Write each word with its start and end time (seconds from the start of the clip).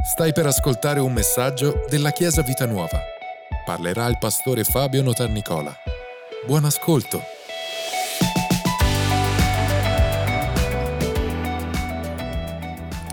Stai 0.00 0.32
per 0.32 0.46
ascoltare 0.46 1.00
un 1.00 1.12
messaggio 1.12 1.84
della 1.88 2.12
Chiesa 2.12 2.42
Vita 2.42 2.66
Nuova. 2.66 3.02
Parlerà 3.64 4.06
il 4.06 4.16
pastore 4.16 4.62
Fabio 4.62 5.02
Notarnicola. 5.02 5.74
Buon 6.46 6.64
ascolto. 6.64 7.20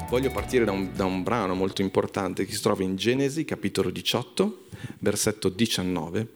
Voglio 0.10 0.30
partire 0.30 0.64
da 0.64 0.72
un, 0.72 0.92
da 0.96 1.06
un 1.06 1.24
brano 1.24 1.56
molto 1.56 1.82
importante 1.82 2.46
che 2.46 2.54
si 2.54 2.62
trova 2.62 2.84
in 2.84 2.96
Genesi, 2.96 3.46
capitolo 3.46 3.90
18, 3.90 4.66
versetto 5.00 5.50
19. 5.50 6.28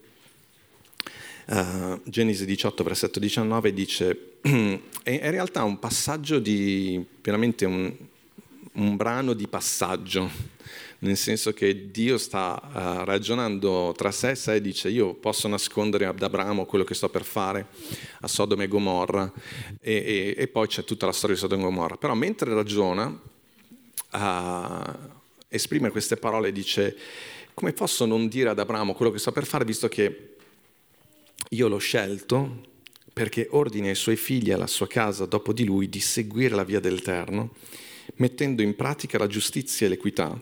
Uh, 1.46 2.02
Genesi 2.06 2.46
18, 2.46 2.84
versetto 2.84 3.20
19 3.20 3.72
dice, 3.72 4.32
è 4.42 5.12
in 5.12 5.32
realtà 5.32 5.64
un 5.64 5.78
passaggio 5.78 6.40
di 6.40 7.06
veramente 7.22 7.66
un, 7.66 7.96
un 8.80 8.96
brano 8.96 9.34
di 9.34 9.48
passaggio, 9.48 10.30
nel 11.00 11.18
senso 11.18 11.54
che 11.54 11.92
Dio 11.92 12.18
sta 12.18 12.62
uh, 12.62 13.04
ragionando 13.04 13.94
tra 13.96 14.12
sé 14.12 14.32
e 14.32 14.36
sé 14.36 14.56
e 14.56 14.62
dice 14.62 14.90
io 14.90 15.14
posso 15.14 15.48
nascondere 15.48 16.06
ad 16.06 16.22
Abramo 16.22 16.66
quello 16.66 16.84
che 16.84 16.94
sto 16.94 17.10
per 17.10 17.24
fare 17.24 17.68
a 18.22 18.28
Sodoma 18.28 18.64
e 18.64 18.68
Gomorra 18.68 19.32
e, 19.80 19.94
e, 19.94 20.36
e 20.38 20.48
poi 20.48 20.68
c'è 20.68 20.84
tutta 20.84 21.06
la 21.06 21.12
storia 21.12 21.36
di 21.36 21.42
Sodoma 21.42 21.62
e 21.62 21.66
Gomorra, 21.66 21.98
però 21.98 22.14
mentre 22.16 22.54
ragiona 22.54 23.08
uh, 24.12 24.82
esprime 25.48 25.90
queste 25.90 26.18
parole 26.18 26.52
dice 26.52 26.98
come 27.54 27.74
posso 27.74 28.06
non 28.06 28.28
dire 28.28 28.50
ad 28.50 28.60
Abramo 28.60 28.94
quello 28.94 29.12
che 29.12 29.20
sto 29.20 29.32
per 29.32 29.46
fare 29.46 29.66
visto 29.66 29.90
che 29.90 30.36
io 31.50 31.68
l'ho 31.68 31.78
scelto 31.78 32.68
perché 33.12 33.48
ordini 33.52 33.90
ai 33.90 33.96
suoi 33.96 34.16
figli 34.16 34.50
e 34.50 34.54
alla 34.54 34.68
sua 34.68 34.88
casa 34.88 35.26
dopo 35.26 35.52
di 35.52 35.66
lui 35.66 35.90
di 35.90 36.00
seguire 36.00 36.56
la 36.56 36.64
via 36.64 36.80
dell'Eterno 36.80 37.52
mettendo 38.16 38.62
in 38.62 38.76
pratica 38.76 39.18
la 39.18 39.28
giustizia 39.28 39.86
e 39.86 39.90
l'equità, 39.90 40.42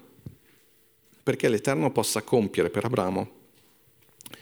perché 1.24 1.50
l'Eterno 1.50 1.92
possa 1.92 2.22
compiere 2.22 2.70
per 2.70 2.86
Abramo 2.86 3.32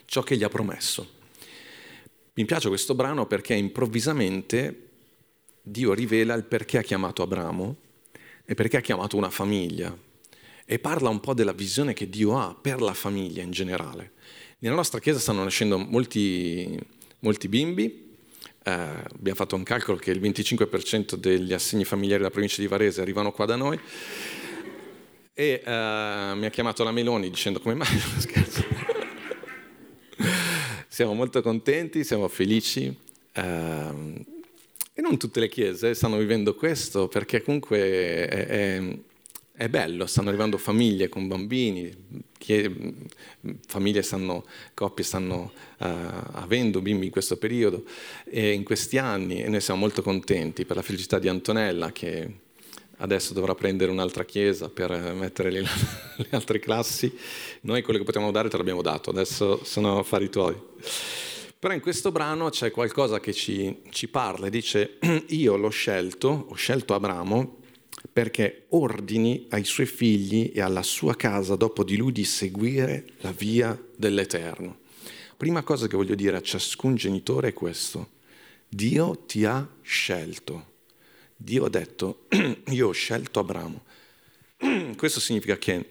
ciò 0.06 0.22
che 0.22 0.38
gli 0.38 0.44
ha 0.44 0.50
promesso. 0.50 1.14
Mi 2.34 2.46
piace 2.46 2.68
questo 2.68 2.96
brano 2.96 3.26
perché 3.28 3.54
improvvisamente 3.54 4.90
Dio 5.62 5.94
rivela 5.94 6.34
il 6.34 6.44
perché 6.44 6.78
ha 6.78 6.84
chiamato 6.84 7.24
Abramo 7.24 7.76
e 8.46 8.54
perché 8.54 8.78
ha 8.78 8.82
chiamato 8.82 9.18
una 9.18 9.30
famiglia 9.30 9.98
e 10.66 10.80
parla 10.80 11.10
un 11.10 11.20
po' 11.20 11.34
della 11.34 11.54
visione 11.54 11.94
che 11.94 12.10
Dio 12.10 12.38
ha 12.38 12.54
per 12.54 12.82
la 12.82 12.94
famiglia 12.94 13.42
in 13.42 13.52
generale. 13.52 14.14
Nella 14.60 14.76
nostra 14.76 15.00
chiesa 15.00 15.20
stanno 15.20 15.44
nascendo 15.44 15.78
molti, 15.78 16.78
molti 17.20 17.48
bimbi, 17.48 18.05
eh, 18.68 18.72
abbiamo 18.72 19.38
fatto 19.38 19.56
un 19.56 19.62
calcolo 19.62 19.98
che 19.98 20.10
il 20.10 20.20
25% 20.20 21.14
degli 21.14 21.54
assegni 21.54 21.86
familiari 21.86 22.18
della 22.18 22.32
provincia 22.32 22.62
di 22.62 22.68
Varese 22.68 23.00
arrivano 23.00 23.32
qua 23.32 23.46
da 23.46 23.56
noi 23.56 23.80
e 25.36 25.62
eh, 25.64 26.32
mi 26.36 26.46
ha 26.46 26.50
chiamato 26.50 26.84
la 26.84 26.92
Meloni 26.92 27.30
dicendo 27.30 27.60
come 27.60 27.76
mai, 27.76 27.88
scherzo. 28.18 28.64
siamo 30.88 31.14
molto 31.14 31.44
contenti, 31.44 32.04
siamo 32.04 32.28
felici 32.28 32.86
eh, 33.34 34.26
e 34.94 35.02
non 35.02 35.18
tutte 35.20 35.40
le 35.40 35.48
chiese 35.48 35.94
stanno 35.94 36.18
vivendo 36.18 36.56
questo 36.56 37.08
perché 37.08 37.44
comunque 37.44 37.78
è, 37.78 38.48
è 38.48 38.98
è 39.56 39.70
bello, 39.70 40.06
stanno 40.06 40.28
arrivando 40.28 40.58
famiglie 40.58 41.08
con 41.08 41.28
bambini, 41.28 41.90
famiglie 43.68 44.02
stanno, 44.02 44.46
coppie 44.74 45.04
stanno 45.04 45.54
uh, 45.80 45.86
avendo 46.34 46.82
bimbi 46.82 47.06
in 47.06 47.12
questo 47.12 47.38
periodo 47.38 47.86
e 48.26 48.52
in 48.52 48.64
questi 48.64 48.98
anni 48.98 49.42
e 49.42 49.48
noi 49.48 49.62
siamo 49.62 49.80
molto 49.80 50.02
contenti 50.02 50.66
per 50.66 50.76
la 50.76 50.82
felicità 50.82 51.20
di 51.20 51.30
Antonella 51.30 51.94
che 51.94 52.44
adesso 52.98 53.34
dovrà 53.34 53.56
prendere 53.56 53.92
un'altra 53.92 54.26
chiesa 54.26 54.70
per 54.70 54.92
mettere 55.14 55.52
le, 55.52 55.62
le 56.18 56.28
altre 56.32 56.60
classi. 56.60 57.14
Noi 57.62 57.82
quello 57.82 58.00
che 58.00 58.06
potevamo 58.06 58.32
dare 58.32 58.50
te 58.50 58.58
l'abbiamo 58.58 58.82
dato, 58.82 59.10
adesso 59.10 59.64
sono 59.64 60.00
affari 60.00 60.30
tuoi. 60.30 60.56
Però 61.58 61.74
in 61.74 61.82
questo 61.82 62.12
brano 62.12 62.50
c'è 62.50 62.72
qualcosa 62.72 63.22
che 63.22 63.32
ci, 63.32 63.84
ci 63.90 64.10
parla 64.10 64.48
e 64.48 64.50
dice 64.50 64.98
io 65.30 65.56
l'ho 65.56 65.70
scelto, 65.70 66.48
ho 66.50 66.56
scelto 66.56 66.94
Abramo 66.94 67.64
perché 68.12 68.66
ordini 68.70 69.48
ai 69.50 69.64
suoi 69.64 69.86
figli 69.86 70.52
e 70.54 70.62
alla 70.62 70.84
sua 70.84 71.16
casa 71.16 71.56
dopo 71.56 71.84
di 71.84 71.98
lui 71.98 72.12
di 72.12 72.26
seguire 72.26 73.06
la 73.20 73.32
via 73.32 73.80
dell'Eterno. 73.96 74.80
Prima 75.38 75.64
cosa 75.64 75.88
che 75.88 75.98
voglio 75.98 76.16
dire 76.16 76.38
a 76.38 76.42
ciascun 76.42 76.96
genitore 76.96 77.50
è 77.50 77.54
questo. 77.54 78.12
Dio 78.68 79.24
ti 79.26 79.46
ha 79.46 79.68
scelto. 79.82 80.74
Dio 81.36 81.66
ha 81.66 81.70
detto, 81.70 82.28
io 82.70 82.88
ho 82.88 82.92
scelto 82.92 83.40
Abramo. 83.40 83.84
Questo 84.96 85.20
significa 85.20 85.58
che 85.58 85.90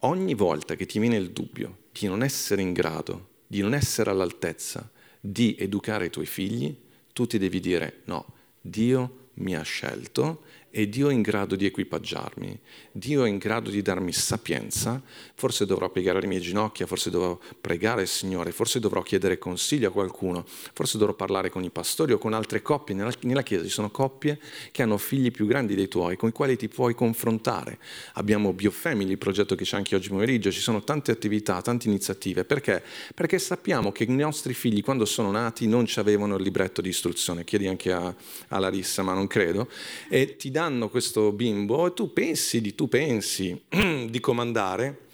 ogni 0.00 0.34
volta 0.34 0.74
che 0.74 0.86
ti 0.86 0.98
viene 0.98 1.16
il 1.16 1.30
dubbio 1.30 1.78
di 1.92 2.06
non 2.06 2.22
essere 2.22 2.62
in 2.62 2.72
grado, 2.72 3.28
di 3.46 3.60
non 3.60 3.74
essere 3.74 4.10
all'altezza 4.10 4.90
di 5.20 5.54
educare 5.58 6.06
i 6.06 6.10
tuoi 6.10 6.26
figli, 6.26 6.76
tu 7.12 7.26
ti 7.26 7.38
devi 7.38 7.60
dire 7.60 8.00
no, 8.06 8.34
Dio 8.60 9.28
mi 9.34 9.54
ha 9.54 9.62
scelto 9.62 10.42
e 10.74 10.88
Dio 10.88 11.10
è 11.10 11.12
in 11.12 11.20
grado 11.20 11.54
di 11.54 11.66
equipaggiarmi, 11.66 12.58
Dio 12.92 13.24
è 13.24 13.28
in 13.28 13.36
grado 13.36 13.68
di 13.68 13.82
darmi 13.82 14.10
sapienza, 14.10 15.02
forse 15.34 15.66
dovrò 15.66 15.90
piegare 15.90 16.22
le 16.22 16.26
mie 16.26 16.40
ginocchia, 16.40 16.86
forse 16.86 17.10
dovrò 17.10 17.38
pregare 17.60 18.02
il 18.02 18.08
Signore, 18.08 18.52
forse 18.52 18.80
dovrò 18.80 19.02
chiedere 19.02 19.36
consiglio 19.36 19.88
a 19.88 19.92
qualcuno, 19.92 20.46
forse 20.72 20.96
dovrò 20.96 21.12
parlare 21.12 21.50
con 21.50 21.62
i 21.62 21.68
pastori 21.68 22.12
o 22.12 22.18
con 22.18 22.32
altre 22.32 22.62
coppie. 22.62 22.94
Nella, 22.94 23.12
nella 23.20 23.42
Chiesa 23.42 23.64
ci 23.64 23.70
sono 23.70 23.90
coppie 23.90 24.40
che 24.70 24.82
hanno 24.82 24.96
figli 24.96 25.30
più 25.30 25.46
grandi 25.46 25.74
dei 25.74 25.88
tuoi, 25.88 26.16
con 26.16 26.30
i 26.30 26.32
quali 26.32 26.56
ti 26.56 26.68
puoi 26.68 26.94
confrontare. 26.94 27.78
Abbiamo 28.14 28.54
Biofamily, 28.54 29.10
il 29.10 29.18
progetto 29.18 29.54
che 29.54 29.64
c'è 29.64 29.76
anche 29.76 29.94
oggi 29.94 30.08
pomeriggio, 30.08 30.50
ci 30.50 30.60
sono 30.60 30.82
tante 30.82 31.10
attività, 31.10 31.60
tante 31.60 31.86
iniziative. 31.86 32.46
Perché? 32.46 32.82
Perché 33.14 33.38
sappiamo 33.38 33.92
che 33.92 34.04
i 34.04 34.08
nostri 34.08 34.54
figli 34.54 34.82
quando 34.82 35.04
sono 35.04 35.30
nati 35.30 35.66
non 35.66 35.84
ci 35.84 35.98
avevano 35.98 36.36
il 36.36 36.42
libretto 36.42 36.80
di 36.80 36.88
istruzione, 36.88 37.44
chiedi 37.44 37.66
anche 37.66 37.92
a, 37.92 38.14
a 38.48 38.58
Larissa, 38.58 39.02
ma 39.02 39.12
non 39.12 39.26
credo, 39.26 39.68
e 40.08 40.36
ti 40.36 40.50
dà 40.50 40.60
danno 40.62 40.88
questo 40.88 41.32
bimbo 41.32 41.88
e 41.88 41.92
tu 41.92 42.12
pensi 42.12 42.60
di, 42.60 42.76
tu 42.76 42.88
pensi 42.88 43.60
di 44.08 44.20
comandare, 44.20 45.06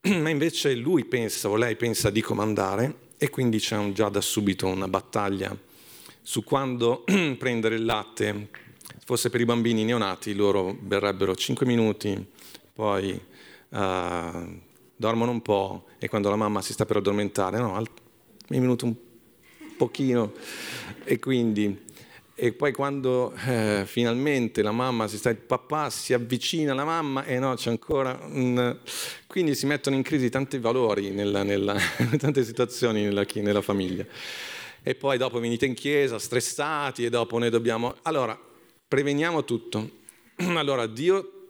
ma 0.08 0.30
invece 0.30 0.74
lui 0.74 1.04
pensa 1.04 1.50
o 1.50 1.56
lei 1.56 1.76
pensa 1.76 2.08
di 2.08 2.22
comandare 2.22 3.10
e 3.18 3.28
quindi 3.28 3.58
c'è 3.58 3.92
già 3.92 4.08
da 4.08 4.22
subito 4.22 4.66
una 4.66 4.88
battaglia 4.88 5.54
su 6.22 6.42
quando 6.42 7.04
prendere 7.36 7.74
il 7.74 7.84
latte. 7.84 8.48
Fosse 9.04 9.28
per 9.28 9.42
i 9.42 9.44
bambini 9.44 9.84
neonati, 9.84 10.32
loro 10.32 10.74
berrebbero 10.78 11.34
5 11.34 11.66
minuti, 11.66 12.24
poi 12.72 13.20
uh, 13.68 14.60
dormono 14.96 15.30
un 15.32 15.42
po' 15.42 15.84
e 15.98 16.08
quando 16.08 16.30
la 16.30 16.36
mamma 16.36 16.62
si 16.62 16.72
sta 16.72 16.86
per 16.86 16.96
addormentare, 16.96 17.58
no, 17.58 17.76
un 17.76 17.84
minuto 18.48 18.86
un 18.86 18.94
pochino 19.76 20.32
e 21.04 21.18
quindi 21.18 21.90
e 22.34 22.52
poi 22.52 22.72
quando 22.72 23.34
eh, 23.46 23.84
finalmente 23.86 24.62
la 24.62 24.72
mamma 24.72 25.06
si 25.06 25.18
sta, 25.18 25.28
il 25.30 25.36
papà 25.36 25.90
si 25.90 26.14
avvicina 26.14 26.72
alla 26.72 26.84
mamma 26.84 27.24
e 27.24 27.38
no, 27.38 27.54
c'è 27.54 27.70
ancora 27.70 28.18
un... 28.22 28.78
Quindi 29.26 29.54
si 29.54 29.66
mettono 29.66 29.96
in 29.96 30.02
crisi 30.02 30.30
tanti 30.30 30.58
valori, 30.58 31.10
nella, 31.10 31.42
nella, 31.42 31.76
tante 32.18 32.42
situazioni 32.44 33.02
nella, 33.02 33.26
nella 33.34 33.60
famiglia. 33.60 34.06
E 34.82 34.94
poi 34.94 35.18
dopo 35.18 35.38
venite 35.40 35.66
in 35.66 35.74
chiesa 35.74 36.18
stressati 36.18 37.04
e 37.04 37.10
dopo 37.10 37.38
noi 37.38 37.50
dobbiamo... 37.50 37.96
Allora, 38.02 38.38
preveniamo 38.88 39.44
tutto. 39.44 40.00
Allora, 40.56 40.86
Dio 40.86 41.41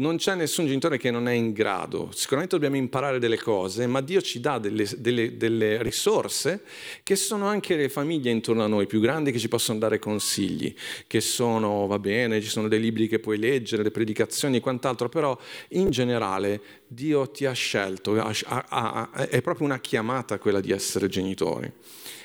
non 0.00 0.16
c'è 0.16 0.34
nessun 0.34 0.66
genitore 0.66 0.98
che 0.98 1.10
non 1.10 1.28
è 1.28 1.32
in 1.32 1.52
grado. 1.52 2.10
Sicuramente 2.12 2.56
dobbiamo 2.56 2.76
imparare 2.76 3.18
delle 3.18 3.38
cose, 3.38 3.86
ma 3.86 4.00
Dio 4.00 4.20
ci 4.20 4.40
dà 4.40 4.58
delle, 4.58 4.86
delle, 4.96 5.36
delle, 5.36 5.82
risorse 5.82 6.62
che 7.02 7.16
sono 7.16 7.46
anche 7.46 7.76
le 7.76 7.88
famiglie 7.88 8.30
intorno 8.30 8.64
a 8.64 8.66
noi 8.66 8.86
più 8.86 9.00
grandi 9.00 9.30
che 9.30 9.38
ci 9.38 9.48
possono 9.48 9.78
dare 9.78 9.98
consigli, 9.98 10.74
che 11.06 11.20
sono, 11.20 11.86
va 11.86 11.98
bene, 11.98 12.40
ci 12.40 12.48
sono 12.48 12.68
dei 12.68 12.80
libri 12.80 13.08
che 13.08 13.18
puoi 13.18 13.38
leggere, 13.38 13.82
le 13.82 13.90
predicazioni 13.90 14.56
e 14.56 14.60
quant'altro, 14.60 15.08
però 15.08 15.38
in 15.70 15.90
generale 15.90 16.60
Dio 16.86 17.30
ti 17.30 17.44
ha 17.44 17.52
scelto, 17.52 18.16
è 18.16 19.42
proprio 19.42 19.66
una 19.66 19.80
chiamata 19.80 20.38
quella 20.38 20.60
di 20.60 20.72
essere 20.72 21.08
genitori 21.08 21.70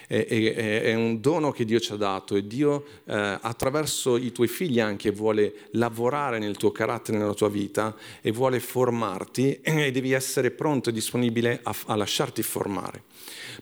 è, 0.07 0.25
è, 0.25 0.81
è, 0.81 0.93
un 0.93 1.19
dono 1.19 1.51
che 1.51 1.65
Dio 1.65 1.79
ci 1.79 1.93
ha 1.93 1.95
dato 1.95 2.35
e 2.35 2.45
Dio 2.47 2.85
eh, 3.05 3.37
attraverso 3.41 4.17
i 4.17 4.31
tuoi 4.31 4.47
figli 4.47 4.79
anche 4.79 5.11
vuole 5.11 5.53
lavorare 5.71 6.39
nel 6.39 6.57
tuo 6.57 6.71
carattere, 6.71 7.17
nella 7.17 7.33
tua 7.33 7.49
vita 7.49 7.95
e 8.21 8.31
vuole 8.31 8.59
formarti 8.59 9.59
e 9.63 9.91
devi 9.91 10.11
essere 10.11 10.51
pronto 10.51 10.89
e 10.89 10.93
disponibile 10.93 11.59
a, 11.63 11.75
a 11.87 11.95
lasciarti 11.95 12.43
formare. 12.43 13.03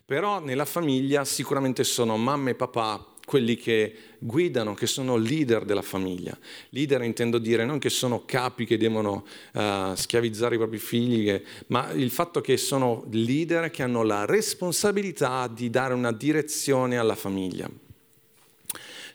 Però 0.05 0.39
nella 0.39 0.65
famiglia 0.65 1.23
sicuramente 1.25 1.83
sono 1.83 2.17
mamma 2.17 2.49
e 2.49 2.55
papà 2.55 3.12
quelli 3.25 3.55
che 3.55 3.95
guidano, 4.19 4.73
che 4.73 4.87
sono 4.87 5.15
leader 5.15 5.65
della 5.65 5.81
famiglia. 5.81 6.37
Leader 6.69 7.01
intendo 7.03 7.37
dire 7.37 7.65
non 7.65 7.79
che 7.79 7.89
sono 7.89 8.23
capi 8.25 8.65
che 8.65 8.77
devono 8.77 9.25
uh, 9.53 9.95
schiavizzare 9.95 10.55
i 10.55 10.57
propri 10.57 10.77
figli, 10.77 11.41
ma 11.67 11.91
il 11.91 12.11
fatto 12.11 12.41
che 12.41 12.57
sono 12.57 13.05
leader 13.11 13.69
che 13.69 13.83
hanno 13.83 14.03
la 14.03 14.25
responsabilità 14.25 15.47
di 15.47 15.69
dare 15.69 15.93
una 15.93 16.11
direzione 16.11 16.97
alla 16.97 17.15
famiglia. 17.15 17.69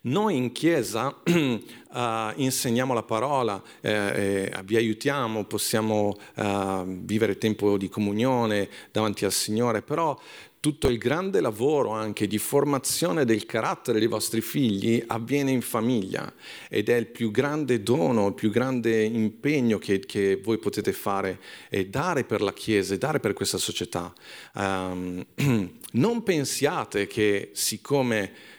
Noi 0.01 0.37
in 0.37 0.53
chiesa 0.53 1.09
uh, 1.25 1.61
insegniamo 2.37 2.95
la 2.95 3.03
parola, 3.03 3.61
eh, 3.81 4.51
vi 4.65 4.77
aiutiamo, 4.77 5.45
possiamo 5.45 6.17
uh, 6.37 6.85
vivere 6.87 7.37
tempo 7.37 7.77
di 7.77 7.89
comunione 7.89 8.69
davanti 8.93 9.25
al 9.25 9.33
Signore, 9.33 9.83
però 9.83 10.17
tutto 10.61 10.89
il 10.89 10.99
grande 10.99 11.41
lavoro 11.41 11.91
anche 11.91 12.27
di 12.27 12.39
formazione 12.39 13.25
del 13.25 13.47
carattere 13.47 13.99
dei 13.99 14.09
vostri 14.09 14.41
figli 14.41 15.03
avviene 15.07 15.53
in 15.53 15.61
famiglia 15.61 16.33
ed 16.69 16.89
è 16.89 16.97
il 16.97 17.07
più 17.07 17.31
grande 17.31 17.83
dono, 17.83 18.29
il 18.29 18.35
più 18.35 18.51
grande 18.51 19.03
impegno 19.05 19.79
che, 19.79 20.01
che 20.01 20.41
voi 20.43 20.59
potete 20.59 20.93
fare 20.93 21.41
e 21.69 21.87
dare 21.87 22.25
per 22.25 22.41
la 22.41 22.53
Chiesa 22.53 22.95
e 22.95 22.99
dare 22.99 23.21
per 23.21 23.35
questa 23.35 23.59
società. 23.59 24.13
Um, 24.55 25.25
non 25.93 26.23
pensiate 26.23 27.07
che 27.07 27.51
siccome 27.53 28.57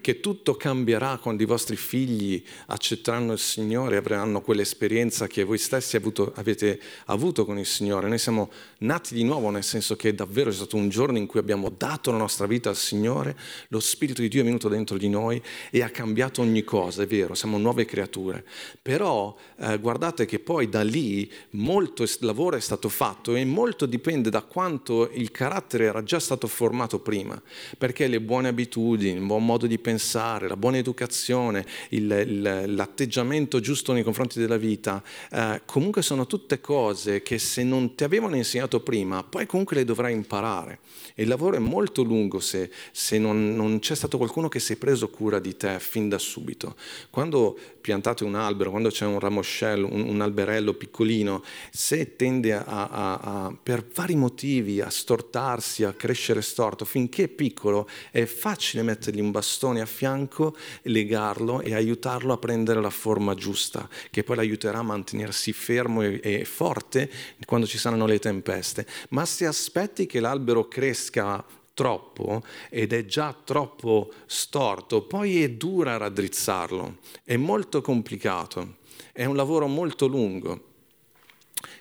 che 0.00 0.20
tutto 0.20 0.54
cambierà 0.54 1.18
quando 1.18 1.42
i 1.42 1.46
vostri 1.46 1.76
figli 1.76 2.42
accetteranno 2.66 3.32
il 3.32 3.38
Signore, 3.38 3.98
avranno 3.98 4.40
quell'esperienza 4.40 5.26
che 5.26 5.44
voi 5.44 5.58
stessi 5.58 5.96
avuto, 5.96 6.32
avete 6.36 6.80
avuto 7.06 7.44
con 7.44 7.58
il 7.58 7.66
Signore. 7.66 8.08
Noi 8.08 8.18
siamo 8.18 8.50
nati 8.78 9.14
di 9.14 9.24
nuovo, 9.24 9.50
nel 9.50 9.62
senso 9.62 9.94
che 9.94 10.14
davvero 10.14 10.48
è 10.48 10.54
stato 10.54 10.76
un 10.76 10.88
giorno 10.88 11.18
in 11.18 11.26
cui 11.26 11.38
abbiamo 11.38 11.70
dato 11.70 12.10
la 12.10 12.16
nostra 12.16 12.46
vita 12.46 12.70
al 12.70 12.76
Signore, 12.76 13.36
lo 13.68 13.78
Spirito 13.78 14.22
di 14.22 14.28
Dio 14.28 14.40
è 14.40 14.44
venuto 14.44 14.68
dentro 14.68 14.96
di 14.96 15.10
noi 15.10 15.40
e 15.70 15.82
ha 15.82 15.90
cambiato 15.90 16.40
ogni 16.40 16.64
cosa, 16.64 17.02
è 17.02 17.06
vero, 17.06 17.34
siamo 17.34 17.58
nuove 17.58 17.84
creature. 17.84 18.44
Però 18.80 19.36
eh, 19.58 19.78
guardate 19.78 20.24
che 20.24 20.38
poi 20.38 20.70
da 20.70 20.82
lì 20.82 21.30
molto 21.50 22.06
lavoro 22.20 22.56
è 22.56 22.60
stato 22.60 22.88
fatto 22.88 23.34
e 23.34 23.44
molto 23.44 23.84
dipende 23.84 24.30
da 24.30 24.40
quanto 24.40 25.10
il 25.12 25.30
carattere 25.30 25.84
era 25.84 26.02
già 26.02 26.18
stato 26.18 26.46
formato 26.46 27.00
prima, 27.00 27.40
perché 27.76 28.06
le 28.06 28.20
buone 28.20 28.48
abitudini, 28.48 29.18
il 29.18 29.26
buon 29.26 29.40
buon 29.42 29.44
modo 29.44 29.66
di 29.66 29.78
pensare, 29.78 30.48
la 30.48 30.56
buona 30.56 30.78
educazione, 30.78 31.66
il, 31.90 32.10
il, 32.26 32.74
l'atteggiamento 32.74 33.60
giusto 33.60 33.92
nei 33.92 34.04
confronti 34.04 34.38
della 34.38 34.56
vita, 34.56 35.02
eh, 35.30 35.62
comunque 35.66 36.02
sono 36.02 36.26
tutte 36.26 36.60
cose 36.60 37.22
che 37.22 37.38
se 37.38 37.64
non 37.64 37.94
ti 37.94 38.04
avevano 38.04 38.36
insegnato 38.36 38.80
prima, 38.80 39.22
poi 39.24 39.46
comunque 39.46 39.76
le 39.76 39.84
dovrai 39.84 40.12
imparare. 40.12 40.78
E 41.14 41.24
il 41.24 41.28
lavoro 41.28 41.56
è 41.56 41.58
molto 41.58 42.02
lungo 42.02 42.40
se, 42.40 42.70
se 42.92 43.18
non, 43.18 43.54
non, 43.54 43.80
c'è 43.80 43.94
stato 43.94 44.16
qualcuno 44.16 44.48
che 44.48 44.60
si 44.60 44.74
è 44.74 44.76
preso 44.76 45.10
cura 45.10 45.38
di 45.40 45.56
te 45.56 45.78
fin 45.78 46.08
da 46.08 46.18
subito. 46.18 46.76
Quando 47.10 47.58
piantate 47.80 48.24
un 48.24 48.34
albero, 48.34 48.70
quando 48.70 48.88
c'è 48.88 49.04
un 49.04 49.18
ramoscello, 49.18 49.88
un, 49.90 50.08
un 50.08 50.20
alberello 50.20 50.72
piccolino, 50.72 51.42
se 51.70 52.16
tende 52.16 52.54
a, 52.54 52.64
a, 52.64 53.14
a, 53.16 53.56
per 53.60 53.84
vari 53.92 54.14
motivi 54.14 54.80
a 54.80 54.88
stortarsi, 54.88 55.84
a 55.84 55.92
crescere 55.92 56.40
storto, 56.40 56.84
finché 56.84 57.24
è 57.24 57.28
piccolo, 57.28 57.88
è 58.10 58.24
facile 58.24 58.82
mettergli 58.82 59.20
un 59.20 59.31
bastone 59.32 59.80
a 59.80 59.86
fianco, 59.86 60.56
legarlo 60.82 61.60
e 61.60 61.74
aiutarlo 61.74 62.32
a 62.32 62.38
prendere 62.38 62.80
la 62.80 62.90
forma 62.90 63.34
giusta, 63.34 63.88
che 64.10 64.22
poi 64.22 64.36
l'aiuterà 64.36 64.78
a 64.78 64.82
mantenersi 64.82 65.52
fermo 65.52 66.02
e, 66.02 66.20
e 66.22 66.44
forte 66.44 67.10
quando 67.44 67.66
ci 67.66 67.78
saranno 67.78 68.06
le 68.06 68.20
tempeste. 68.20 68.86
Ma 69.08 69.24
se 69.26 69.46
aspetti 69.46 70.06
che 70.06 70.20
l'albero 70.20 70.68
cresca 70.68 71.44
troppo 71.74 72.42
ed 72.70 72.92
è 72.92 73.04
già 73.04 73.34
troppo 73.44 74.12
storto, 74.26 75.02
poi 75.02 75.42
è 75.42 75.50
dura 75.50 75.96
raddrizzarlo, 75.96 76.98
è 77.24 77.36
molto 77.36 77.80
complicato, 77.80 78.76
è 79.12 79.24
un 79.24 79.34
lavoro 79.34 79.66
molto 79.66 80.06
lungo 80.06 80.70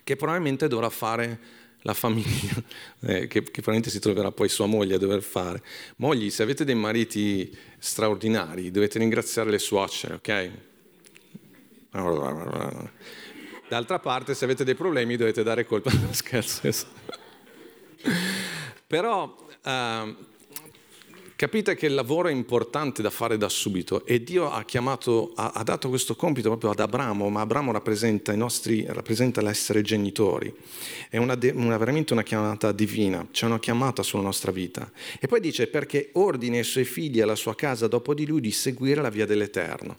che 0.03 0.15
probabilmente 0.15 0.68
dovrà 0.68 0.89
fare 0.89 1.39
la 1.81 1.93
famiglia, 1.93 2.53
eh, 3.01 3.27
che, 3.27 3.41
che, 3.43 3.51
probabilmente 3.51 3.89
si 3.89 3.99
troverà 3.99 4.31
poi 4.31 4.49
sua 4.49 4.65
moglie 4.65 4.95
a 4.95 4.99
dover 4.99 5.21
fare. 5.21 5.61
Mogli, 5.97 6.29
se 6.29 6.43
avete 6.43 6.63
dei 6.63 6.75
mariti 6.75 7.55
straordinari, 7.77 8.71
dovete 8.71 8.99
ringraziare 8.99 9.49
le 9.49 9.59
suocere, 9.59 10.15
ok? 10.15 10.51
D'altra 13.67 13.99
parte, 13.99 14.33
se 14.33 14.45
avete 14.45 14.63
dei 14.63 14.75
problemi, 14.75 15.15
dovete 15.15 15.43
dare 15.43 15.65
colpa. 15.65 15.91
Scherzo. 16.11 16.69
Però 18.87 19.47
uh, 19.63 20.15
Capite 21.41 21.73
che 21.73 21.88
il 21.88 21.95
lavoro 21.95 22.27
è 22.27 22.31
importante 22.31 23.01
da 23.01 23.09
fare 23.09 23.35
da 23.35 23.49
subito 23.49 24.05
e 24.05 24.21
Dio 24.21 24.51
ha, 24.51 24.63
chiamato, 24.63 25.31
ha, 25.33 25.53
ha 25.55 25.63
dato 25.63 25.89
questo 25.89 26.15
compito 26.15 26.49
proprio 26.49 26.69
ad 26.69 26.79
Abramo, 26.79 27.29
ma 27.29 27.41
Abramo 27.41 27.71
rappresenta, 27.71 28.35
nostri, 28.35 28.85
rappresenta 28.88 29.41
l'essere 29.41 29.81
genitori. 29.81 30.53
È 31.09 31.17
una 31.17 31.35
una, 31.55 31.77
veramente 31.77 32.13
una 32.13 32.21
chiamata 32.21 32.71
divina, 32.71 33.27
c'è 33.31 33.47
una 33.47 33.57
chiamata 33.57 34.03
sulla 34.03 34.21
nostra 34.21 34.51
vita. 34.51 34.91
E 35.19 35.25
poi 35.25 35.39
dice 35.39 35.65
perché 35.65 36.11
ordina 36.13 36.57
ai 36.57 36.63
suoi 36.63 36.85
figli 36.85 37.17
e 37.17 37.23
alla 37.23 37.33
sua 37.33 37.55
casa 37.55 37.88
dopo 37.88 38.13
di 38.13 38.27
lui 38.27 38.39
di 38.39 38.51
seguire 38.51 39.01
la 39.01 39.09
via 39.09 39.25
dell'Eterno 39.25 39.97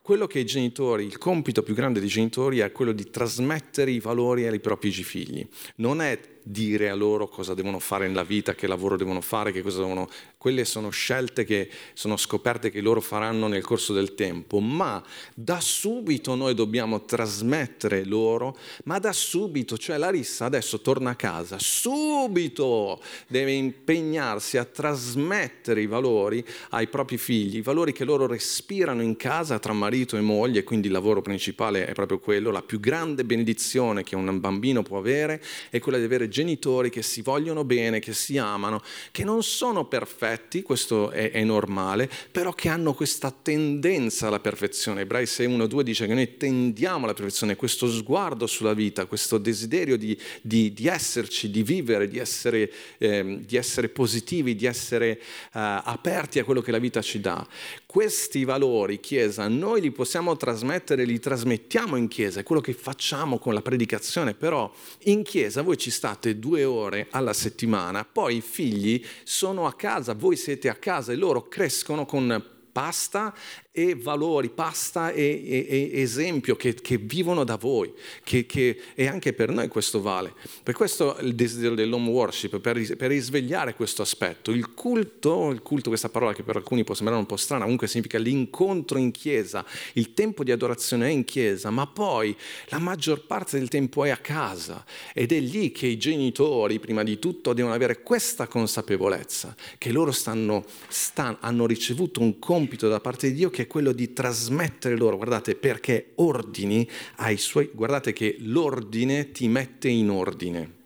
quello 0.00 0.26
che 0.26 0.38
i 0.38 0.44
genitori, 0.44 1.06
il 1.06 1.16
compito 1.16 1.62
più 1.62 1.72
grande 1.72 1.98
dei 1.98 2.10
genitori 2.10 2.58
è 2.58 2.70
quello 2.72 2.92
di 2.92 3.08
trasmettere 3.08 3.90
i 3.90 4.00
valori 4.00 4.46
ai 4.46 4.60
propri 4.60 4.90
figli. 4.90 5.48
Non 5.76 6.02
è 6.02 6.20
dire 6.46 6.90
a 6.90 6.94
loro 6.94 7.26
cosa 7.26 7.54
devono 7.54 7.78
fare 7.78 8.06
nella 8.06 8.22
vita, 8.22 8.54
che 8.54 8.66
lavoro 8.66 8.96
devono 8.96 9.20
fare, 9.20 9.50
che 9.50 9.62
cosa 9.62 9.80
devono... 9.80 10.08
Quelle 10.44 10.66
sono 10.66 10.90
scelte 10.90 11.44
che 11.44 11.70
sono 11.94 12.18
scoperte 12.18 12.70
che 12.70 12.82
loro 12.82 13.00
faranno 13.00 13.48
nel 13.48 13.64
corso 13.64 13.94
del 13.94 14.14
tempo, 14.14 14.60
ma 14.60 15.02
da 15.34 15.58
subito 15.58 16.34
noi 16.34 16.54
dobbiamo 16.54 17.06
trasmettere 17.06 18.04
loro, 18.04 18.54
ma 18.84 18.98
da 18.98 19.14
subito, 19.14 19.78
cioè 19.78 19.96
Larissa 19.96 20.44
adesso 20.44 20.82
torna 20.82 21.10
a 21.10 21.14
casa, 21.14 21.56
subito 21.58 23.00
deve 23.26 23.52
impegnarsi 23.52 24.58
a 24.58 24.66
trasmettere 24.66 25.80
i 25.80 25.86
valori 25.86 26.44
ai 26.70 26.88
propri 26.88 27.16
figli, 27.16 27.56
i 27.56 27.62
valori 27.62 27.94
che 27.94 28.04
loro 28.04 28.26
respirano 28.26 29.00
in 29.00 29.16
casa 29.16 29.58
tra 29.58 29.72
marito 29.72 30.18
e 30.18 30.20
moglie, 30.20 30.62
quindi 30.62 30.88
il 30.88 30.92
lavoro 30.92 31.22
principale 31.22 31.86
è 31.86 31.92
proprio 31.94 32.18
quello, 32.18 32.50
la 32.50 32.60
più 32.60 32.80
grande 32.80 33.24
benedizione 33.24 34.02
che 34.02 34.14
un 34.14 34.38
bambino 34.40 34.82
può 34.82 34.98
avere 34.98 35.42
è 35.70 35.78
quella 35.78 35.96
di 35.96 36.04
avere 36.04 36.28
genitori 36.34 36.90
che 36.90 37.02
si 37.02 37.22
vogliono 37.22 37.62
bene, 37.62 38.00
che 38.00 38.12
si 38.12 38.36
amano, 38.38 38.82
che 39.12 39.22
non 39.22 39.44
sono 39.44 39.84
perfetti, 39.84 40.62
questo 40.62 41.10
è, 41.10 41.30
è 41.30 41.44
normale, 41.44 42.10
però 42.32 42.52
che 42.52 42.68
hanno 42.68 42.92
questa 42.92 43.30
tendenza 43.30 44.26
alla 44.26 44.40
perfezione. 44.40 45.02
Ebrei 45.02 45.26
6, 45.26 45.46
1, 45.46 45.66
2 45.68 45.84
dice 45.84 46.06
che 46.08 46.14
noi 46.14 46.36
tendiamo 46.36 47.04
alla 47.04 47.14
perfezione, 47.14 47.54
questo 47.54 47.88
sguardo 47.88 48.48
sulla 48.48 48.74
vita, 48.74 49.06
questo 49.06 49.38
desiderio 49.38 49.96
di, 49.96 50.18
di, 50.42 50.72
di 50.72 50.88
esserci, 50.88 51.50
di 51.50 51.62
vivere, 51.62 52.08
di 52.08 52.18
essere, 52.18 52.70
eh, 52.98 53.38
di 53.46 53.56
essere 53.56 53.88
positivi, 53.88 54.56
di 54.56 54.66
essere 54.66 55.10
eh, 55.10 55.20
aperti 55.52 56.40
a 56.40 56.44
quello 56.44 56.60
che 56.60 56.72
la 56.72 56.78
vita 56.78 57.00
ci 57.00 57.20
dà. 57.20 57.46
Questi 57.94 58.42
valori, 58.42 58.98
Chiesa, 58.98 59.46
noi 59.46 59.80
li 59.80 59.92
possiamo 59.92 60.36
trasmettere, 60.36 61.04
li 61.04 61.20
trasmettiamo 61.20 61.94
in 61.94 62.08
Chiesa, 62.08 62.40
è 62.40 62.42
quello 62.42 62.60
che 62.60 62.72
facciamo 62.72 63.38
con 63.38 63.54
la 63.54 63.62
predicazione, 63.62 64.34
però 64.34 64.68
in 65.04 65.22
Chiesa 65.22 65.62
voi 65.62 65.78
ci 65.78 65.92
state 65.92 66.40
due 66.40 66.64
ore 66.64 67.06
alla 67.10 67.32
settimana, 67.32 68.04
poi 68.04 68.38
i 68.38 68.40
figli 68.40 69.00
sono 69.22 69.68
a 69.68 69.74
casa, 69.74 70.12
voi 70.12 70.34
siete 70.34 70.68
a 70.68 70.74
casa 70.74 71.12
e 71.12 71.14
loro 71.14 71.46
crescono 71.46 72.04
con 72.04 72.44
pasta 72.72 73.32
e 73.76 73.96
valori, 73.96 74.50
pasta 74.50 75.10
e, 75.10 75.42
e, 75.44 75.90
e 75.90 76.00
esempio 76.00 76.54
che, 76.54 76.74
che, 76.74 76.96
vivono 76.96 77.42
da 77.42 77.56
voi, 77.56 77.92
che, 78.22 78.46
che, 78.46 78.80
e 78.94 79.08
anche 79.08 79.32
per 79.32 79.50
noi 79.50 79.66
questo 79.66 80.00
vale. 80.00 80.32
Per 80.62 80.74
questo 80.74 81.16
il 81.22 81.34
desiderio 81.34 81.74
dell'home 81.74 82.08
worship, 82.08 82.60
per, 82.60 82.80
per 82.96 83.10
risvegliare 83.10 83.74
questo 83.74 84.02
aspetto. 84.02 84.52
Il 84.52 84.74
culto, 84.74 85.50
il 85.50 85.60
culto, 85.60 85.88
questa 85.88 86.08
parola 86.08 86.32
che 86.32 86.44
per 86.44 86.54
alcuni 86.54 86.84
può 86.84 86.94
sembrare 86.94 87.18
un 87.18 87.26
po' 87.26 87.34
strana, 87.36 87.62
comunque 87.62 87.88
significa 87.88 88.16
l'incontro 88.16 88.96
in 88.96 89.10
chiesa, 89.10 89.66
il 89.94 90.14
tempo 90.14 90.44
di 90.44 90.52
adorazione 90.52 91.08
è 91.08 91.10
in 91.10 91.24
chiesa, 91.24 91.70
ma 91.70 91.88
poi 91.88 92.36
la 92.66 92.78
maggior 92.78 93.26
parte 93.26 93.58
del 93.58 93.66
tempo 93.66 94.04
è 94.04 94.10
a 94.10 94.18
casa 94.18 94.84
ed 95.12 95.32
è 95.32 95.40
lì 95.40 95.72
che 95.72 95.88
i 95.88 95.98
genitori, 95.98 96.78
prima 96.78 97.02
di 97.02 97.18
tutto, 97.18 97.52
devono 97.52 97.74
avere 97.74 98.02
questa 98.02 98.46
consapevolezza, 98.46 99.52
che 99.78 99.90
loro 99.90 100.12
stanno, 100.12 100.64
stanno, 100.86 101.38
hanno 101.40 101.66
ricevuto 101.66 102.20
un 102.20 102.38
compito 102.38 102.88
da 102.88 103.00
parte 103.00 103.26
di 103.26 103.34
Dio 103.34 103.50
che 103.50 103.62
è 103.64 103.66
quello 103.66 103.92
di 103.92 104.12
trasmettere 104.12 104.96
loro, 104.96 105.16
guardate, 105.16 105.54
perché 105.54 106.12
ordini 106.16 106.88
ai 107.16 107.36
suoi, 107.36 107.70
guardate 107.72 108.12
che 108.12 108.36
l'ordine 108.40 109.32
ti 109.32 109.48
mette 109.48 109.88
in 109.88 110.10
ordine. 110.10 110.82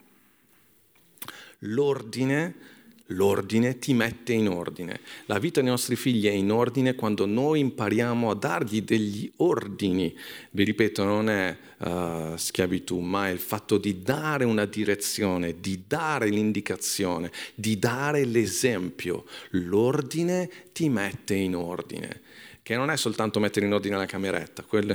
L'ordine 1.61 2.77
l'ordine 3.13 3.79
ti 3.79 3.95
mette 3.95 4.33
in 4.33 4.49
ordine. 4.49 5.01
La 5.27 5.39
vita 5.39 5.61
dei 5.61 5.71
nostri 5.71 5.97
figli 5.97 6.27
è 6.27 6.33
in 6.33 6.51
ordine 6.51 6.95
quando 6.95 7.27
noi 7.27 7.61
impariamo 7.61 8.31
a 8.31 8.35
dargli 8.35 8.83
degli 8.83 9.31
ordini. 9.37 10.15
Vi 10.51 10.65
ripeto, 10.65 11.05
non 11.05 11.31
è 11.31 11.57
uh, 11.79 12.37
schiavitù, 12.37 12.99
ma 12.99 13.29
è 13.29 13.31
il 13.31 13.39
fatto 13.39 13.79
di 13.79 14.03
dare 14.03 14.45
una 14.45 14.67
direzione, 14.67 15.61
di 15.61 15.85
dare 15.87 16.29
l'indicazione, 16.29 17.31
di 17.55 17.79
dare 17.79 18.25
l'esempio. 18.25 19.25
L'ordine 19.51 20.51
ti 20.73 20.89
mette 20.89 21.35
in 21.35 21.55
ordine 21.55 22.21
che 22.69 22.77
non 22.77 22.91
è 22.91 22.99
soltanto 22.99 23.41
mettere 23.41 23.65
in 23.65 23.73
ordine 23.73 23.97
la 23.97 24.05
cameretta, 24.05 24.63
quello 24.63 24.95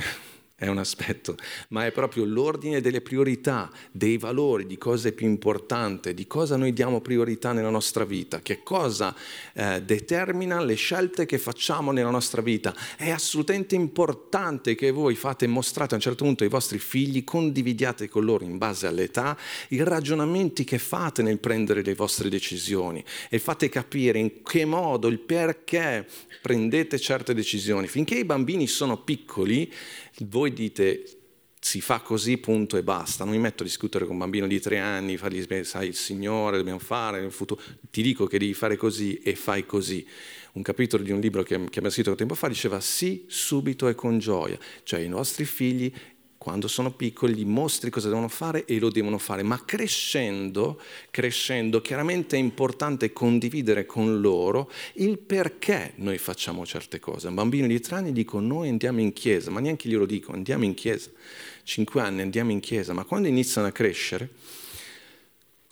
è 0.63 0.67
un 0.67 0.77
aspetto, 0.77 1.35
ma 1.69 1.85
è 1.85 1.91
proprio 1.91 2.23
l'ordine 2.23 2.79
delle 2.79 3.01
priorità, 3.01 3.69
dei 3.91 4.17
valori, 4.17 4.65
di 4.65 4.77
cosa 4.77 5.09
è 5.09 5.11
più 5.11 5.27
importante, 5.27 6.13
di 6.13 6.25
cosa 6.25 6.55
noi 6.55 6.71
diamo 6.71 7.01
priorità 7.01 7.51
nella 7.51 7.69
nostra 7.69 8.05
vita, 8.05 8.41
che 8.41 8.63
cosa 8.63 9.13
eh, 9.53 9.81
determina 9.81 10.61
le 10.61 10.75
scelte 10.75 11.25
che 11.25 11.37
facciamo 11.37 11.91
nella 11.91 12.09
nostra 12.09 12.41
vita. 12.41 12.73
È 12.95 13.09
assolutamente 13.09 13.75
importante 13.75 14.75
che 14.75 14.91
voi 14.91 15.15
fate, 15.15 15.47
mostrate 15.47 15.93
a 15.93 15.97
un 15.97 16.01
certo 16.01 16.23
punto 16.23 16.43
ai 16.43 16.49
vostri 16.49 16.79
figli, 16.79 17.23
condividiate 17.23 18.07
con 18.07 18.23
loro 18.23 18.45
in 18.45 18.57
base 18.57 18.87
all'età 18.87 19.37
i 19.69 19.83
ragionamenti 19.83 20.63
che 20.63 20.79
fate 20.79 21.21
nel 21.21 21.39
prendere 21.39 21.83
le 21.83 21.93
vostre 21.93 22.29
decisioni 22.29 23.03
e 23.29 23.37
fate 23.37 23.67
capire 23.67 24.19
in 24.19 24.41
che 24.43 24.63
modo, 24.63 25.07
il 25.07 25.19
perché 25.19 26.07
prendete 26.41 26.97
certe 26.99 27.33
decisioni. 27.33 27.87
Finché 27.87 28.15
i 28.15 28.23
bambini 28.25 28.67
sono 28.67 28.97
piccoli, 28.97 29.71
voi 30.19 30.53
dite 30.53 31.03
si 31.63 31.79
fa 31.79 32.01
così, 32.01 32.37
punto 32.39 32.75
e 32.75 32.83
basta. 32.83 33.23
Non 33.23 33.33
mi 33.33 33.39
metto 33.39 33.63
a 33.63 33.65
discutere 33.65 34.03
con 34.03 34.15
un 34.15 34.19
bambino 34.19 34.47
di 34.47 34.59
tre 34.59 34.79
anni, 34.79 35.15
fargli, 35.15 35.45
sai, 35.63 35.87
il 35.87 35.95
Signore, 35.95 36.57
dobbiamo 36.57 36.79
fare 36.79 37.21
nel 37.21 37.31
futuro. 37.31 37.61
Ti 37.89 38.01
dico 38.01 38.27
che 38.27 38.37
devi 38.37 38.53
fare 38.53 38.75
così 38.75 39.17
e 39.19 39.35
fai 39.35 39.65
così. 39.65 40.05
Un 40.53 40.61
capitolo 40.61 41.03
di 41.03 41.11
un 41.11 41.21
libro 41.21 41.41
che, 41.41 41.55
che 41.55 41.63
abbiamo 41.63 41.89
scritto 41.89 42.15
tempo 42.15 42.35
fa 42.35 42.49
diceva 42.49 42.81
sì, 42.81 43.25
subito 43.27 43.87
e 43.87 43.95
con 43.95 44.19
gioia. 44.19 44.57
Cioè 44.83 44.99
i 44.99 45.07
nostri 45.07 45.45
figli 45.45 45.91
quando 46.43 46.67
sono 46.67 46.91
piccoli 46.91 47.35
gli 47.35 47.45
mostri 47.45 47.89
cosa 47.89 48.09
devono 48.09 48.27
fare 48.27 48.65
e 48.65 48.77
lo 48.77 48.89
devono 48.89 49.17
fare, 49.17 49.43
ma 49.43 49.63
crescendo, 49.63 50.77
crescendo, 51.09 51.79
chiaramente 51.79 52.35
è 52.35 52.39
importante 52.39 53.13
condividere 53.13 53.85
con 53.85 54.19
loro 54.19 54.69
il 54.95 55.19
perché 55.19 55.93
noi 55.95 56.17
facciamo 56.17 56.65
certe 56.65 56.99
cose. 56.99 57.29
Un 57.29 57.35
bambino 57.35 57.65
di 57.65 57.79
tre 57.79 57.95
anni 57.95 58.11
dico 58.11 58.41
noi 58.41 58.67
andiamo 58.67 58.99
in 58.99 59.13
chiesa, 59.13 59.51
ma 59.51 59.61
neanche 59.61 59.87
glielo 59.87 60.05
dico, 60.05 60.33
andiamo 60.33 60.65
in 60.65 60.73
chiesa. 60.73 61.09
Cinque 61.63 62.01
anni 62.01 62.19
andiamo 62.19 62.51
in 62.51 62.59
chiesa, 62.59 62.91
ma 62.91 63.05
quando 63.05 63.29
iniziano 63.29 63.67
a 63.67 63.71
crescere 63.71 64.29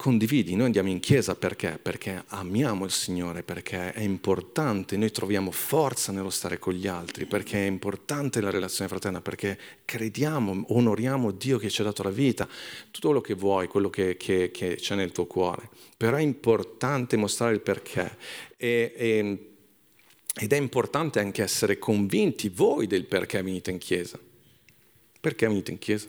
condividi, 0.01 0.55
noi 0.55 0.65
andiamo 0.65 0.89
in 0.89 0.99
chiesa 0.99 1.35
perché? 1.35 1.77
Perché 1.79 2.23
amiamo 2.29 2.85
il 2.85 2.91
Signore, 2.91 3.43
perché 3.43 3.93
è 3.93 3.99
importante, 3.99 4.97
noi 4.97 5.11
troviamo 5.11 5.51
forza 5.51 6.11
nello 6.11 6.31
stare 6.31 6.57
con 6.57 6.73
gli 6.73 6.87
altri, 6.87 7.27
perché 7.27 7.59
è 7.59 7.67
importante 7.67 8.41
la 8.41 8.49
relazione 8.49 8.89
fraterna, 8.89 9.21
perché 9.21 9.59
crediamo, 9.85 10.65
onoriamo 10.69 11.29
Dio 11.29 11.59
che 11.59 11.69
ci 11.69 11.81
ha 11.81 11.83
dato 11.83 12.01
la 12.01 12.09
vita, 12.09 12.47
tutto 12.89 13.09
quello 13.09 13.21
che 13.21 13.35
vuoi, 13.35 13.67
quello 13.67 13.91
che, 13.91 14.17
che, 14.17 14.49
che 14.49 14.73
c'è 14.73 14.95
nel 14.95 15.11
tuo 15.11 15.27
cuore. 15.27 15.69
Però 15.95 16.17
è 16.17 16.21
importante 16.21 17.15
mostrare 17.15 17.53
il 17.53 17.61
perché. 17.61 18.17
E, 18.57 18.93
e, 18.97 19.49
ed 20.33 20.51
è 20.51 20.57
importante 20.57 21.19
anche 21.19 21.43
essere 21.43 21.77
convinti 21.77 22.49
voi 22.49 22.87
del 22.87 23.05
perché 23.05 23.39
venite 23.43 23.69
in 23.69 23.77
chiesa. 23.77 24.17
Perché 25.19 25.45
venite 25.45 25.69
in 25.69 25.77
chiesa? 25.77 26.07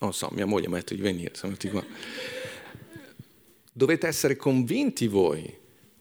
Non 0.00 0.12
so, 0.12 0.28
mia 0.32 0.46
moglie 0.46 0.68
mi 0.68 0.74
ha 0.74 0.78
detto 0.78 0.94
di 0.94 1.00
venire, 1.00 1.34
siamo 1.34 1.56
venuti 1.58 1.68
qua. 1.70 1.84
Dovete 3.72 4.06
essere 4.06 4.36
convinti 4.36 5.08
voi, 5.08 5.57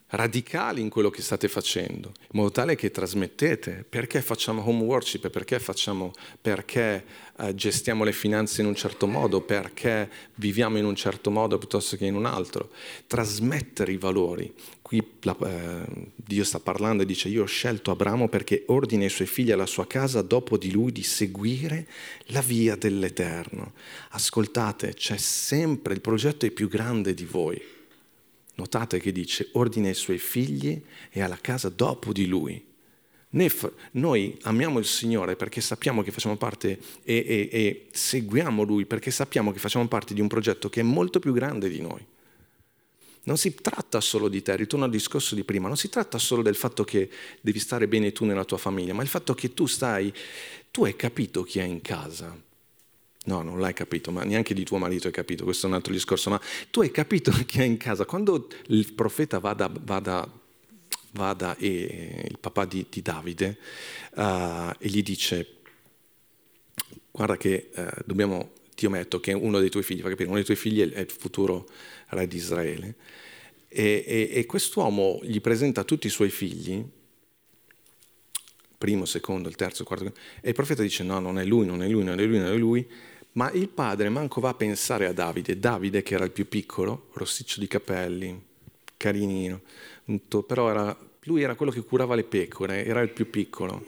radicali 0.10 0.82
in 0.82 0.90
quello 0.90 1.10
che 1.10 1.22
state 1.22 1.48
facendo, 1.50 2.12
in 2.16 2.40
modo 2.40 2.52
tale 2.52 2.76
che 2.76 2.92
trasmettete 2.92 3.86
perché 3.88 4.22
facciamo 4.22 4.66
home 4.66 4.84
worship, 4.84 5.30
perché, 5.30 5.60
facciamo, 5.60 6.14
perché 6.40 7.04
eh, 7.40 7.54
gestiamo 7.54 8.04
le 8.04 8.14
finanze 8.14 8.62
in 8.62 8.68
un 8.68 8.76
certo 8.76 9.06
modo, 9.06 9.42
perché 9.42 10.10
viviamo 10.36 10.78
in 10.78 10.86
un 10.86 10.96
certo 10.96 11.30
modo 11.30 11.58
piuttosto 11.58 11.98
che 11.98 12.06
in 12.06 12.16
un 12.16 12.26
altro. 12.26 12.70
Trasmettere 13.06 13.92
i 13.92 13.98
valori, 13.98 14.54
qui 14.82 15.06
la, 15.22 15.36
eh, 15.44 15.86
Dio 16.16 16.44
sta 16.46 16.60
parlando 16.60 17.04
e 17.04 17.06
dice 17.06 17.28
io 17.28 17.44
ho 17.44 17.48
scelto 17.48 17.92
Abramo 17.92 18.30
perché 18.30 18.64
ordina 18.68 19.04
ai 19.04 19.10
suoi 19.10 19.28
figli 19.28 19.50
e 19.50 19.54
alla 19.54 19.66
sua 19.66 19.88
casa 19.88 20.22
dopo 20.22 20.58
di 20.58 20.72
lui 20.72 20.94
di 20.94 21.04
seguire 21.04 21.86
la 22.28 22.42
via 22.42 22.78
dell'Eterno. 22.78 23.74
Ascoltate, 24.12 24.94
c'è 24.94 25.18
sempre 25.18 25.94
il 25.94 26.02
progetto 26.02 26.46
è 26.46 26.52
più 26.52 26.70
grande 26.70 27.14
di 27.14 27.26
voi. 27.26 27.76
Notate 28.58 29.00
che 29.00 29.12
dice 29.12 29.50
ordina 29.54 29.88
ai 29.88 29.94
suoi 29.94 30.18
figli 30.18 30.82
e 31.12 31.22
alla 31.22 31.38
casa 31.40 31.70
dopo 31.70 32.12
di 32.12 32.26
lui. 32.26 32.66
Noi 33.92 34.36
amiamo 34.42 34.80
il 34.80 34.86
Signore 34.86 35.36
perché 35.36 35.62
sappiamo 35.62 36.02
che 36.02 36.10
facciamo 36.10 36.38
parte 36.38 36.80
e, 37.04 37.16
e, 37.16 37.50
e 37.52 37.88
seguiamo 37.92 38.64
Lui 38.64 38.86
perché 38.86 39.12
sappiamo 39.12 39.52
che 39.52 39.60
facciamo 39.60 39.88
parte 39.88 40.16
di 40.16 40.22
un 40.22 40.28
progetto 40.28 40.70
che 40.70 40.80
è 40.80 40.84
molto 40.84 41.20
più 41.20 41.34
grande 41.34 41.70
di 41.70 41.82
noi. 41.82 42.04
Non 43.24 43.38
si 43.38 43.54
tratta 43.54 44.02
solo 44.02 44.28
di 44.28 44.42
te, 44.42 44.56
ritorno 44.56 44.86
al 44.86 44.92
discorso 44.92 45.36
di 45.36 45.44
prima, 45.44 45.68
non 45.68 45.78
si 45.78 45.90
tratta 45.90 46.18
solo 46.18 46.42
del 46.42 46.56
fatto 46.56 46.84
che 46.84 47.10
devi 47.42 47.60
stare 47.60 47.88
bene 47.88 48.12
tu 48.12 48.26
nella 48.26 48.46
tua 48.46 48.58
famiglia, 48.58 48.94
ma 48.94 49.04
il 49.04 49.10
fatto 49.10 49.36
che 49.36 49.54
tu 49.54 49.68
stai, 49.68 50.12
tu 50.72 50.84
hai 50.86 50.96
capito 50.96 51.44
chi 51.44 51.60
è 51.60 51.64
in 51.64 51.82
casa. 51.82 52.36
No, 53.28 53.42
non 53.42 53.60
l'hai 53.60 53.74
capito, 53.74 54.10
ma 54.10 54.24
neanche 54.24 54.54
di 54.54 54.64
tuo 54.64 54.78
marito 54.78 55.08
hai 55.08 55.14
capito, 55.14 55.44
questo 55.44 55.66
è 55.66 55.70
un 55.70 55.76
altro 55.76 55.92
discorso, 55.92 56.30
ma 56.30 56.40
tu 56.72 56.80
hai 56.80 56.92
capito 56.92 57.32
chi 57.46 57.60
è 57.60 57.64
in 57.64 57.76
casa. 57.76 58.06
Quando 58.06 58.48
il 58.68 58.94
profeta 58.94 59.40
va 59.40 59.54
da, 59.54 59.70
va 59.82 60.00
da, 60.00 60.30
va 61.12 61.34
da 61.34 61.56
eh, 61.58 62.26
il 62.26 62.38
papà 62.40 62.64
di, 62.64 62.86
di 62.90 63.02
Davide 63.02 63.58
uh, 64.16 64.22
e 64.80 64.88
gli 64.88 65.04
dice, 65.04 65.56
guarda 67.12 67.36
che 67.36 67.70
uh, 67.76 67.88
dobbiamo, 68.06 68.54
ha 68.82 68.90
detto 68.92 69.20
che 69.20 69.34
uno 69.34 69.60
dei 69.60 69.70
tuoi 69.70 69.84
figli, 69.84 70.00
fa 70.00 70.08
capire, 70.08 70.28
uno 70.28 70.38
dei 70.38 70.46
tuoi 70.46 70.58
figli 70.58 70.90
è 70.90 71.00
il 71.00 71.12
futuro 71.12 71.68
re 72.10 72.28
di 72.28 72.38
Israele. 72.38 72.96
E, 73.68 74.06
e, 74.08 74.30
e 74.32 74.46
quest'uomo 74.46 75.20
gli 75.24 75.42
presenta 75.42 75.84
tutti 75.84 76.08
i 76.08 76.10
suoi 76.10 76.30
figli, 76.30 76.82
primo, 78.78 79.04
secondo, 79.04 79.50
il 79.50 79.56
terzo, 79.56 79.82
il 79.82 79.88
quarto, 79.90 80.06
e 80.40 80.48
il 80.48 80.54
profeta 80.54 80.82
dice 80.82 81.04
no, 81.04 81.20
non 81.20 81.38
è 81.40 81.44
lui, 81.44 81.66
non 81.66 81.84
è 81.84 81.90
lui, 81.90 82.06
non 82.06 82.18
è 82.18 82.26
lui, 82.26 82.38
non 82.38 82.54
è 82.54 82.56
lui, 82.56 82.88
ma 83.38 83.52
il 83.52 83.70
padre 83.70 84.10
manco 84.10 84.42
va 84.42 84.50
a 84.50 84.54
pensare 84.54 85.08
a 85.08 85.14
Davide, 85.14 85.60
Davide 85.60 86.04
che 86.04 86.16
era 86.16 86.26
il 86.26 86.32
più 86.32 86.48
piccolo, 86.48 87.10
rossiccio 87.14 87.60
di 87.60 87.68
capelli, 87.68 88.40
carinino, 88.98 89.62
però 90.46 90.70
era, 90.70 90.98
lui 91.24 91.42
era 91.42 91.56
quello 91.56 91.72
che 91.72 91.82
curava 91.82 92.16
le 92.16 92.24
pecore, 92.24 92.86
era 92.86 93.02
il 93.02 93.10
più 93.10 93.30
piccolo. 93.30 93.86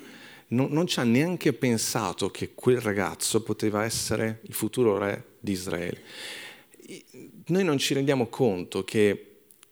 Non, 0.52 0.72
non 0.72 0.88
ci 0.88 1.00
ha 1.00 1.04
neanche 1.04 1.54
pensato 1.54 2.32
che 2.32 2.52
quel 2.56 2.82
ragazzo 2.82 3.44
poteva 3.44 3.84
essere 3.84 4.40
il 4.44 4.54
futuro 4.54 4.98
re 4.98 5.26
di 5.40 5.52
Israele 5.52 6.02
noi 7.48 7.64
non 7.64 7.78
ci 7.78 7.94
rendiamo 7.94 8.28
conto 8.28 8.84
che 8.84 9.26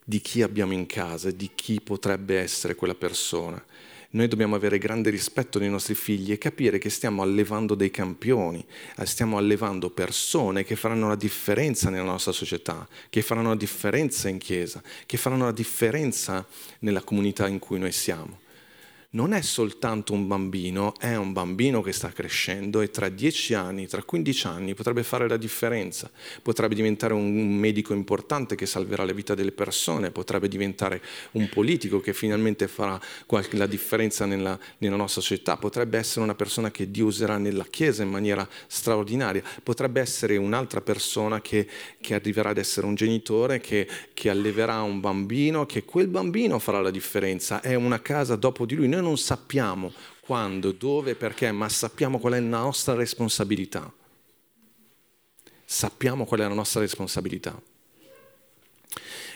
di 0.04 0.22
chi 0.22 0.42
abbiamo 0.42 0.74
in 0.74 0.86
casa, 0.86 1.32
di 1.32 1.52
chi 1.54 1.82
potrebbe 1.82 2.40
essere 2.40 2.76
quella 2.76 2.96
persona. 2.96 3.64
Noi 4.12 4.28
dobbiamo 4.28 4.56
avere 4.56 4.78
grande 4.78 5.10
rispetto 5.10 5.60
nei 5.60 5.70
nostri 5.70 5.94
figli 5.94 6.32
e 6.32 6.38
capire 6.38 6.78
che 6.78 6.90
stiamo 6.90 7.22
allevando 7.22 7.76
dei 7.76 7.92
campioni, 7.92 8.66
eh, 8.98 9.06
stiamo 9.06 9.38
allevando 9.38 9.90
persone 9.90 10.64
che 10.64 10.76
faranno 10.76 11.10
la 11.10 11.16
differenza 11.16 11.90
nella 11.90 12.04
nostra 12.04 12.32
società, 12.32 12.88
che 13.10 13.22
faranno 13.22 13.50
la 13.50 13.56
differenza 13.56 14.30
in 14.30 14.38
chiesa, 14.38 14.82
che 15.06 15.18
faranno 15.18 15.46
la 15.46 15.52
differenza 15.52 16.46
nella 16.80 17.02
comunità 17.02 17.48
in 17.48 17.60
cui 17.60 17.80
noi 17.80 17.92
siamo 17.92 18.46
non 19.12 19.32
è 19.32 19.42
soltanto 19.42 20.12
un 20.12 20.28
bambino, 20.28 20.94
è 21.00 21.16
un 21.16 21.32
bambino 21.32 21.82
che 21.82 21.94
sta 21.94 22.10
crescendo 22.10 22.82
e 22.82 22.90
tra 22.90 23.08
10 23.08 23.54
anni, 23.54 23.88
tra 23.88 24.04
15 24.04 24.48
anni 24.48 24.74
potrebbe 24.74 25.02
fare 25.02 25.30
la 25.30 25.38
differenza, 25.38 26.12
potrebbe 26.42 26.76
diventare 26.76 27.14
un 27.14 27.56
medico 27.56 27.94
importante 27.94 28.56
che 28.56 28.66
salverà 28.66 29.06
la 29.06 29.14
vita 29.14 29.34
delle 29.34 29.54
persone, 29.54 30.12
potrebbe 30.12 30.50
diventare 30.50 31.02
un 31.32 31.48
politico 31.48 32.02
che 32.02 32.14
finalmente 32.14 32.68
farà 32.68 33.00
la 33.52 33.66
differenza 33.66 34.26
nella, 34.26 34.60
nella 34.80 34.98
nostra 34.98 35.22
società, 35.22 35.56
potrebbe 35.56 35.98
essere 35.98 36.26
una 36.26 36.36
persona 36.36 36.70
che 36.70 36.92
Dio 36.92 37.06
userà 37.06 37.38
nella 37.38 37.66
Chiesa 37.66 38.04
in 38.04 38.10
maniera 38.10 38.48
straordinaria, 38.68 39.42
potrebbe 39.64 40.02
essere 40.02 40.36
un'altra 40.36 40.82
persona 40.82 41.40
che, 41.40 41.66
che 42.02 42.14
arriverà 42.14 42.50
ad 42.50 42.58
essere 42.58 42.86
un 42.86 42.96
genitore, 42.96 43.62
che, 43.62 43.88
che 44.14 44.30
alleverà 44.30 44.82
un 44.82 45.00
bambino, 45.00 45.66
che 45.66 45.86
quel 45.86 46.08
bambino 46.08 46.60
farà 46.60 46.82
la 46.82 46.92
differenza, 46.92 47.62
è 47.62 47.74
una 47.74 48.02
casa 48.02 48.36
dopo 48.36 48.66
di 48.66 48.76
lui. 48.76 48.88
Noi 48.88 49.06
non 49.08 49.18
sappiamo 49.18 49.94
quando, 50.20 50.74
dove, 50.74 51.16
perché, 51.16 51.52
ma 51.52 51.70
sappiamo 51.70 52.20
qual 52.20 52.34
è 52.34 52.40
la 52.40 52.60
nostra 52.60 52.94
responsabilità. 52.94 53.92
Sappiamo 55.66 56.26
qual 56.26 56.42
è 56.42 56.44
la 56.44 56.54
nostra 56.54 56.82
responsabilità. 56.82 57.60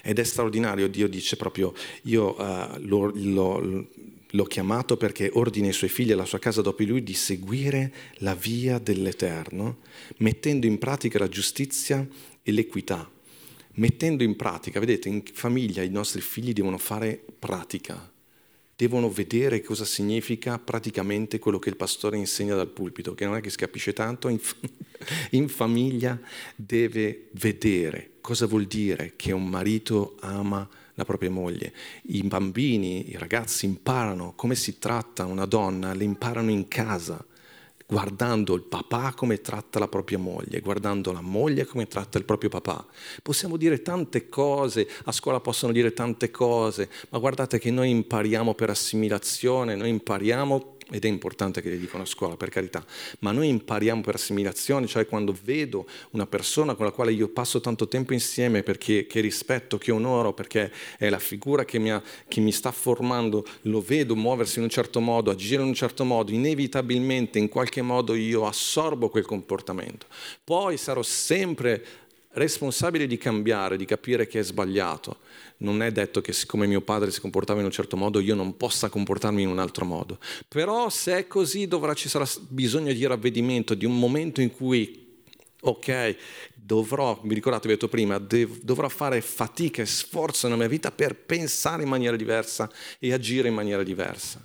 Ed 0.03 0.19
è 0.19 0.23
straordinario, 0.23 0.89
Dio 0.89 1.07
dice 1.07 1.37
proprio, 1.37 1.73
io 2.03 2.35
uh, 2.37 2.77
lo, 2.79 3.11
lo, 3.13 3.87
l'ho 4.29 4.43
chiamato 4.43 4.97
perché 4.97 5.29
ordina 5.33 5.67
ai 5.67 5.73
suoi 5.73 5.89
figli 5.89 6.09
e 6.09 6.13
alla 6.13 6.25
sua 6.25 6.39
casa 6.39 6.61
dopo 6.61 6.83
lui 6.83 7.03
di 7.03 7.13
seguire 7.13 7.93
la 8.15 8.35
via 8.35 8.77
dell'Eterno, 8.79 9.79
mettendo 10.17 10.65
in 10.65 10.77
pratica 10.79 11.19
la 11.19 11.29
giustizia 11.29 12.05
e 12.43 12.51
l'equità. 12.51 13.09
Mettendo 13.75 14.23
in 14.23 14.35
pratica, 14.35 14.81
vedete, 14.81 15.07
in 15.07 15.23
famiglia 15.31 15.81
i 15.81 15.89
nostri 15.89 16.19
figli 16.19 16.51
devono 16.51 16.77
fare 16.77 17.23
pratica, 17.39 18.10
devono 18.81 19.11
vedere 19.11 19.61
cosa 19.61 19.85
significa 19.85 20.57
praticamente 20.57 21.37
quello 21.37 21.59
che 21.59 21.69
il 21.69 21.75
pastore 21.75 22.17
insegna 22.17 22.55
dal 22.55 22.67
pulpito, 22.67 23.13
che 23.13 23.25
non 23.25 23.35
è 23.35 23.39
che 23.39 23.51
si 23.51 23.57
capisce 23.57 23.93
tanto, 23.93 24.27
in, 24.27 24.39
in 25.31 25.47
famiglia 25.49 26.19
deve 26.55 27.27
vedere 27.33 28.13
cosa 28.21 28.47
vuol 28.47 28.65
dire 28.65 29.13
che 29.15 29.33
un 29.33 29.47
marito 29.47 30.15
ama 30.21 30.67
la 30.95 31.05
propria 31.05 31.29
moglie. 31.29 31.73
I 32.07 32.23
bambini, 32.23 33.11
i 33.11 33.17
ragazzi 33.19 33.67
imparano 33.67 34.33
come 34.35 34.55
si 34.55 34.79
tratta 34.79 35.25
una 35.25 35.45
donna, 35.45 35.93
le 35.93 36.03
imparano 36.03 36.49
in 36.49 36.67
casa 36.67 37.23
guardando 37.91 38.53
il 38.53 38.61
papà 38.61 39.11
come 39.13 39.41
tratta 39.41 39.77
la 39.77 39.89
propria 39.89 40.17
moglie, 40.17 40.61
guardando 40.61 41.11
la 41.11 41.19
moglie 41.19 41.65
come 41.65 41.87
tratta 41.87 42.17
il 42.17 42.23
proprio 42.23 42.49
papà. 42.49 42.85
Possiamo 43.21 43.57
dire 43.57 43.81
tante 43.81 44.29
cose, 44.29 44.87
a 45.03 45.11
scuola 45.11 45.41
possono 45.41 45.73
dire 45.73 45.91
tante 45.91 46.31
cose, 46.31 46.89
ma 47.09 47.19
guardate 47.19 47.59
che 47.59 47.69
noi 47.69 47.89
impariamo 47.89 48.53
per 48.53 48.69
assimilazione, 48.69 49.75
noi 49.75 49.89
impariamo 49.89 50.77
ed 50.91 51.05
è 51.05 51.07
importante 51.07 51.61
che 51.61 51.69
le 51.69 51.79
dicono 51.79 52.03
a 52.03 52.05
scuola, 52.05 52.35
per 52.35 52.49
carità, 52.49 52.85
ma 53.19 53.31
noi 53.31 53.47
impariamo 53.47 54.01
per 54.01 54.15
assimilazione, 54.15 54.87
cioè 54.87 55.05
quando 55.05 55.35
vedo 55.43 55.87
una 56.11 56.27
persona 56.27 56.75
con 56.75 56.85
la 56.85 56.91
quale 56.91 57.13
io 57.13 57.29
passo 57.29 57.61
tanto 57.61 57.87
tempo 57.87 58.13
insieme 58.13 58.61
perché 58.61 59.07
che 59.07 59.21
rispetto, 59.21 59.77
che 59.77 59.91
onoro, 59.91 60.33
perché 60.33 60.71
è 60.97 61.09
la 61.09 61.19
figura 61.19 61.65
che 61.65 61.79
mi, 61.79 61.91
ha, 61.91 62.01
che 62.27 62.41
mi 62.41 62.51
sta 62.51 62.71
formando, 62.71 63.45
lo 63.63 63.81
vedo 63.81 64.15
muoversi 64.15 64.57
in 64.57 64.65
un 64.65 64.69
certo 64.69 64.99
modo, 64.99 65.31
agire 65.31 65.61
in 65.61 65.69
un 65.69 65.73
certo 65.73 66.03
modo, 66.03 66.31
inevitabilmente 66.31 67.39
in 67.39 67.49
qualche 67.49 67.81
modo 67.81 68.13
io 68.13 68.45
assorbo 68.45 69.09
quel 69.09 69.25
comportamento. 69.25 70.07
Poi 70.43 70.77
sarò 70.77 71.01
sempre 71.01 71.83
responsabile 72.33 73.07
di 73.07 73.17
cambiare, 73.17 73.77
di 73.77 73.85
capire 73.85 74.27
che 74.27 74.39
è 74.39 74.43
sbagliato. 74.43 75.17
Non 75.61 75.81
è 75.81 75.91
detto 75.91 76.21
che 76.21 76.33
siccome 76.33 76.65
mio 76.65 76.81
padre 76.81 77.11
si 77.11 77.21
comportava 77.21 77.59
in 77.59 77.65
un 77.65 77.71
certo 77.71 77.95
modo 77.95 78.19
io 78.19 78.33
non 78.33 78.57
possa 78.57 78.89
comportarmi 78.89 79.43
in 79.43 79.47
un 79.47 79.59
altro 79.59 79.85
modo. 79.85 80.17
Però 80.47 80.89
se 80.89 81.17
è 81.17 81.27
così 81.27 81.67
dovrà, 81.67 81.93
ci 81.93 82.09
sarà 82.09 82.27
bisogno 82.47 82.91
di 82.93 83.05
ravvedimento, 83.05 83.75
di 83.75 83.85
un 83.85 83.97
momento 83.97 84.41
in 84.41 84.51
cui, 84.51 85.21
ok, 85.61 86.15
dovrò, 86.55 87.19
mi 87.23 87.33
ricordate, 87.35 87.67
vi 87.67 87.73
ho 87.73 87.75
detto 87.75 87.89
prima, 87.89 88.17
dev, 88.17 88.59
dovrò 88.61 88.89
fare 88.89 89.21
fatica 89.21 89.83
e 89.83 89.85
sforzo 89.85 90.47
nella 90.47 90.59
mia 90.59 90.67
vita 90.67 90.91
per 90.91 91.15
pensare 91.15 91.83
in 91.83 91.89
maniera 91.89 92.15
diversa 92.15 92.69
e 92.97 93.13
agire 93.13 93.47
in 93.47 93.53
maniera 93.53 93.83
diversa 93.83 94.43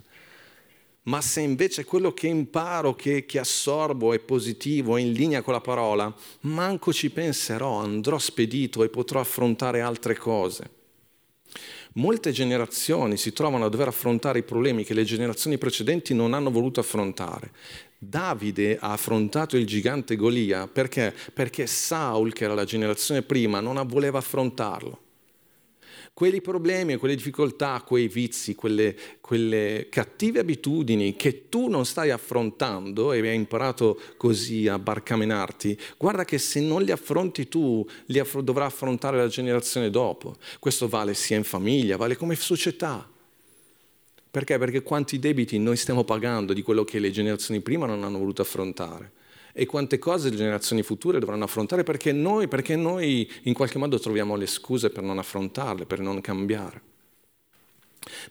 ma 1.07 1.21
se 1.21 1.39
invece 1.39 1.85
quello 1.85 2.13
che 2.13 2.27
imparo, 2.27 2.93
che, 2.93 3.25
che, 3.25 3.39
assorbo 3.39 4.11
è 4.11 4.19
positivo, 4.19 4.97
è 4.97 5.01
in 5.01 5.13
linea 5.13 5.41
con 5.41 5.53
la 5.53 5.61
parola, 5.61 6.13
manco 6.41 6.91
ci 6.91 7.09
penserò, 7.09 7.79
andrò 7.79 8.17
spedito 8.17 8.83
e 8.83 8.89
potrò 8.89 9.21
affrontare 9.21 9.79
altre 9.79 10.17
cose. 10.17 10.76
Molte 11.97 12.31
generazioni 12.31 13.17
si 13.17 13.33
trovano 13.33 13.65
a 13.65 13.69
dover 13.69 13.87
affrontare 13.87 14.39
i 14.39 14.43
problemi 14.43 14.83
che 14.83 14.93
le 14.93 15.03
generazioni 15.03 15.57
precedenti 15.57 16.13
non 16.13 16.33
hanno 16.33 16.51
voluto 16.51 16.79
affrontare. 16.79 17.51
Davide 17.97 18.77
ha 18.79 18.91
affrontato 18.91 19.57
il 19.57 19.65
gigante 19.65 20.15
Golia 20.15 20.67
perché? 20.67 21.11
Perché 21.33 21.65
Saul, 21.65 22.33
che 22.33 22.43
era 22.43 22.53
la 22.53 22.65
generazione 22.65 23.23
prima, 23.23 23.61
non 23.61 23.83
voleva 23.87 24.19
affrontarlo 24.19 25.05
quei 26.17 26.41
problemi, 26.41 26.95
quelle 26.95 27.13
difficoltà, 27.13 27.83
quei 27.85 28.07
vizi, 28.07 28.55
quelle, 28.55 28.95
quelle, 29.21 29.85
cattive 29.87 30.39
abitudini 30.39 31.15
che 31.15 31.47
tu 31.47 31.67
non 31.67 31.85
stai 31.85 32.09
affrontando 32.09 33.13
e 33.13 33.19
hai 33.19 33.35
imparato 33.35 34.01
così 34.17 34.67
a 34.67 34.79
barcamenarti, 34.79 35.77
guarda 35.95 36.25
che 36.25 36.39
se 36.39 36.59
non 36.59 36.81
li 36.81 36.89
affronti 36.89 37.47
tu, 37.47 37.87
li 38.07 38.17
aff- 38.17 38.39
dovrà 38.39 38.65
affrontare 38.65 39.17
la 39.17 39.27
generazione 39.27 39.91
dopo. 39.91 40.37
Questo 40.57 40.87
vale 40.87 41.13
sia 41.13 41.37
in 41.37 41.43
famiglia, 41.43 41.97
vale 41.97 42.15
come 42.15 42.33
società. 42.33 43.07
Perché? 44.31 44.57
Perché 44.57 44.81
quanti 44.81 45.19
debiti 45.19 45.59
noi 45.59 45.77
stiamo 45.77 46.03
pagando 46.03 46.53
di 46.53 46.63
quello 46.63 46.83
che 46.83 46.97
le 46.97 47.11
generazioni 47.11 47.61
prima 47.61 47.85
non 47.85 48.03
hanno 48.03 48.17
voluto 48.17 48.41
affrontare 48.41 49.11
e 49.59 49.65
quante 49.65 49.97
cose 49.97 50.29
le 50.29 50.35
generazioni 50.35 50.83
future 50.83 51.17
dovranno 51.17 51.45
affrontare 51.45 51.81
perché 51.81 52.11
noi, 52.11 52.47
perché 52.47 52.75
noi 52.75 53.27
in 53.43 53.55
qualche 53.55 53.79
modo 53.79 53.97
troviamo 53.97 54.35
le 54.35 54.45
scuse 54.45 54.91
per 54.91 55.01
non 55.01 55.17
affrontarle, 55.17 55.87
per 55.87 55.99
non 55.99 56.21
cambiare. 56.21 56.81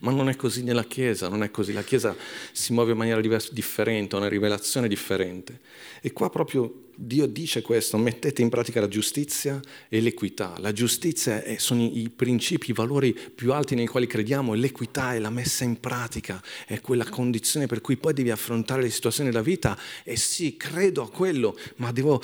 Ma 0.00 0.12
non 0.12 0.28
è 0.28 0.36
così 0.36 0.62
nella 0.62 0.84
Chiesa, 0.84 1.26
non 1.26 1.42
è 1.42 1.50
così. 1.50 1.72
La 1.72 1.82
Chiesa 1.82 2.14
si 2.52 2.72
muove 2.72 2.92
in 2.92 2.98
maniera 2.98 3.20
diversa, 3.20 3.50
differente, 3.52 4.14
ha 4.14 4.18
una 4.20 4.28
rivelazione 4.28 4.86
differente. 4.86 5.58
E 6.00 6.12
qua 6.12 6.30
proprio 6.30 6.85
Dio 6.98 7.26
dice 7.26 7.60
questo, 7.60 7.98
mettete 7.98 8.40
in 8.40 8.48
pratica 8.48 8.80
la 8.80 8.88
giustizia 8.88 9.60
e 9.88 10.00
l'equità. 10.00 10.54
La 10.58 10.72
giustizia 10.72 11.42
è, 11.42 11.58
sono 11.58 11.82
i 11.82 12.08
principi, 12.08 12.70
i 12.70 12.72
valori 12.72 13.12
più 13.12 13.52
alti 13.52 13.74
nei 13.74 13.86
quali 13.86 14.06
crediamo 14.06 14.54
e 14.54 14.56
l'equità 14.56 15.14
è 15.14 15.18
la 15.18 15.28
messa 15.28 15.64
in 15.64 15.78
pratica, 15.78 16.42
è 16.66 16.80
quella 16.80 17.04
condizione 17.04 17.66
per 17.66 17.82
cui 17.82 17.98
poi 17.98 18.14
devi 18.14 18.30
affrontare 18.30 18.80
le 18.80 18.88
situazioni 18.88 19.28
della 19.28 19.42
vita 19.42 19.78
e 20.04 20.16
sì, 20.16 20.56
credo 20.56 21.02
a 21.02 21.10
quello, 21.10 21.58
ma 21.76 21.92
devo, 21.92 22.22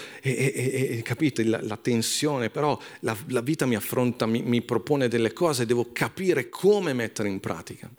capite, 1.02 1.44
la, 1.44 1.60
la, 1.62 1.76
tensione, 1.76 2.48
però 2.48 2.80
la, 3.00 3.14
la, 3.28 3.42
vita 3.42 3.66
mi 3.66 3.76
affronta, 3.76 4.24
mi, 4.24 4.40
mi 4.40 4.62
propone 4.62 5.06
delle 5.06 5.34
cose, 5.34 5.66
devo 5.66 5.90
capire 5.92 6.48
come 6.48 6.94
mettere 6.94 7.28
in 7.28 7.40
pratica, 7.40 7.90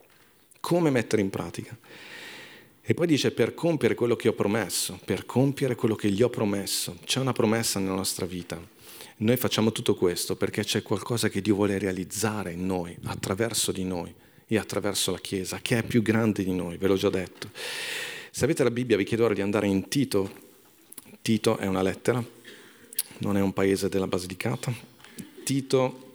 come 0.60 0.90
mettere 0.90 1.22
in 1.22 1.30
pratica. 1.30 1.78
E 2.86 2.93
poi 2.93 3.08
dice 3.08 3.32
per 3.32 3.54
compiere 3.54 3.96
quello 3.96 4.17
che 4.17 4.28
ho 4.28 4.34
promesso, 4.34 5.00
per 5.06 5.26
compiere 5.26 5.74
quello 5.74 5.96
che 5.96 6.10
gli 6.10 6.22
ho 6.22 6.28
promesso. 6.30 6.98
C'è 7.06 7.22
una 7.22 7.32
promessa 7.32 7.80
nella 7.80 7.96
nostra 7.96 8.26
vita. 8.26 8.62
Noi 9.17 9.38
facciamo 9.38 9.72
tutto 9.72 9.96
questo 9.96 10.36
perché 10.36 10.65
c'è 10.65 10.82
qualcosa 10.82 11.30
che 11.30 11.39
Dio 11.39 11.56
vuole 11.56 11.78
realizzare 11.78 12.52
in 12.52 12.65
noi, 12.65 12.93
attraverso 13.06 13.72
di 13.72 13.86
noi 13.86 14.13
e 14.46 14.58
attraverso 14.58 15.12
la 15.12 15.19
Chiesa, 15.19 15.60
che 15.62 15.78
è 15.78 15.84
più 15.84 16.02
grande 16.02 16.43
di 16.43 16.52
noi, 16.52 16.76
ve 16.76 16.88
l'ho 16.88 16.98
già 16.98 17.10
detto. 17.10 17.52
Se 18.30 18.43
avete 18.43 18.63
la 18.63 18.72
Bibbia 18.72 18.98
vi 18.98 19.06
chiedo 19.06 19.24
ora 19.24 19.34
di 19.34 19.41
andare 19.41 19.67
in 19.67 19.88
Tito. 19.88 20.30
Tito 21.22 21.56
è 21.56 21.67
una 21.67 21.82
lettera, 21.82 22.22
non 23.19 23.38
è 23.38 23.41
un 23.41 23.54
paese 23.54 23.88
della 23.88 24.08
Basilicata. 24.08 24.74
Tito, 25.46 26.12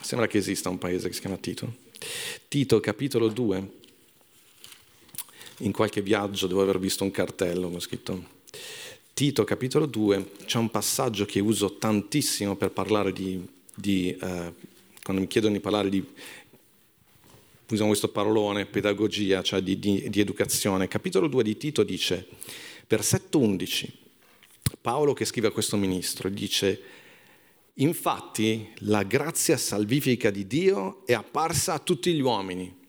sembra 0.00 0.28
che 0.28 0.38
esista 0.38 0.68
un 0.68 0.78
paese 0.78 1.08
che 1.08 1.14
si 1.14 1.20
chiama 1.20 1.36
Tito. 1.36 1.78
Tito 2.46 2.78
capitolo 2.78 3.26
2 3.26 3.80
in 5.58 5.72
qualche 5.72 6.02
viaggio 6.02 6.46
devo 6.46 6.62
aver 6.62 6.78
visto 6.78 7.04
un 7.04 7.10
cartello 7.10 7.68
con 7.68 7.80
scritto 7.80 8.40
Tito 9.14 9.44
capitolo 9.44 9.84
2, 9.84 10.32
c'è 10.46 10.56
un 10.56 10.70
passaggio 10.70 11.26
che 11.26 11.38
uso 11.38 11.76
tantissimo 11.76 12.56
per 12.56 12.70
parlare 12.70 13.12
di, 13.12 13.46
di 13.74 14.08
eh, 14.08 14.52
quando 15.02 15.22
mi 15.22 15.26
chiedono 15.26 15.52
di 15.52 15.60
parlare 15.60 15.90
di, 15.90 16.02
usiamo 17.68 17.90
questo 17.90 18.08
parolone, 18.08 18.64
pedagogia, 18.64 19.42
cioè 19.42 19.60
di, 19.60 19.78
di, 19.78 20.08
di 20.08 20.20
educazione. 20.20 20.88
Capitolo 20.88 21.28
2 21.28 21.42
di 21.42 21.56
Tito 21.58 21.82
dice, 21.82 22.26
versetto 22.88 23.38
11, 23.38 23.92
Paolo 24.80 25.12
che 25.12 25.26
scrive 25.26 25.48
a 25.48 25.52
questo 25.52 25.76
ministro, 25.76 26.30
dice, 26.30 26.80
infatti 27.74 28.66
la 28.78 29.02
grazia 29.02 29.58
salvifica 29.58 30.30
di 30.30 30.46
Dio 30.46 31.04
è 31.04 31.12
apparsa 31.12 31.74
a 31.74 31.78
tutti 31.78 32.14
gli 32.14 32.20
uomini. 32.20 32.80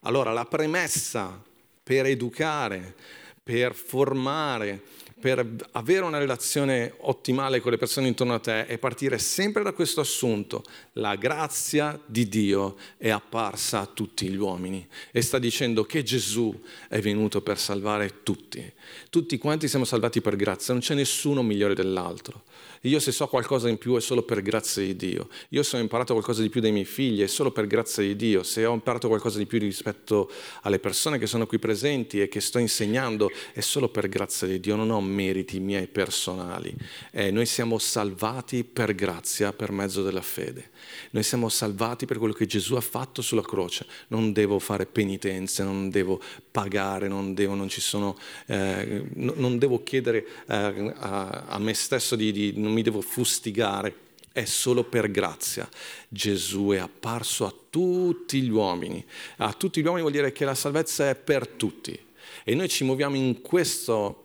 Allora 0.00 0.32
la 0.32 0.46
premessa 0.46 1.42
per 1.86 2.06
educare, 2.06 2.96
per 3.44 3.72
formare, 3.72 4.82
per 5.20 5.46
avere 5.70 6.04
una 6.04 6.18
relazione 6.18 6.92
ottimale 7.02 7.60
con 7.60 7.70
le 7.70 7.76
persone 7.76 8.08
intorno 8.08 8.34
a 8.34 8.40
te 8.40 8.62
e 8.62 8.76
partire 8.76 9.18
sempre 9.18 9.62
da 9.62 9.72
questo 9.72 10.00
assunto. 10.00 10.64
La 10.94 11.14
grazia 11.14 11.96
di 12.04 12.28
Dio 12.28 12.74
è 12.96 13.10
apparsa 13.10 13.82
a 13.82 13.86
tutti 13.86 14.28
gli 14.28 14.34
uomini 14.34 14.84
e 15.12 15.22
sta 15.22 15.38
dicendo 15.38 15.84
che 15.84 16.02
Gesù 16.02 16.60
è 16.88 16.98
venuto 16.98 17.40
per 17.40 17.56
salvare 17.56 18.24
tutti. 18.24 18.68
Tutti 19.08 19.38
quanti 19.38 19.68
siamo 19.68 19.84
salvati 19.84 20.20
per 20.20 20.34
grazia, 20.34 20.72
non 20.72 20.82
c'è 20.82 20.94
nessuno 20.94 21.44
migliore 21.44 21.74
dell'altro. 21.74 22.42
Io 22.88 23.00
se 23.00 23.10
so 23.10 23.26
qualcosa 23.26 23.68
in 23.68 23.78
più 23.78 23.96
è 23.96 24.00
solo 24.00 24.22
per 24.22 24.42
grazia 24.42 24.82
di 24.82 24.94
Dio. 24.94 25.28
Io 25.50 25.62
se 25.62 25.76
ho 25.76 25.80
imparato 25.80 26.12
qualcosa 26.12 26.42
di 26.42 26.48
più 26.48 26.60
dai 26.60 26.72
miei 26.72 26.84
figli 26.84 27.22
è 27.22 27.26
solo 27.26 27.50
per 27.50 27.66
grazia 27.66 28.02
di 28.02 28.14
Dio. 28.14 28.42
Se 28.42 28.64
ho 28.64 28.72
imparato 28.72 29.08
qualcosa 29.08 29.38
di 29.38 29.46
più 29.46 29.58
rispetto 29.58 30.30
alle 30.62 30.78
persone 30.78 31.18
che 31.18 31.26
sono 31.26 31.46
qui 31.46 31.58
presenti 31.58 32.20
e 32.20 32.28
che 32.28 32.40
sto 32.40 32.58
insegnando 32.58 33.30
è 33.52 33.60
solo 33.60 33.88
per 33.88 34.08
grazia 34.08 34.46
di 34.46 34.60
Dio. 34.60 34.76
Non 34.76 34.90
ho 34.90 35.00
meriti 35.00 35.58
miei 35.58 35.88
personali. 35.88 36.74
Eh, 37.10 37.30
noi 37.30 37.46
siamo 37.46 37.78
salvati 37.78 38.64
per 38.64 38.94
grazia 38.94 39.52
per 39.52 39.72
mezzo 39.72 40.02
della 40.02 40.22
fede. 40.22 40.70
Noi 41.10 41.22
siamo 41.22 41.48
salvati 41.48 42.06
per 42.06 42.18
quello 42.18 42.32
che 42.34 42.46
Gesù 42.46 42.74
ha 42.74 42.80
fatto 42.80 43.22
sulla 43.22 43.42
croce. 43.42 43.86
Non 44.08 44.32
devo 44.32 44.58
fare 44.58 44.86
penitenze, 44.86 45.64
non 45.64 45.90
devo 45.90 46.20
pagare, 46.50 47.08
non 47.08 47.34
devo, 47.34 47.54
non 47.54 47.68
sono, 47.68 48.16
eh, 48.46 49.04
non 49.14 49.58
devo 49.58 49.82
chiedere 49.82 50.26
eh, 50.48 50.94
a, 50.96 51.44
a, 51.48 51.58
me 51.58 51.74
stesso 51.74 52.16
di, 52.16 52.32
di, 52.32 52.52
mi 52.76 52.82
devo 52.82 53.00
fustigare. 53.00 54.04
È 54.32 54.44
solo 54.44 54.84
per 54.84 55.10
grazia. 55.10 55.68
Gesù 56.08 56.68
è 56.68 56.78
apparso 56.78 57.46
a 57.46 57.54
tutti 57.70 58.42
gli 58.42 58.50
uomini. 58.50 59.04
A 59.38 59.52
tutti 59.54 59.80
gli 59.80 59.84
uomini 59.84 60.02
vuol 60.02 60.12
dire 60.12 60.30
che 60.32 60.44
la 60.44 60.54
salvezza 60.54 61.08
è 61.08 61.14
per 61.14 61.48
tutti. 61.48 61.98
E 62.44 62.54
noi 62.54 62.68
ci 62.68 62.84
muoviamo 62.84 63.16
in 63.16 63.40
questo 63.40 64.22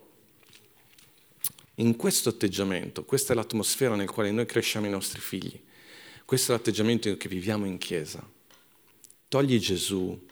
in 1.76 1.96
questo 1.96 2.30
atteggiamento, 2.30 3.04
questa 3.06 3.34
è 3.34 3.36
l'atmosfera 3.36 3.96
nel 3.96 4.10
quale 4.10 4.30
noi 4.30 4.46
cresciamo 4.46 4.86
i 4.86 4.90
nostri 4.90 5.20
figli. 5.20 5.60
Questo 6.26 6.52
è 6.52 6.56
l'atteggiamento 6.56 7.16
che 7.18 7.28
viviamo 7.28 7.66
in 7.66 7.78
chiesa. 7.78 8.24
Togli 9.28 9.60
Gesù 9.60 10.28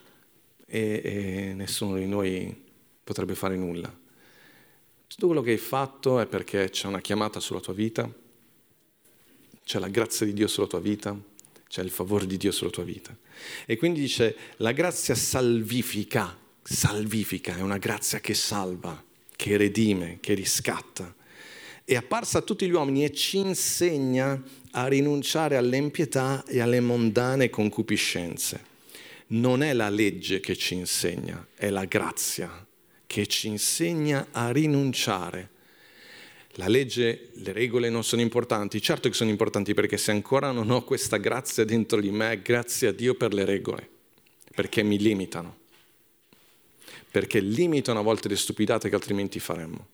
e, 0.65 1.01
e 1.03 1.53
nessuno 1.55 1.97
di 1.97 2.05
noi 2.05 2.55
potrebbe 3.03 3.33
fare 3.33 3.55
nulla. 3.55 3.98
Tutto 5.09 5.25
quello 5.25 5.41
che 5.41 5.51
hai 5.51 5.57
fatto 5.57 6.21
è 6.21 6.27
perché 6.27 6.69
c'è 6.69 6.87
una 6.87 7.01
chiamata 7.01 7.41
sulla 7.41 7.59
tua 7.59 7.73
vita, 7.73 8.09
c'è 9.65 9.79
la 9.79 9.89
grazia 9.89 10.25
di 10.25 10.31
Dio 10.33 10.47
sulla 10.47 10.67
tua 10.67 10.79
vita 10.79 11.19
cioè 11.69 11.85
il 11.85 11.91
favore 11.91 12.25
di 12.25 12.35
Dio 12.35 12.51
sulla 12.51 12.71
tua 12.71 12.83
vita. 12.83 13.15
E 13.65 13.77
quindi 13.77 14.01
dice, 14.01 14.35
la 14.57 14.71
grazia 14.71 15.13
salvifica, 15.13 16.35
salvifica, 16.63 17.55
è 17.55 17.61
una 17.61 17.77
grazia 17.77 18.19
che 18.19 18.33
salva, 18.33 19.01
che 19.35 19.55
redime, 19.55 20.17
che 20.19 20.33
riscatta. 20.33 21.15
È 21.85 21.95
apparsa 21.95 22.39
a 22.39 22.41
tutti 22.41 22.65
gli 22.65 22.71
uomini 22.71 23.05
e 23.05 23.13
ci 23.13 23.37
insegna 23.37 24.41
a 24.71 24.87
rinunciare 24.87 25.57
all'empietà 25.57 26.43
e 26.45 26.59
alle 26.59 26.79
mondane 26.79 27.51
concupiscenze. 27.51 28.65
Non 29.27 29.61
è 29.61 29.73
la 29.73 29.89
legge 29.89 30.39
che 30.39 30.55
ci 30.55 30.73
insegna, 30.73 31.47
è 31.53 31.69
la 31.69 31.85
grazia 31.85 32.67
che 33.09 33.25
ci 33.25 33.47
insegna 33.47 34.27
a 34.29 34.51
rinunciare. 34.51 35.49
La 36.53 36.67
legge, 36.67 37.31
le 37.33 37.51
regole 37.53 37.89
non 37.89 38.03
sono 38.03 38.21
importanti, 38.21 38.79
certo 38.79 39.09
che 39.09 39.15
sono 39.15 39.31
importanti 39.31 39.73
perché 39.73 39.97
se 39.97 40.11
ancora 40.11 40.51
non 40.51 40.69
ho 40.69 40.83
questa 40.83 41.17
grazia 41.17 41.65
dentro 41.65 41.99
di 42.01 42.11
me, 42.11 42.39
grazie 42.43 42.89
a 42.89 42.91
Dio 42.91 43.15
per 43.15 43.33
le 43.33 43.45
regole, 43.45 43.89
perché 44.53 44.83
mi 44.83 44.99
limitano, 44.99 45.57
perché 47.09 47.39
limitano 47.39 47.97
a 47.97 48.03
volte 48.03 48.27
le 48.27 48.35
stupidate 48.35 48.89
che 48.89 48.95
altrimenti 48.95 49.39
faremmo. 49.39 49.87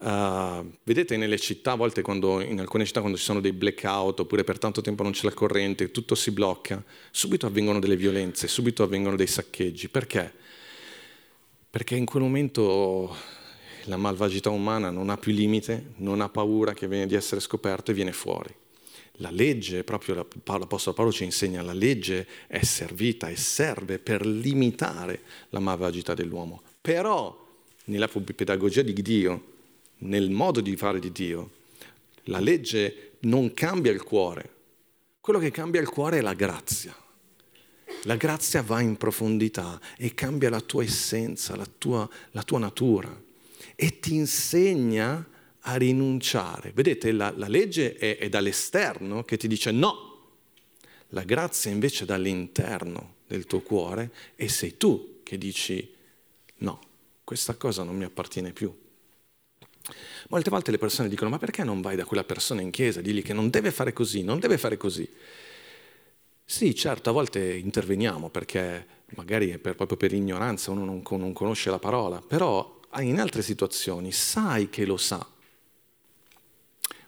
Uh, 0.00 0.68
vedete 0.82 1.16
nelle 1.16 1.38
città, 1.38 1.72
a 1.72 1.76
volte 1.76 2.02
quando, 2.02 2.40
in 2.40 2.58
alcune 2.58 2.84
città 2.84 2.98
quando 2.98 3.16
ci 3.16 3.22
sono 3.22 3.40
dei 3.40 3.52
blackout 3.52 4.18
oppure 4.18 4.42
per 4.42 4.58
tanto 4.58 4.80
tempo 4.80 5.04
non 5.04 5.12
c'è 5.12 5.22
la 5.22 5.32
corrente, 5.32 5.92
tutto 5.92 6.16
si 6.16 6.32
blocca, 6.32 6.82
subito 7.12 7.46
avvengono 7.46 7.78
delle 7.78 7.96
violenze, 7.96 8.48
subito 8.48 8.82
avvengono 8.82 9.14
dei 9.14 9.28
saccheggi. 9.28 9.88
Perché? 9.88 10.42
Perché 11.74 11.96
in 11.96 12.04
quel 12.04 12.22
momento 12.22 13.16
la 13.86 13.96
malvagità 13.96 14.48
umana 14.48 14.90
non 14.90 15.10
ha 15.10 15.16
più 15.16 15.32
limite, 15.32 15.94
non 15.96 16.20
ha 16.20 16.28
paura 16.28 16.72
che 16.72 16.86
viene 16.86 17.08
di 17.08 17.16
essere 17.16 17.40
scoperto 17.40 17.90
e 17.90 17.94
viene 17.94 18.12
fuori. 18.12 18.54
La 19.14 19.32
legge, 19.32 19.82
proprio 19.82 20.14
l'Apostolo 20.44 20.94
Paolo 20.94 21.10
ci 21.10 21.24
insegna, 21.24 21.62
la 21.62 21.72
legge 21.72 22.28
è 22.46 22.62
servita 22.62 23.26
e 23.28 23.34
serve 23.34 23.98
per 23.98 24.24
limitare 24.24 25.22
la 25.48 25.58
malvagità 25.58 26.14
dell'uomo. 26.14 26.62
Però 26.80 27.44
nella 27.86 28.06
pedagogia 28.06 28.82
di 28.82 28.92
Dio, 28.92 29.44
nel 29.98 30.30
modo 30.30 30.60
di 30.60 30.76
fare 30.76 31.00
di 31.00 31.10
Dio. 31.10 31.50
La 32.26 32.38
legge 32.38 33.14
non 33.22 33.52
cambia 33.52 33.90
il 33.90 34.04
cuore, 34.04 34.48
quello 35.18 35.40
che 35.40 35.50
cambia 35.50 35.80
il 35.80 35.88
cuore 35.88 36.18
è 36.18 36.20
la 36.20 36.34
grazia. 36.34 36.94
La 38.04 38.16
grazia 38.16 38.62
va 38.62 38.80
in 38.80 38.96
profondità 38.96 39.80
e 39.96 40.14
cambia 40.14 40.50
la 40.50 40.60
tua 40.60 40.82
essenza, 40.82 41.56
la 41.56 41.66
tua, 41.66 42.08
la 42.32 42.42
tua 42.42 42.58
natura 42.58 43.22
e 43.76 43.98
ti 43.98 44.14
insegna 44.14 45.26
a 45.60 45.76
rinunciare. 45.76 46.72
Vedete, 46.74 47.12
la, 47.12 47.32
la 47.34 47.48
legge 47.48 47.96
è, 47.96 48.18
è 48.18 48.28
dall'esterno 48.28 49.24
che 49.24 49.36
ti 49.36 49.48
dice 49.48 49.70
no, 49.70 50.12
la 51.08 51.22
grazia 51.22 51.70
invece 51.70 52.04
è 52.04 52.06
dall'interno 52.06 53.14
del 53.26 53.46
tuo 53.46 53.60
cuore 53.60 54.10
e 54.36 54.48
sei 54.48 54.76
tu 54.76 55.20
che 55.22 55.38
dici 55.38 55.92
no, 56.58 56.80
questa 57.24 57.54
cosa 57.54 57.82
non 57.82 57.96
mi 57.96 58.04
appartiene 58.04 58.52
più. 58.52 58.74
Molte 60.28 60.50
volte 60.50 60.70
le 60.70 60.78
persone 60.78 61.08
dicono 61.08 61.30
ma 61.30 61.38
perché 61.38 61.64
non 61.64 61.80
vai 61.80 61.96
da 61.96 62.04
quella 62.04 62.24
persona 62.24 62.60
in 62.60 62.70
chiesa, 62.70 63.00
digli 63.00 63.22
che 63.22 63.32
non 63.32 63.50
deve 63.50 63.70
fare 63.70 63.92
così, 63.92 64.22
non 64.22 64.38
deve 64.38 64.58
fare 64.58 64.76
così. 64.76 65.08
Sì, 66.46 66.74
certo, 66.74 67.10
a 67.10 67.12
volte 67.12 67.54
interveniamo 67.54 68.28
perché 68.30 68.86
magari 69.16 69.50
è 69.50 69.58
per, 69.58 69.74
proprio 69.74 69.96
per 69.96 70.12
ignoranza, 70.12 70.70
uno 70.70 70.84
non, 70.84 71.02
non 71.02 71.32
conosce 71.32 71.70
la 71.70 71.78
parola, 71.78 72.20
però 72.20 72.80
in 73.00 73.18
altre 73.18 73.42
situazioni 73.42 74.12
sai 74.12 74.68
che 74.70 74.84
lo 74.84 74.96
sa, 74.96 75.26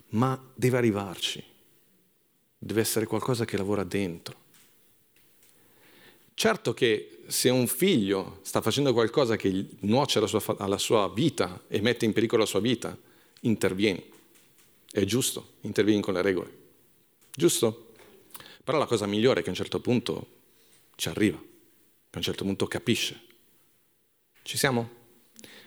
ma 0.09 0.39
deve 0.55 0.77
arrivarci, 0.77 1.43
deve 2.57 2.81
essere 2.81 3.05
qualcosa 3.05 3.45
che 3.45 3.57
lavora 3.57 3.83
dentro. 3.83 4.45
Certo 6.33 6.73
che 6.73 7.19
se 7.27 7.49
un 7.49 7.65
figlio 7.67 8.39
sta 8.43 8.61
facendo 8.61 8.93
qualcosa 8.93 9.35
che 9.35 9.69
nuoce 9.79 10.19
alla 10.19 10.27
sua, 10.27 10.55
alla 10.59 10.77
sua 10.77 11.09
vita 11.09 11.63
e 11.67 11.81
mette 11.81 12.05
in 12.05 12.13
pericolo 12.13 12.43
la 12.43 12.47
sua 12.47 12.59
vita, 12.59 12.95
intervieni. 13.41 14.03
È 14.89 15.03
giusto, 15.03 15.53
intervieni 15.61 16.01
con 16.01 16.13
le 16.13 16.21
regole. 16.21 16.57
Giusto? 17.33 17.86
Però 18.67 18.79
la 18.79 18.85
cosa 18.85 19.05
migliore 19.05 19.39
è 19.39 19.43
che 19.43 19.47
a 19.47 19.51
un 19.51 19.57
certo 19.57 19.79
punto 19.79 20.27
ci 20.95 21.07
arriva, 21.07 21.37
che 21.37 21.45
a 22.11 22.17
un 22.17 22.21
certo 22.21 22.43
punto 22.43 22.67
capisce. 22.67 23.17
Ci 24.41 24.57
siamo? 24.57 24.89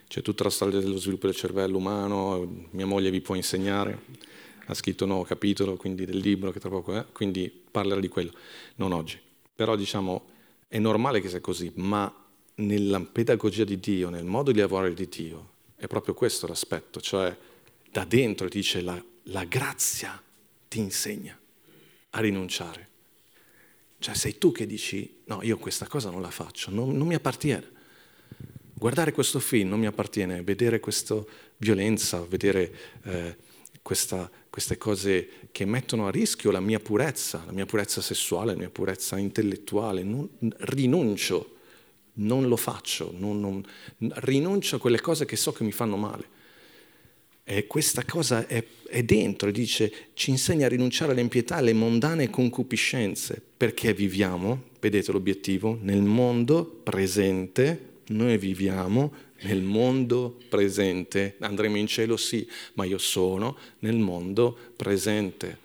C'è 0.06 0.20
tutta 0.20 0.44
la 0.44 0.50
storia 0.50 0.80
dello 0.80 0.98
sviluppo 0.98 1.24
del 1.24 1.34
cervello 1.34 1.78
umano, 1.78 2.66
mia 2.72 2.84
moglie 2.84 3.08
vi 3.08 3.22
può 3.22 3.36
insegnare, 3.36 4.02
ha 4.66 4.74
scritto 4.74 5.04
un 5.04 5.10
nuovo 5.12 5.24
capitolo 5.24 5.78
quindi 5.78 6.04
del 6.04 6.18
libro 6.18 6.50
che 6.50 6.60
tra 6.60 6.68
poco 6.68 6.94
è, 6.94 7.06
quindi 7.10 7.48
parlerà 7.48 8.00
di 8.00 8.08
quello, 8.08 8.32
non 8.74 8.92
oggi. 8.92 9.18
Però 9.54 9.76
diciamo 9.76 10.26
è 10.68 10.78
normale 10.78 11.22
che 11.22 11.30
sia 11.30 11.40
così, 11.40 11.72
ma 11.76 12.14
nella 12.56 13.00
pedagogia 13.00 13.64
di 13.64 13.80
Dio, 13.80 14.10
nel 14.10 14.26
modo 14.26 14.52
di 14.52 14.58
lavorare 14.58 14.92
di 14.92 15.08
Dio, 15.08 15.52
è 15.74 15.86
proprio 15.86 16.12
questo 16.12 16.46
l'aspetto, 16.46 17.00
cioè 17.00 17.34
da 17.90 18.04
dentro 18.04 18.46
ti 18.50 18.58
dice 18.58 18.82
la, 18.82 19.02
la 19.22 19.44
grazia 19.44 20.22
ti 20.68 20.80
insegna 20.80 21.34
a 22.10 22.20
rinunciare. 22.20 22.88
Cioè 24.00 24.14
sei 24.14 24.38
tu 24.38 24.50
che 24.50 24.66
dici 24.66 25.20
no, 25.26 25.40
io 25.42 25.58
questa 25.58 25.86
cosa 25.86 26.08
non 26.08 26.22
la 26.22 26.30
faccio, 26.30 26.70
non, 26.70 26.96
non 26.96 27.06
mi 27.06 27.14
appartiene. 27.14 27.78
Guardare 28.72 29.12
questo 29.12 29.40
film 29.40 29.68
non 29.68 29.78
mi 29.78 29.86
appartiene, 29.86 30.42
vedere 30.42 30.80
questa 30.80 31.22
violenza, 31.58 32.24
vedere 32.24 32.74
eh, 33.02 33.36
questa, 33.82 34.30
queste 34.48 34.78
cose 34.78 35.28
che 35.52 35.66
mettono 35.66 36.06
a 36.06 36.10
rischio 36.10 36.50
la 36.50 36.60
mia 36.60 36.80
purezza, 36.80 37.42
la 37.44 37.52
mia 37.52 37.66
purezza 37.66 38.00
sessuale, 38.00 38.52
la 38.52 38.58
mia 38.58 38.70
purezza 38.70 39.18
intellettuale. 39.18 40.02
Non, 40.02 40.26
rinuncio, 40.38 41.56
non 42.14 42.48
lo 42.48 42.56
faccio, 42.56 43.12
non, 43.14 43.38
non, 43.38 43.62
rinuncio 43.98 44.76
a 44.76 44.80
quelle 44.80 45.00
cose 45.02 45.26
che 45.26 45.36
so 45.36 45.52
che 45.52 45.62
mi 45.62 45.72
fanno 45.72 45.96
male. 45.98 46.38
E 47.52 47.66
questa 47.66 48.04
cosa 48.04 48.46
è, 48.46 48.64
è 48.86 49.02
dentro, 49.02 49.50
dice, 49.50 49.92
ci 50.14 50.30
insegna 50.30 50.66
a 50.66 50.68
rinunciare 50.68 51.10
all'impietà, 51.10 51.56
alle 51.56 51.72
mondane 51.72 52.30
concupiscenze, 52.30 53.42
perché 53.56 53.92
viviamo, 53.92 54.66
vedete 54.78 55.10
l'obiettivo, 55.10 55.76
nel 55.82 56.02
mondo 56.02 56.64
presente, 56.64 57.86
noi 58.10 58.38
viviamo 58.38 59.12
nel 59.40 59.62
mondo 59.62 60.38
presente. 60.48 61.34
Andremo 61.40 61.76
in 61.76 61.88
cielo, 61.88 62.16
sì, 62.16 62.48
ma 62.74 62.84
io 62.84 62.98
sono 62.98 63.58
nel 63.80 63.96
mondo 63.96 64.56
presente. 64.76 65.58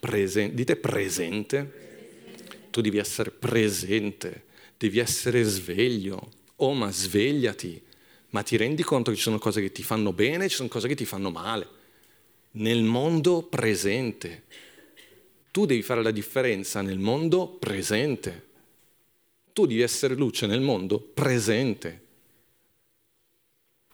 Presen- 0.00 0.52
dite 0.52 0.74
presente. 0.74 2.66
Tu 2.70 2.80
devi 2.80 2.98
essere 2.98 3.30
presente, 3.30 4.46
devi 4.76 4.98
essere 4.98 5.44
sveglio. 5.44 6.28
Oh, 6.56 6.72
ma 6.72 6.90
svegliati. 6.90 7.86
Ma 8.30 8.42
ti 8.42 8.56
rendi 8.56 8.82
conto 8.82 9.10
che 9.10 9.16
ci 9.16 9.22
sono 9.22 9.38
cose 9.38 9.60
che 9.60 9.72
ti 9.72 9.82
fanno 9.82 10.12
bene 10.12 10.44
e 10.44 10.48
ci 10.48 10.56
sono 10.56 10.68
cose 10.68 10.88
che 10.88 10.94
ti 10.94 11.04
fanno 11.04 11.30
male. 11.30 11.66
Nel 12.52 12.82
mondo 12.82 13.42
presente. 13.42 14.44
Tu 15.50 15.64
devi 15.64 15.82
fare 15.82 16.02
la 16.02 16.10
differenza 16.10 16.82
nel 16.82 16.98
mondo 16.98 17.48
presente. 17.48 18.46
Tu 19.52 19.66
devi 19.66 19.80
essere 19.80 20.14
luce 20.14 20.46
nel 20.46 20.60
mondo 20.60 21.00
presente. 21.00 22.06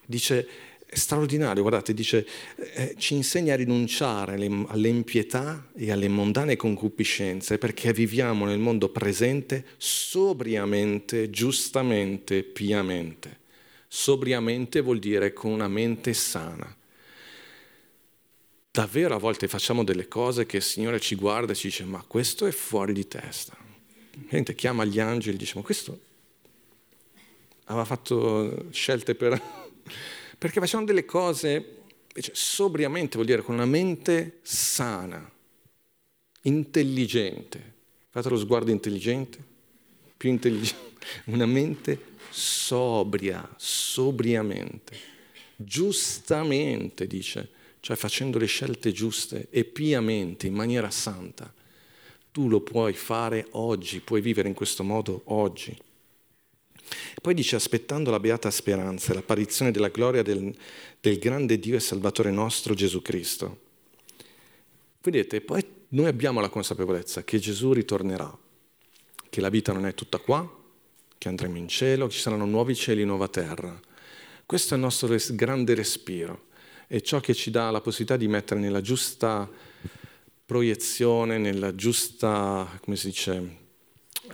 Dice, 0.05 0.47
è 0.85 0.95
straordinario, 0.95 1.61
guardate, 1.61 1.93
dice, 1.93 2.27
eh, 2.75 2.95
ci 2.97 3.15
insegna 3.15 3.53
a 3.53 3.57
rinunciare 3.57 4.35
alle, 4.35 4.65
all'impietà 4.67 5.69
e 5.75 5.91
alle 5.91 6.07
mondane 6.07 6.55
concupiscenze 6.55 7.57
perché 7.57 7.91
viviamo 7.91 8.45
nel 8.45 8.59
mondo 8.59 8.89
presente 8.89 9.65
sobriamente, 9.77 11.29
giustamente, 11.29 12.43
piamente. 12.43 13.43
Sobriamente 13.95 14.81
vuol 14.81 14.99
dire 14.99 15.31
con 15.31 15.51
una 15.51 15.69
mente 15.69 16.13
sana. 16.13 16.75
Davvero 18.69 19.15
a 19.15 19.17
volte 19.17 19.47
facciamo 19.47 19.85
delle 19.85 20.09
cose 20.09 20.45
che 20.45 20.57
il 20.57 20.63
Signore 20.63 20.99
ci 20.99 21.15
guarda 21.15 21.53
e 21.53 21.55
ci 21.55 21.67
dice 21.67 21.85
ma 21.85 22.03
questo 22.05 22.45
è 22.45 22.51
fuori 22.51 22.91
di 22.91 23.07
testa. 23.07 23.55
Gente 24.29 24.53
chiama 24.53 24.83
gli 24.83 24.99
angeli 24.99 25.37
e 25.37 25.39
dice 25.39 25.53
ma 25.55 25.61
questo 25.61 25.97
aveva 27.63 27.85
fatto 27.85 28.69
scelte 28.71 29.15
per 29.15 29.41
perché 30.37 30.59
facevano 30.59 30.87
delle 30.87 31.05
cose 31.05 31.77
invece, 32.07 32.31
sobriamente, 32.35 33.15
vuol 33.15 33.27
dire 33.27 33.43
con 33.43 33.55
una 33.55 33.65
mente 33.65 34.39
sana, 34.41 35.31
intelligente. 36.41 37.73
Fate 38.09 38.27
lo 38.27 38.37
sguardo 38.37 38.71
intelligente, 38.71 39.41
più 40.17 40.29
intelligente, 40.29 41.05
una 41.31 41.45
mente 41.45 42.13
sobria, 42.35 43.49
sobriamente, 43.55 44.97
giustamente, 45.55 47.07
dice, 47.07 47.49
cioè 47.79 47.95
facendo 47.95 48.37
le 48.37 48.45
scelte 48.45 48.91
giuste 48.91 49.47
e 49.49 49.63
piamente, 49.63 50.47
in 50.47 50.53
maniera 50.53 50.89
santa. 50.89 51.51
Tu 52.31 52.49
lo 52.49 52.59
puoi 52.59 52.93
fare 52.93 53.47
oggi, 53.51 54.01
puoi 54.01 54.19
vivere 54.19 54.49
in 54.49 54.53
questo 54.53 54.83
modo 54.83 55.21
oggi. 55.25 55.75
Poi 57.21 57.33
dice, 57.33 57.55
aspettando 57.55 58.11
la 58.11 58.19
beata 58.19 58.51
speranza 58.51 59.13
l'apparizione 59.13 59.71
della 59.71 59.87
gloria 59.87 60.21
del, 60.21 60.53
del 60.99 61.17
grande 61.17 61.57
Dio 61.57 61.77
e 61.77 61.79
Salvatore 61.79 62.31
nostro 62.31 62.73
Gesù 62.73 63.01
Cristo. 63.01 63.61
Vedete, 65.01 65.39
poi 65.39 65.65
noi 65.89 66.07
abbiamo 66.07 66.41
la 66.41 66.49
consapevolezza 66.49 67.23
che 67.23 67.39
Gesù 67.39 67.71
ritornerà, 67.71 68.37
che 69.29 69.39
la 69.39 69.49
vita 69.49 69.71
non 69.71 69.85
è 69.85 69.93
tutta 69.93 70.17
qua, 70.17 70.63
che 71.17 71.27
andremo 71.27 71.57
in 71.57 71.67
cielo, 71.67 72.09
ci 72.09 72.19
saranno 72.19 72.45
nuovi 72.45 72.75
cieli 72.75 73.01
e 73.01 73.05
nuova 73.05 73.27
terra. 73.27 73.79
Questo 74.45 74.73
è 74.73 74.77
il 74.77 74.83
nostro 74.83 75.07
res- 75.07 75.33
grande 75.33 75.73
respiro, 75.73 76.47
è 76.87 77.01
ciò 77.01 77.19
che 77.19 77.33
ci 77.33 77.49
dà 77.49 77.71
la 77.71 77.81
possibilità 77.81 78.17
di 78.17 78.27
mettere 78.27 78.59
nella 78.59 78.81
giusta 78.81 79.49
proiezione, 80.45 81.37
nella 81.39 81.73
giusta, 81.73 82.79
come 82.81 82.95
si 82.95 83.07
dice, 83.07 83.57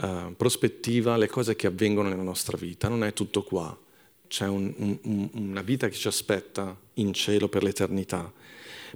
uh, 0.02 0.36
prospettiva 0.36 1.16
le 1.16 1.28
cose 1.28 1.56
che 1.56 1.68
avvengono 1.68 2.10
nella 2.10 2.22
nostra 2.22 2.58
vita. 2.58 2.90
Non 2.90 3.06
è 3.06 3.14
tutto 3.14 3.44
qua, 3.44 3.78
c'è 4.28 4.48
un, 4.48 4.74
un, 5.04 5.30
una 5.34 5.62
vita 5.62 5.88
che 5.88 5.96
ci 5.96 6.08
aspetta 6.08 6.78
in 6.96 7.14
cielo 7.14 7.48
per 7.48 7.64
l'eternità. 7.64 8.32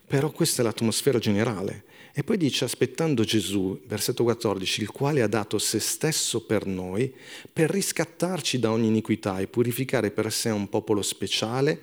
Però 0.05 0.29
questa 0.31 0.61
è 0.61 0.65
l'atmosfera 0.65 1.19
generale. 1.19 1.85
E 2.17 2.23
poi 2.23 2.37
dice, 2.37 2.63
aspettando 2.63 3.25
Gesù, 3.25 3.77
versetto 3.87 4.23
14, 4.23 4.81
il 4.81 4.89
quale 4.89 5.21
ha 5.21 5.27
dato 5.27 5.57
se 5.57 5.81
stesso 5.81 6.45
per 6.45 6.65
noi, 6.65 7.13
per 7.51 7.69
riscattarci 7.69 8.57
da 8.57 8.71
ogni 8.71 8.87
iniquità 8.87 9.39
e 9.39 9.47
purificare 9.47 10.11
per 10.11 10.31
sé 10.31 10.49
un 10.49 10.69
popolo 10.69 11.01
speciale, 11.01 11.77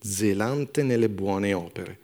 zelante 0.00 0.82
nelle 0.82 1.08
buone 1.08 1.52
opere. 1.52 1.98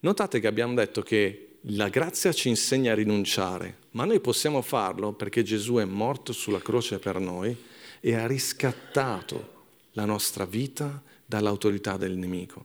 Notate 0.00 0.40
che 0.40 0.48
abbiamo 0.48 0.74
detto 0.74 1.02
che 1.02 1.58
la 1.66 1.88
grazia 1.88 2.32
ci 2.32 2.48
insegna 2.48 2.90
a 2.90 2.96
rinunciare, 2.96 3.76
ma 3.92 4.04
noi 4.04 4.18
possiamo 4.18 4.60
farlo 4.60 5.12
perché 5.12 5.44
Gesù 5.44 5.74
è 5.74 5.84
morto 5.84 6.32
sulla 6.32 6.60
croce 6.60 6.98
per 6.98 7.20
noi 7.20 7.56
e 8.00 8.14
ha 8.16 8.26
riscattato 8.26 9.60
la 9.92 10.06
nostra 10.06 10.44
vita 10.44 11.00
dall'autorità 11.24 11.96
del 11.96 12.16
nemico, 12.16 12.64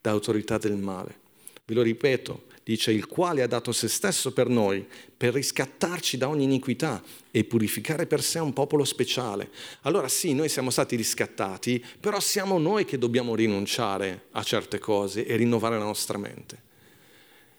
dall'autorità 0.00 0.58
del 0.58 0.76
male. 0.76 1.18
Ve 1.64 1.74
lo 1.74 1.82
ripeto, 1.82 2.45
dice 2.66 2.90
il 2.90 3.06
quale 3.06 3.42
ha 3.42 3.46
dato 3.46 3.70
se 3.70 3.86
stesso 3.86 4.32
per 4.32 4.48
noi, 4.48 4.84
per 5.16 5.34
riscattarci 5.34 6.16
da 6.16 6.28
ogni 6.28 6.42
iniquità 6.42 7.00
e 7.30 7.44
purificare 7.44 8.06
per 8.06 8.20
sé 8.24 8.40
un 8.40 8.52
popolo 8.52 8.82
speciale. 8.82 9.50
Allora 9.82 10.08
sì, 10.08 10.34
noi 10.34 10.48
siamo 10.48 10.70
stati 10.70 10.96
riscattati, 10.96 11.82
però 12.00 12.18
siamo 12.18 12.58
noi 12.58 12.84
che 12.84 12.98
dobbiamo 12.98 13.36
rinunciare 13.36 14.24
a 14.32 14.42
certe 14.42 14.80
cose 14.80 15.24
e 15.24 15.36
rinnovare 15.36 15.78
la 15.78 15.84
nostra 15.84 16.18
mente. 16.18 16.64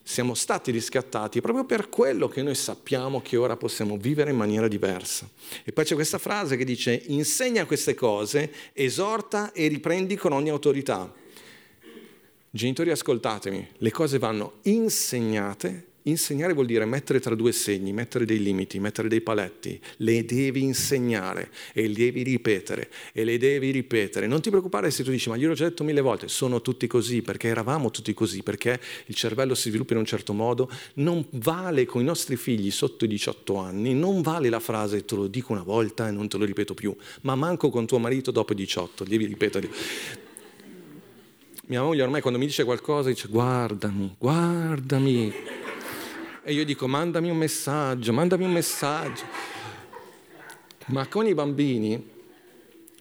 Siamo 0.04 0.34
stati 0.34 0.72
riscattati 0.72 1.40
proprio 1.40 1.64
per 1.64 1.88
quello 1.88 2.28
che 2.28 2.44
noi 2.44 2.56
sappiamo 2.56 3.22
che 3.22 3.38
ora 3.38 3.56
possiamo 3.56 3.96
vivere 3.96 4.32
in 4.32 4.38
maniera 4.38 4.68
diversa. 4.68 5.30
E 5.64 5.72
poi 5.72 5.86
c'è 5.86 5.96
questa 5.96 6.18
frase 6.18 6.58
che 6.58 6.66
dice 6.66 7.04
insegna 7.08 7.66
queste 7.66 7.94
cose, 7.94 8.52
esorta 8.74 9.54
e 9.54 9.70
riprendi 9.70 10.18
con 10.18 10.34
ogni 10.34 10.50
autorità. 10.50 11.10
Genitori, 12.58 12.90
ascoltatemi, 12.90 13.68
le 13.78 13.92
cose 13.92 14.18
vanno 14.18 14.54
insegnate. 14.64 15.86
Insegnare 16.08 16.54
vuol 16.54 16.66
dire 16.66 16.86
mettere 16.86 17.20
tra 17.20 17.36
due 17.36 17.52
segni, 17.52 17.94
mettere 17.94 18.26
dei 18.26 18.42
limiti, 18.42 18.80
mettere 18.80 19.08
dei 19.08 19.22
paletti. 19.22 19.80
Le 19.98 20.26
devi 20.26 20.64
insegnare 20.64 21.52
e 21.72 21.88
le 21.88 21.94
devi 21.94 22.24
ripetere 22.24 22.90
e 23.14 23.26
le 23.26 23.38
devi 23.38 23.70
ripetere. 23.70 24.26
Non 24.26 24.42
ti 24.42 24.50
preoccupare 24.50 24.90
se 24.90 25.04
tu 25.04 25.12
dici, 25.12 25.30
ma 25.30 25.38
gliel'ho 25.38 25.54
già 25.54 25.66
detto 25.66 25.84
mille 25.84 26.02
volte, 26.02 26.30
sono 26.30 26.60
tutti 26.64 26.88
così, 26.88 27.22
perché 27.22 27.48
eravamo 27.48 27.92
tutti 27.92 28.12
così, 28.16 28.42
perché 28.42 28.80
il 29.06 29.14
cervello 29.14 29.54
si 29.54 29.70
sviluppa 29.70 29.94
in 29.94 30.00
un 30.00 30.06
certo 30.06 30.34
modo. 30.34 30.68
Non 30.96 31.24
vale 31.34 31.86
con 31.86 32.02
i 32.02 32.06
nostri 32.06 32.38
figli 32.38 32.72
sotto 32.72 33.06
i 33.06 33.08
18 33.08 33.56
anni, 33.58 33.94
non 33.94 34.24
vale 34.24 34.50
la 34.50 34.60
frase 34.60 35.06
te 35.06 35.14
lo 35.14 35.28
dico 35.28 35.52
una 35.52 35.62
volta 35.62 36.08
e 36.08 36.12
non 36.12 36.28
te 36.28 36.38
lo 36.38 36.46
ripeto 36.46 36.74
più, 36.74 36.96
ma 37.22 37.36
manco 37.36 37.70
con 37.70 37.86
tuo 37.86 38.00
marito 38.00 38.32
dopo 38.32 38.54
i 38.54 38.56
18, 38.56 39.04
devi 39.04 39.28
ripeterli 39.28 39.70
mia 41.68 41.82
moglie 41.82 42.02
ormai 42.02 42.22
quando 42.22 42.40
mi 42.40 42.46
dice 42.46 42.64
qualcosa 42.64 43.10
dice 43.10 43.28
guardami, 43.28 44.16
guardami. 44.18 45.34
E 46.44 46.54
io 46.54 46.64
dico 46.64 46.88
mandami 46.88 47.30
un 47.30 47.38
messaggio, 47.38 48.14
mandami 48.14 48.46
un 48.46 48.52
messaggio. 48.52 49.24
Ma 50.88 51.06
con 51.08 51.28
i 51.28 51.34
bambini, 51.34 52.02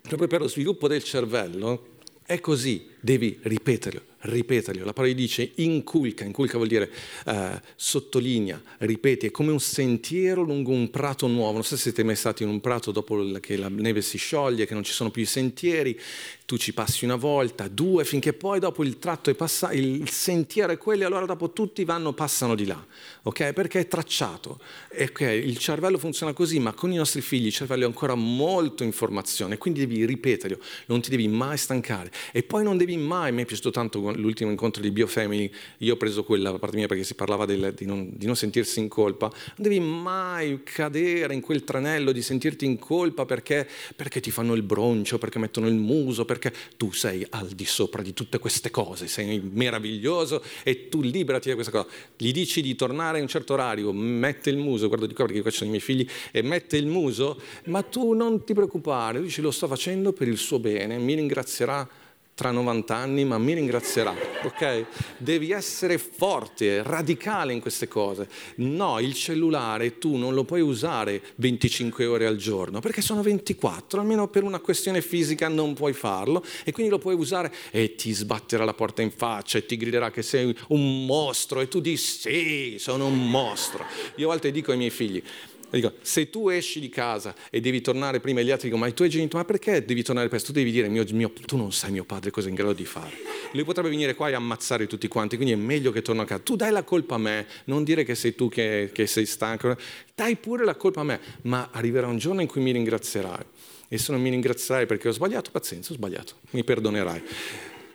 proprio 0.03 0.27
per 0.27 0.41
lo 0.41 0.49
sviluppo 0.49 0.89
del 0.89 1.05
cervello, 1.05 1.95
è 2.25 2.41
così, 2.41 2.89
devi 2.99 3.39
ripeterlo, 3.41 4.03
ripeterlo. 4.27 4.85
La 4.85 4.93
parola 4.93 5.13
dice 5.13 5.53
inculca, 5.57 6.25
inculca 6.25 6.57
vuol 6.57 6.69
dire 6.69 6.91
eh, 7.27 7.61
sottolinea, 7.75 8.61
ripeti, 8.79 9.27
è 9.27 9.31
come 9.31 9.53
un 9.53 9.61
sentiero 9.61 10.43
lungo 10.43 10.73
un 10.73 10.91
prato 10.91 11.27
nuovo. 11.27 11.53
Non 11.53 11.65
so 11.65 11.77
se 11.77 11.83
siete 11.83 12.03
mai 12.03 12.17
stati 12.17 12.43
in 12.43 12.49
un 12.49 12.61
prato 12.61 12.91
dopo 12.93 13.25
che 13.41 13.57
la 13.57 13.69
neve 13.69 14.03
si 14.03 14.19
scioglie, 14.19 14.67
che 14.67 14.75
non 14.75 14.83
ci 14.83 14.93
sono 14.93 15.11
più 15.11 15.23
i 15.23 15.27
sentieri, 15.27 15.99
tu 16.47 16.57
ci 16.57 16.73
passi 16.73 17.05
una 17.05 17.17
volta, 17.17 17.67
due, 17.67 18.05
finché 18.05 18.33
poi 18.33 18.61
dopo 18.61 18.85
il 18.85 18.99
tratto 18.99 19.31
è 19.31 19.35
passato, 19.35 19.75
il 19.75 20.09
sentiero 20.11 20.73
è 20.73 20.79
quello 20.79 21.03
e 21.03 21.07
allora 21.07 21.27
dopo 21.27 21.53
tutti 21.53 21.85
vanno, 21.85 22.13
passano 22.13 22.55
di 22.55 22.67
là, 22.67 22.85
ok? 23.23 23.53
Perché 23.53 23.81
è 23.81 23.89
tracciato. 23.89 24.61
Okay, 24.97 25.45
il 25.45 25.59
cervello 25.59 25.99
funziona 25.99 26.33
così, 26.33 26.61
ma 26.61 26.73
con 26.73 26.93
i 26.93 26.97
nostri 26.97 27.21
figli 27.21 27.47
il 27.47 27.53
cervello 27.53 27.83
è 27.83 27.87
ancora 27.87 28.15
molto 28.15 28.85
informazione, 28.85 29.59
quindi 29.59 29.81
devi 29.81 30.07
ripeterlo, 30.07 30.59
non 30.87 31.01
ti 31.01 31.11
devi 31.11 31.27
mai 31.27 31.59
stancare. 31.59 32.13
E 32.33 32.45
poi 32.45 32.63
non 32.63 32.77
devi 32.77 32.97
mai, 32.97 33.33
mi 33.33 33.43
è 33.43 33.45
piaciuto 33.45 33.71
tanto 33.71 34.01
l'ultimo 34.17 34.51
incontro 34.51 34.83
di 34.83 34.91
Biofamily, 34.91 35.51
io 35.79 35.95
ho 35.95 35.97
preso 35.97 36.25
quella 36.25 36.59
parte 36.59 36.77
mia 36.77 36.87
perché 36.87 37.05
si 37.05 37.15
parlava 37.15 37.45
del, 37.45 37.73
di, 37.77 37.87
non, 37.87 38.11
di 38.13 38.27
non 38.27 38.37
sentirsi 38.37 38.81
in 38.81 38.89
colpa, 38.89 39.29
non 39.29 39.69
devi 39.69 39.81
mai 39.81 40.61
cadere 40.63 41.35
in 41.35 41.41
quel 41.41 41.65
tranello 41.65 42.13
di 42.13 42.23
sentirti 42.23 42.65
in 42.65 42.79
colpa 42.79 43.25
perché, 43.25 43.69
perché 43.95 44.21
ti 44.21 44.31
fanno 44.31 44.55
il 44.55 44.63
broncio, 44.63 45.19
perché 45.19 45.39
mettono 45.39 45.69
il 45.69 45.75
muso, 45.75 46.25
perché 46.25 46.53
tu 46.77 46.93
sei 46.93 47.27
al 47.31 47.49
di 47.49 47.65
sopra 47.65 48.03
di 48.03 48.13
tutte 48.13 48.39
queste 48.39 48.71
cose, 48.71 49.07
sei 49.07 49.41
meraviglioso 49.53 50.43
e 50.63 50.89
tu 50.89 51.01
liberati 51.01 51.49
da 51.49 51.55
questa 51.55 51.73
cosa. 51.73 51.89
Gli 52.17 52.33
dici 52.33 52.63
di 52.63 52.75
tornare 52.75 53.19
a 53.19 53.23
un 53.23 53.29
certo 53.29 53.53
orario, 53.53 53.93
mette 53.93 54.51
il 54.51 54.57
muso, 54.57 54.89
guardo 54.89 55.07
di 55.07 55.15
qua 55.15 55.27
perché 55.27 55.43
qua 55.43 55.51
ci 55.51 55.59
sono 55.59 55.69
i 55.69 55.73
miei 55.73 55.83
figli, 55.83 56.07
e 56.31 56.43
mette 56.43 56.77
il 56.77 56.87
muso, 56.87 57.41
ma 57.65 57.83
tu 57.83 58.13
non 58.13 58.45
ti 58.45 58.55
preoccupare, 58.55 59.21
dici 59.21 59.41
lo 59.41 59.51
sto 59.51 59.67
facendo 59.67 60.13
per 60.13 60.29
il 60.29 60.37
suo 60.37 60.59
bene, 60.59 60.99
mi 60.99 61.15
ringrazierà 61.15 61.89
tra 62.37 62.51
90 62.51 62.95
anni, 62.95 63.25
ma 63.25 63.39
mi 63.39 63.55
ringrazierà, 63.55 64.15
ok? 64.43 64.85
Devi 65.17 65.53
essere 65.53 65.97
forte, 65.97 66.83
radicale 66.83 67.55
in 67.55 67.63
queste 67.63 67.89
cose. 67.89 68.29
No, 68.57 69.01
il 69.01 69.15
cellulare 69.15 69.97
tu 69.97 70.17
non 70.17 70.35
lo 70.35 70.45
puoi 70.45 70.61
usare 70.61 71.23
25 71.37 72.05
ore 72.05 72.27
al 72.27 72.37
giorno, 72.37 72.81
perché 72.81 73.01
sono 73.01 73.23
24, 73.23 74.01
almeno 74.01 74.29
per 74.29 74.43
una 74.43 74.59
questione 74.59 75.01
fisica 75.01 75.49
non 75.49 75.73
puoi 75.73 75.95
farlo, 75.95 76.45
e 76.63 76.73
quindi 76.73 76.93
lo 76.93 76.99
puoi 76.99 77.15
usare 77.15 77.51
e 77.71 77.95
ti 77.95 78.13
sbatterà 78.13 78.67
la 78.67 78.75
porta 78.75 79.01
in 79.01 79.13
faccia 79.13 79.57
e 79.57 79.65
ti 79.65 79.79
griderà 79.79 80.11
che 80.11 80.21
sei 80.21 80.55
un 80.69 81.07
mostro, 81.07 81.63
e 81.63 81.69
tu 81.69 81.81
dici 81.81 82.05
sì, 82.05 82.77
sono 82.79 83.07
un 83.07 83.31
mostro. 83.31 83.87
Io 84.17 84.27
a 84.27 84.33
volte 84.33 84.51
dico 84.51 84.73
ai 84.73 84.77
miei 84.77 84.91
figli, 84.91 85.23
Dico, 85.71 85.95
se 86.01 86.31
tu 86.31 86.49
esci 86.49 86.79
di 86.79 86.89
casa 86.89 87.35
e 87.51 87.61
devi 87.61 87.81
tornare 87.81 88.21
prima 88.21 88.41
gli 88.41 88.51
altri 88.51 88.69
dicono, 88.69 88.85
ma 88.85 88.91
i 88.91 88.95
tuoi 88.95 89.09
genitori, 89.09 89.43
ma 89.43 89.45
perché 89.45 89.85
devi 89.85 90.03
tornare 90.03 90.29
presto? 90.29 90.53
Tu 90.53 90.59
devi 90.59 90.71
dire, 90.71 90.89
mio, 90.89 91.05
mio, 91.13 91.33
tu 91.45 91.57
non 91.57 91.73
sai 91.73 91.91
mio 91.91 92.05
padre 92.05 92.31
cosa 92.31 92.47
è 92.47 92.51
in 92.51 92.55
grado 92.55 92.73
di 92.73 92.85
fare. 92.85 93.13
Lui 93.53 93.65
potrebbe 93.65 93.89
venire 93.89 94.15
qua 94.15 94.29
e 94.29 94.35
ammazzare 94.35 94.87
tutti 94.87 95.09
quanti, 95.09 95.37
quindi 95.37 95.55
è 95.55 95.57
meglio 95.57 95.91
che 95.91 96.03
torno 96.03 96.23
a 96.23 96.25
casa. 96.25 96.43
Tu 96.43 96.57
dai 96.57 96.71
la 96.71 96.85
colpa 96.85 97.17
a 97.17 97.19
me, 97.19 97.47
non 97.65 97.83
dire 97.85 98.05
che 98.05 98.15
sei 98.15 98.35
tu 98.35 98.49
che, 98.49 98.91
che 98.93 99.07
sei 99.07 99.27
stanco, 99.27 99.77
dai 100.15 100.37
pure 100.37 100.65
la 100.65 100.77
colpa 100.77 101.01
a 101.01 101.05
me, 101.05 101.21
ma 101.43 101.69
arriverà 101.73 102.07
un 102.07 102.19
giorno 102.19 102.41
in 102.41 102.47
cui 102.47 102.61
mi 102.61 102.71
ringrazierai. 102.71 103.45
E 103.89 103.99
se 103.99 104.13
non 104.13 104.21
mi 104.21 104.31
ringrazierai 104.31 104.87
perché 104.87 105.09
ho 105.09 105.13
sbagliato, 105.13 105.51
pazienza, 105.51 105.93
ho 105.93 105.97
sbagliato, 105.97 106.35
mi 106.51 106.65
perdonerai. 106.65 107.23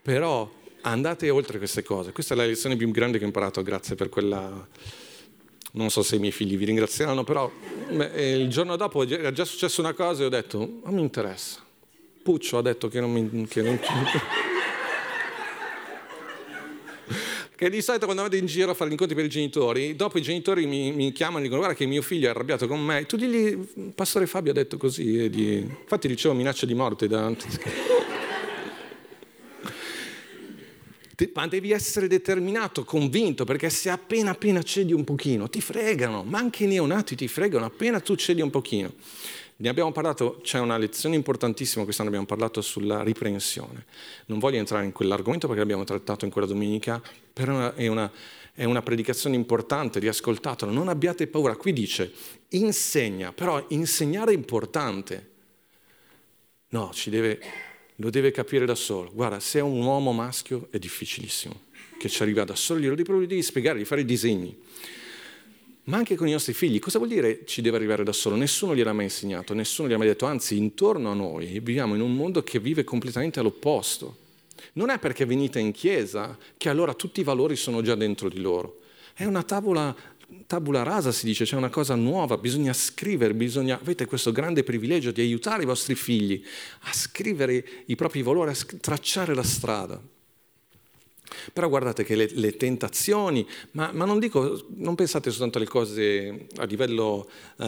Però 0.02 0.50
andate 0.82 1.30
oltre 1.30 1.58
queste 1.58 1.84
cose. 1.84 2.12
Questa 2.12 2.34
è 2.34 2.38
la 2.38 2.46
lezione 2.46 2.76
più 2.76 2.90
grande 2.92 3.18
che 3.18 3.24
ho 3.24 3.28
imparato, 3.28 3.62
grazie 3.62 3.96
per 3.96 4.10
quella 4.10 4.68
non 5.72 5.90
so 5.90 6.04
se 6.04 6.18
i 6.18 6.20
miei 6.20 6.32
figli 6.32 6.58
vi 6.58 6.66
ringrazieranno, 6.66 7.24
però 7.24 7.52
beh, 7.90 8.34
il 8.34 8.50
giorno 8.50 8.76
dopo 8.76 9.04
era 9.04 9.32
già 9.32 9.46
successa 9.46 9.82
una 9.82 9.94
cosa 9.94 10.24
e 10.24 10.26
ho 10.26 10.30
detto, 10.30 10.58
non 10.84 10.94
mi 10.94 11.02
interessa. 11.02 11.60
Puccio 12.24 12.58
ha 12.58 12.62
detto 12.62 12.88
che 12.88 13.00
non 13.00 13.12
mi... 13.12 13.48
Che 13.48 13.62
non... 13.62 13.80
che 17.56 17.70
di 17.70 17.82
solito 17.82 18.06
quando 18.06 18.24
vado 18.24 18.36
in 18.36 18.48
giro 18.48 18.72
a 18.72 18.74
fare 18.74 18.90
gli 18.90 18.94
incontri 18.94 19.16
per 19.16 19.26
i 19.26 19.30
genitori, 19.30 19.96
dopo 19.96 20.18
i 20.18 20.22
genitori 20.22 20.66
mi, 20.66 20.92
mi 20.92 21.12
chiamano 21.12 21.40
e 21.40 21.44
dicono 21.44 21.60
guarda 21.60 21.78
che 21.78 21.86
mio 21.86 22.02
figlio 22.02 22.28
è 22.28 22.32
arrabbiato 22.32 22.68
con 22.68 22.84
me, 22.84 23.06
tu 23.06 23.18
digli, 23.18 23.56
Pastore 23.94 24.26
Fabio 24.26 24.52
ha 24.52 24.56
detto 24.56 24.78
così, 24.78 25.30
di... 25.30 25.58
infatti 25.58 26.08
ricevo 26.08 26.34
minacce 26.34 26.66
di 26.66 26.74
morte 26.74 27.08
da 27.08 27.32
ma 31.34 31.48
devi 31.48 31.72
essere 31.72 32.08
determinato, 32.08 32.84
convinto, 32.84 33.44
perché 33.44 33.70
se 33.70 33.90
appena 33.90 34.32
appena 34.32 34.62
cedi 34.64 34.94
un 34.94 35.04
pochino, 35.04 35.50
ti 35.50 35.62
fregano, 35.62 36.24
ma 36.24 36.40
anche 36.40 36.64
i 36.64 36.68
neonati 36.68 37.16
ti 37.16 37.28
fregano 37.28 37.66
appena 37.66 38.00
tu 38.00 38.16
cedi 38.16 38.42
un 38.42 38.50
pochino. 38.50 38.94
Ne 39.58 39.70
abbiamo 39.70 39.92
parlato, 39.92 40.40
c'è 40.42 40.58
una 40.58 40.78
lezione 40.78 41.16
importantissima, 41.16 41.84
quest'anno 41.84 42.10
abbiamo 42.10 42.26
parlato 42.26 42.62
sulla 42.62 43.04
riprensione. 43.04 43.86
Non 44.26 44.40
voglio 44.40 44.58
entrare 44.58 44.86
in 44.86 44.92
quell'argomento 44.92 45.46
perché 45.46 45.62
l'abbiamo 45.62 45.84
trattato 45.84 46.26
in 46.26 46.32
quella 46.32 46.48
domenica, 46.48 47.00
però 47.32 47.72
è 47.74 47.86
una, 47.86 48.12
è 48.54 48.64
una 48.64 48.82
predicazione 48.82 49.36
importante, 49.36 50.00
riascoltatelo, 50.00 50.72
non 50.72 50.88
abbiate 50.88 51.28
paura. 51.28 51.56
Qui 51.56 51.74
dice, 51.74 52.12
insegna, 52.50 53.34
però 53.34 53.64
insegnare 53.70 54.32
è 54.32 54.36
importante. 54.36 55.30
No, 56.70 56.90
ci 56.92 57.12
deve 57.12 57.40
lo 58.02 58.10
deve 58.10 58.32
capire 58.32 58.66
da 58.66 58.76
solo. 58.76 59.12
Guarda, 59.14 59.40
se 59.40 59.60
è 59.60 59.62
un 59.62 59.82
uomo 59.82 60.12
maschio 60.12 60.68
è 60.72 60.80
difficilissimo. 60.80 61.70
che 61.98 62.10
ci 62.10 62.24
arriva 62.24 62.44
da 62.44 62.56
solo, 62.56 62.80
glielo 62.80 62.96
devi, 62.96 63.28
devi 63.28 63.44
spiegare, 63.44 63.76
devi 63.76 63.88
fare 63.88 64.02
i 64.02 64.06
disegni. 64.06 64.58
Ma 65.84 65.98
anche 65.98 66.16
con 66.16 66.28
i 66.28 66.32
nostri 66.32 66.54
figli, 66.54 66.80
cosa 66.80 66.98
vuol 66.98 67.10
dire 67.10 67.44
ci 67.46 67.62
deve 67.62 67.78
arrivare 67.78 68.04
da 68.04 68.12
solo? 68.12 68.36
Nessuno 68.36 68.76
gliel'ha 68.76 68.94
mai 68.94 69.06
insegnato, 69.06 69.54
nessuno 69.54 69.88
gli 69.88 69.94
ha 69.94 69.98
mai 69.98 70.08
detto, 70.08 70.26
anzi 70.26 70.58
intorno 70.58 71.12
a 71.12 71.14
noi 71.14 71.60
viviamo 71.60 71.94
in 71.94 72.02
un 72.02 72.16
mondo 72.16 72.44
che 72.44 72.60
vive 72.60 72.84
completamente 72.84 73.40
all'opposto. 73.40 74.18
Non 74.74 74.90
è 74.90 75.00
perché 75.00 75.26
venite 75.26 75.60
in 75.60 75.72
chiesa 75.72 76.38
che 76.58 76.70
allora 76.70 76.94
tutti 76.94 77.20
i 77.20 77.24
valori 77.24 77.56
sono 77.56 77.82
già 77.82 77.96
dentro 77.96 78.30
di 78.30 78.40
loro. 78.40 78.80
È 79.14 79.26
una 79.26 79.44
tavola, 79.44 79.96
tabula 80.48 80.84
rasa, 80.84 81.12
si 81.12 81.26
dice, 81.26 81.46
c'è 81.46 81.56
una 81.56 81.70
cosa 81.70 81.96
nuova, 81.96 82.38
bisogna 82.38 82.74
scrivere, 82.74 83.34
bisogna, 83.34 83.80
avete 83.80 84.06
questo 84.06 84.32
grande 84.32 84.64
privilegio 84.64 85.12
di 85.12 85.22
aiutare 85.22 85.64
i 85.64 85.66
vostri 85.66 85.96
figli 85.96 86.44
a 86.82 86.94
scrivere 86.94 87.84
i 87.86 87.96
propri 87.96 88.22
valori, 88.22 88.52
a 88.52 88.56
tracciare 88.80 89.34
la 89.34 89.44
strada. 89.44 90.02
Però 91.54 91.70
guardate 91.70 92.04
che 92.04 92.16
le, 92.16 92.30
le 92.34 92.58
tentazioni, 92.58 93.48
ma, 93.72 93.92
ma, 93.94 94.06
non 94.06 94.20
dico, 94.20 94.66
non 94.76 94.96
pensate 94.96 95.30
soltanto 95.32 95.58
alle 95.58 95.68
cose 95.68 96.48
a 96.58 96.66
livello 96.66 97.30
uh, 97.58 97.66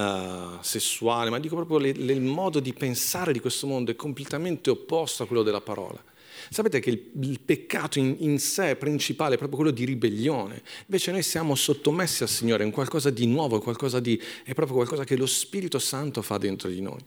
sessuale, 0.59 1.29
ma 1.29 1.39
dico 1.39 1.55
proprio 1.55 1.77
le, 1.77 1.93
le, 1.93 2.13
il 2.13 2.21
modo 2.21 2.59
di 2.59 2.73
pensare 2.73 3.31
di 3.31 3.39
questo 3.39 3.65
mondo 3.67 3.91
è 3.91 3.95
completamente 3.95 4.69
opposto 4.69 5.23
a 5.23 5.27
quello 5.27 5.43
della 5.43 5.61
parola. 5.61 6.03
Sapete 6.49 6.79
che 6.79 6.89
il, 6.89 7.11
il 7.21 7.39
peccato 7.39 7.99
in, 7.99 8.15
in, 8.19 8.39
sé 8.39 8.75
principale 8.75 9.35
è 9.35 9.37
proprio 9.37 9.57
quello 9.57 9.71
di 9.71 9.85
ribellione. 9.85 10.61
Invece 10.85 11.11
noi 11.11 11.23
siamo 11.23 11.55
sottomessi 11.55 12.23
al 12.23 12.29
Signore, 12.29 12.65
è 12.65 12.71
qualcosa 12.71 13.09
di 13.09 13.25
nuovo, 13.27 13.59
qualcosa 13.59 13.99
di, 13.99 14.19
è 14.43 14.53
proprio 14.53 14.77
qualcosa 14.77 15.03
che 15.03 15.15
lo 15.15 15.25
Spirito 15.25 15.79
Santo 15.79 16.21
fa 16.21 16.37
dentro 16.37 16.69
di 16.69 16.81
noi. 16.81 16.99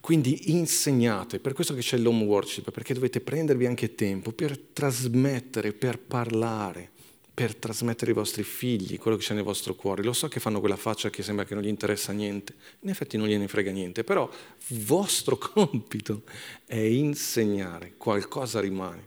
Quindi 0.00 0.52
insegnate, 0.52 1.38
per 1.38 1.52
questo 1.52 1.74
che 1.74 1.80
c'è 1.80 1.98
l'home 1.98 2.24
worship, 2.24 2.70
perché 2.70 2.94
dovete 2.94 3.20
prendervi 3.20 3.66
anche 3.66 3.94
tempo 3.94 4.32
per 4.32 4.58
trasmettere, 4.58 5.72
per 5.72 5.98
parlare, 5.98 6.92
per 7.38 7.54
trasmettere 7.54 8.10
ai 8.10 8.16
vostri 8.16 8.42
figli 8.42 8.98
quello 8.98 9.16
che 9.16 9.22
c'è 9.22 9.34
nel 9.34 9.44
vostro 9.44 9.74
cuore. 9.76 10.02
Lo 10.02 10.12
so 10.12 10.26
che 10.26 10.40
fanno 10.40 10.58
quella 10.58 10.76
faccia 10.76 11.08
che 11.08 11.22
sembra 11.22 11.44
che 11.44 11.54
non 11.54 11.62
gli 11.62 11.68
interessa 11.68 12.10
niente, 12.10 12.54
in 12.80 12.88
effetti 12.88 13.16
non 13.16 13.28
gliene 13.28 13.46
frega 13.46 13.70
niente, 13.70 14.02
però 14.02 14.28
vostro 14.68 15.38
compito 15.38 16.24
è 16.66 16.76
insegnare, 16.76 17.94
qualcosa 17.96 18.60
rimane. 18.60 19.06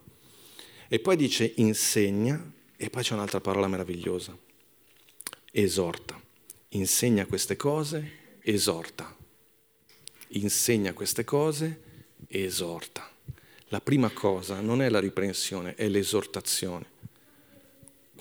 E 0.88 1.00
poi 1.00 1.18
dice 1.18 1.52
insegna, 1.58 2.42
e 2.78 2.90
poi 2.90 3.04
c'è 3.04 3.14
un'altra 3.14 3.42
parola 3.42 3.68
meravigliosa, 3.68 4.38
esorta. 5.52 6.18
Insegna 6.70 7.26
queste 7.26 7.58
cose, 7.58 8.38
esorta 8.44 9.14
insegna 10.32 10.94
queste 10.94 11.24
cose 11.24 11.82
esorta. 12.28 13.10
La 13.68 13.82
prima 13.82 14.10
cosa 14.12 14.60
non 14.60 14.82
è 14.82 14.90
la 14.90 15.00
riprensione, 15.00 15.76
è 15.76 15.88
l'esortazione. 15.88 17.00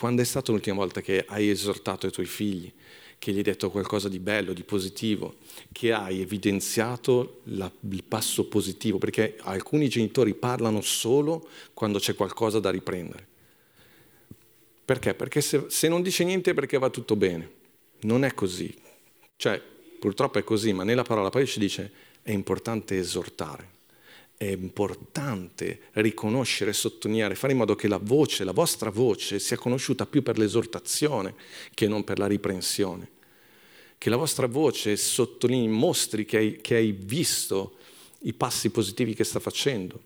Quando 0.01 0.23
è 0.23 0.25
stata 0.25 0.51
l'ultima 0.51 0.77
volta 0.77 0.99
che 0.99 1.25
hai 1.27 1.51
esortato 1.51 2.07
i 2.07 2.11
tuoi 2.11 2.25
figli, 2.25 2.73
che 3.19 3.31
gli 3.31 3.37
hai 3.37 3.43
detto 3.43 3.69
qualcosa 3.69 4.09
di 4.09 4.17
bello, 4.17 4.51
di 4.51 4.63
positivo, 4.63 5.35
che 5.71 5.93
hai 5.93 6.21
evidenziato 6.21 7.41
la, 7.43 7.71
il 7.87 8.03
passo 8.03 8.47
positivo? 8.47 8.97
Perché 8.97 9.37
alcuni 9.41 9.87
genitori 9.89 10.33
parlano 10.33 10.81
solo 10.81 11.47
quando 11.75 11.99
c'è 11.99 12.15
qualcosa 12.15 12.59
da 12.59 12.71
riprendere. 12.71 13.27
Perché? 14.83 15.13
Perché 15.13 15.39
se, 15.41 15.65
se 15.67 15.87
non 15.87 16.01
dice 16.01 16.23
niente 16.23 16.49
è 16.49 16.53
perché 16.55 16.79
va 16.79 16.89
tutto 16.89 17.15
bene. 17.15 17.51
Non 17.99 18.25
è 18.25 18.33
così. 18.33 18.75
Cioè, 19.35 19.61
Purtroppo 20.01 20.39
è 20.39 20.43
così, 20.43 20.73
ma 20.73 20.83
nella 20.83 21.03
parola 21.03 21.29
poi 21.29 21.45
ci 21.45 21.59
dice 21.59 21.91
è 22.23 22.31
importante 22.31 22.97
esortare, 22.97 23.69
è 24.41 24.49
importante 24.49 25.81
riconoscere, 25.91 26.73
sottolineare, 26.73 27.35
fare 27.35 27.51
in 27.51 27.59
modo 27.59 27.75
che 27.75 27.87
la 27.87 27.99
voce, 28.01 28.43
la 28.43 28.51
vostra 28.51 28.89
voce 28.89 29.37
sia 29.37 29.55
conosciuta 29.55 30.07
più 30.07 30.23
per 30.23 30.39
l'esortazione 30.39 31.35
che 31.75 31.87
non 31.87 32.03
per 32.03 32.17
la 32.17 32.25
riprensione. 32.25 33.07
Che 33.99 34.09
la 34.09 34.15
vostra 34.15 34.47
voce 34.47 34.97
sottolinei, 34.97 35.67
mostri 35.67 36.25
che 36.25 36.37
hai, 36.37 36.59
che 36.59 36.73
hai 36.73 36.91
visto 36.91 37.75
i 38.21 38.33
passi 38.33 38.71
positivi 38.71 39.13
che 39.13 39.23
sta 39.23 39.39
facendo. 39.39 40.01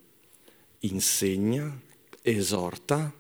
Insegna, 0.79 1.79
esorta, 2.21 3.13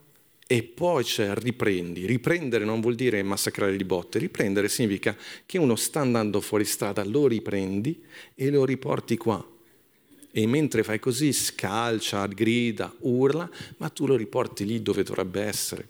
e 0.45 0.63
poi 0.63 1.05
c'è 1.05 1.33
riprendi. 1.33 2.05
Riprendere 2.05 2.65
non 2.65 2.81
vuol 2.81 2.95
dire 2.95 3.23
massacrare 3.23 3.77
di 3.77 3.85
botte, 3.85 4.19
riprendere 4.19 4.67
significa 4.67 5.15
che 5.45 5.57
uno 5.57 5.77
sta 5.77 6.01
andando 6.01 6.41
fuori 6.41 6.65
strada, 6.65 7.05
lo 7.05 7.25
riprendi 7.27 8.03
e 8.35 8.49
lo 8.49 8.65
riporti 8.65 9.15
qua. 9.15 9.53
E 10.37 10.45
mentre 10.47 10.83
fai 10.83 10.99
così 10.99 11.31
scalcia, 11.31 12.25
grida, 12.27 12.93
urla, 12.99 13.49
ma 13.77 13.87
tu 13.87 14.05
lo 14.05 14.17
riporti 14.17 14.65
lì 14.65 14.81
dove 14.81 15.01
dovrebbe 15.01 15.41
essere. 15.41 15.87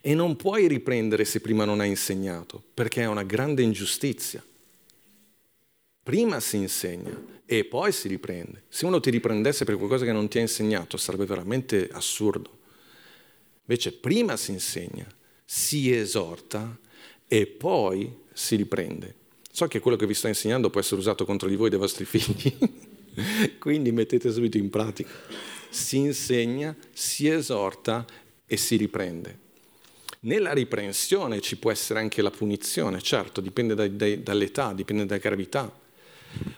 E 0.00 0.14
non 0.14 0.36
puoi 0.36 0.68
riprendere 0.68 1.24
se 1.24 1.40
prima 1.40 1.64
non 1.64 1.80
hai 1.80 1.88
insegnato, 1.88 2.62
perché 2.74 3.02
è 3.02 3.06
una 3.06 3.24
grande 3.24 3.62
ingiustizia. 3.62 4.40
Prima 6.00 6.38
si 6.38 6.58
insegna 6.58 7.20
e 7.44 7.64
poi 7.64 7.90
si 7.90 8.06
riprende. 8.06 8.62
Se 8.68 8.86
uno 8.86 9.00
ti 9.00 9.10
riprendesse 9.10 9.64
per 9.64 9.78
qualcosa 9.78 10.04
che 10.04 10.12
non 10.12 10.28
ti 10.28 10.38
ha 10.38 10.42
insegnato 10.42 10.96
sarebbe 10.96 11.26
veramente 11.26 11.88
assurdo. 11.90 12.58
Invece 13.62 13.94
prima 13.94 14.36
si 14.36 14.52
insegna, 14.52 15.12
si 15.44 15.92
esorta 15.92 16.78
e 17.26 17.46
poi 17.48 18.16
si 18.32 18.54
riprende. 18.54 19.24
So 19.56 19.68
che 19.68 19.80
quello 19.80 19.96
che 19.96 20.06
vi 20.06 20.12
sto 20.12 20.28
insegnando 20.28 20.68
può 20.68 20.80
essere 20.80 21.00
usato 21.00 21.24
contro 21.24 21.48
di 21.48 21.56
voi 21.56 21.68
e 21.68 21.70
dei 21.70 21.78
vostri 21.78 22.04
figli, 22.06 22.54
quindi 23.58 23.90
mettete 23.90 24.30
subito 24.30 24.58
in 24.58 24.68
pratica. 24.68 25.08
Si 25.70 25.96
insegna, 25.96 26.76
si 26.92 27.26
esorta 27.26 28.04
e 28.44 28.58
si 28.58 28.76
riprende. 28.76 29.38
Nella 30.20 30.52
riprensione 30.52 31.40
ci 31.40 31.56
può 31.56 31.70
essere 31.70 32.00
anche 32.00 32.20
la 32.20 32.30
punizione, 32.30 33.00
certo, 33.00 33.40
dipende 33.40 33.74
dai, 33.74 33.96
dai, 33.96 34.22
dall'età, 34.22 34.74
dipende 34.74 35.06
dalla 35.06 35.20
gravità. 35.22 35.74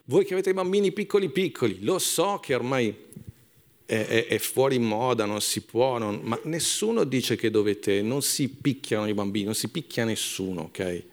Voi 0.06 0.24
che 0.24 0.32
avete 0.32 0.52
bambini 0.52 0.90
piccoli 0.90 1.28
piccoli, 1.28 1.84
lo 1.84 2.00
so 2.00 2.40
che 2.42 2.56
ormai 2.56 2.92
è, 3.86 4.26
è, 4.28 4.38
fuori 4.38 4.80
moda, 4.80 5.24
non 5.24 5.40
si 5.40 5.60
può, 5.60 5.98
non, 5.98 6.18
ma 6.24 6.36
nessuno 6.46 7.04
dice 7.04 7.36
che 7.36 7.48
dovete, 7.48 8.02
non 8.02 8.22
si 8.22 8.48
picchiano 8.48 9.06
i 9.06 9.14
bambini, 9.14 9.44
non 9.44 9.54
si 9.54 9.68
picchia 9.68 10.04
nessuno, 10.04 10.62
ok? 10.62 11.04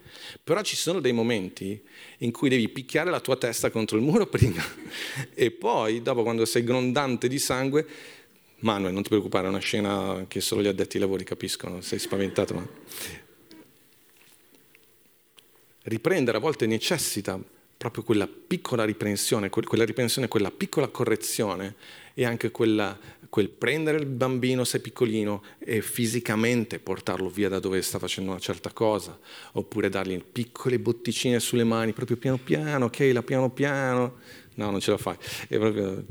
Però 0.43 0.61
ci 0.61 0.75
sono 0.75 0.99
dei 0.99 1.11
momenti 1.13 1.81
in 2.19 2.31
cui 2.31 2.49
devi 2.49 2.69
picchiare 2.69 3.09
la 3.09 3.19
tua 3.19 3.35
testa 3.38 3.69
contro 3.69 3.97
il 3.97 4.03
muro 4.03 4.27
prima 4.29 4.63
e 5.33 5.51
poi, 5.51 6.01
dopo 6.01 6.23
quando 6.23 6.45
sei 6.45 6.63
grondante 6.63 7.27
di 7.27 7.39
sangue, 7.39 7.88
Manuel, 8.59 8.93
non 8.93 9.03
ti 9.03 9.09
preoccupare, 9.09 9.45
è 9.45 9.49
una 9.49 9.59
scena 9.59 10.25
che 10.27 10.41
solo 10.41 10.61
gli 10.61 10.67
addetti 10.67 10.95
ai 10.95 11.01
lavori 11.03 11.23
capiscono, 11.23 11.81
sei 11.81 11.99
spaventato, 11.99 12.53
ma... 12.53 12.67
Riprendere 15.83 16.38
a 16.38 16.39
volte 16.39 16.65
necessita 16.65 17.39
proprio 17.77 18.03
quella 18.03 18.27
piccola 18.27 18.85
riprensione, 18.85 19.49
quella 19.49 19.85
riprensione, 19.85 20.27
quella 20.27 20.49
piccola 20.49 20.88
correzione 20.88 21.75
e 22.15 22.25
anche 22.25 22.49
quella, 22.49 22.97
quel 23.36 23.50
prendere 23.50 23.98
il 23.98 24.06
bambino 24.06 24.63
se 24.63 24.80
piccolino 24.80 25.43
e 25.60 25.82
fisicamente 25.82 26.80
portarlo 26.80 27.28
via 27.28 27.50
da 27.50 27.60
dove 27.60 27.82
sta 27.82 28.00
facendo 28.00 28.32
una 28.32 28.39
certa 28.39 28.71
cosa, 28.71 29.19
oppure 29.52 29.89
dargli 29.89 30.24
piccole 30.24 30.80
botticine 30.80 31.41
sulle 31.41 31.65
mani, 31.65 31.91
proprio 31.91 32.15
piano 32.15 32.38
piano, 32.38 32.86
ok, 32.86 33.10
la 33.12 33.24
piano 33.24 33.52
piano, 33.52 34.19
no, 34.54 34.71
non 34.71 34.80
ce 34.80 34.91
la 34.91 34.98
fai. 34.98 35.17
Proprio... 35.50 36.06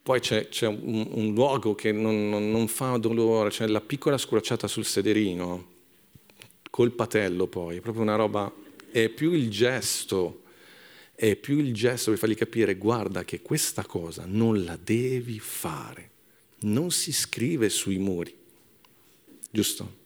Poi 0.00 0.20
c'è, 0.20 0.46
c'è 0.46 0.68
un, 0.68 1.08
un, 1.10 1.34
luogo 1.34 1.74
che 1.74 1.90
non, 1.90 2.28
non, 2.28 2.52
non 2.52 2.68
fa 2.68 2.96
dolore, 2.96 3.50
c'è 3.50 3.66
la 3.66 3.80
piccola 3.80 4.16
scrociata 4.16 4.68
sul 4.68 4.84
sederino, 4.84 5.66
col 6.70 6.92
patello 6.92 7.48
poi, 7.48 7.78
è 7.78 7.80
proprio 7.80 8.04
una 8.04 8.14
roba, 8.14 8.48
è 8.92 9.08
più 9.08 9.32
il 9.32 9.50
gesto 9.50 10.42
è 11.20 11.34
più 11.34 11.58
il 11.58 11.74
gesto 11.74 12.10
per 12.10 12.18
fargli 12.20 12.36
capire 12.36 12.76
guarda 12.76 13.24
che 13.24 13.42
questa 13.42 13.84
cosa 13.84 14.22
non 14.24 14.62
la 14.62 14.78
devi 14.80 15.40
fare, 15.40 16.10
non 16.60 16.92
si 16.92 17.12
scrive 17.12 17.68
sui 17.70 17.98
muri, 17.98 18.32
giusto? 19.50 19.96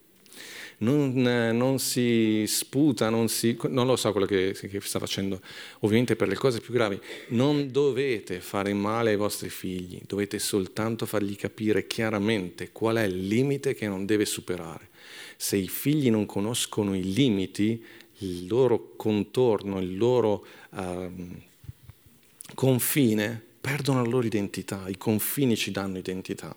Non, 0.79 1.12
non 1.12 1.79
si 1.79 2.44
sputa, 2.48 3.11
non, 3.11 3.29
si, 3.29 3.59
non, 3.68 3.87
lo 3.87 3.94
so 3.94 4.11
quello 4.11 4.27
che, 4.27 4.57
che 4.59 4.81
sta 4.81 4.98
facendo, 4.98 5.42
ovviamente 5.81 6.16
per 6.16 6.29
le 6.29 6.35
cose 6.35 6.61
più 6.61 6.72
gravi, 6.72 6.98
non 7.29 7.70
dovete 7.70 8.40
fare 8.40 8.72
male 8.72 9.11
ai 9.11 9.16
vostri 9.16 9.51
figli, 9.51 10.01
dovete 10.07 10.38
soltanto 10.38 11.05
fargli 11.05 11.37
capire 11.37 11.87
chiaramente 11.87 12.72
qual 12.72 12.96
è 12.96 13.03
il 13.03 13.27
limite 13.27 13.75
che 13.75 13.87
non 13.87 14.07
deve 14.07 14.25
superare. 14.25 14.88
Se 15.37 15.57
i 15.57 15.68
figli 15.68 16.11
non 16.11 16.25
conoscono 16.25 16.96
i 16.96 17.12
limiti, 17.12 17.85
il 18.25 18.47
loro 18.47 18.95
contorno, 18.97 19.81
il 19.81 19.97
loro 19.97 20.45
uh, 20.70 21.12
confine, 22.55 23.43
perdono 23.61 24.03
la 24.03 24.09
loro 24.09 24.27
identità. 24.27 24.89
I 24.89 24.97
confini 24.97 25.57
ci 25.57 25.70
danno 25.70 25.99
identità 25.99 26.55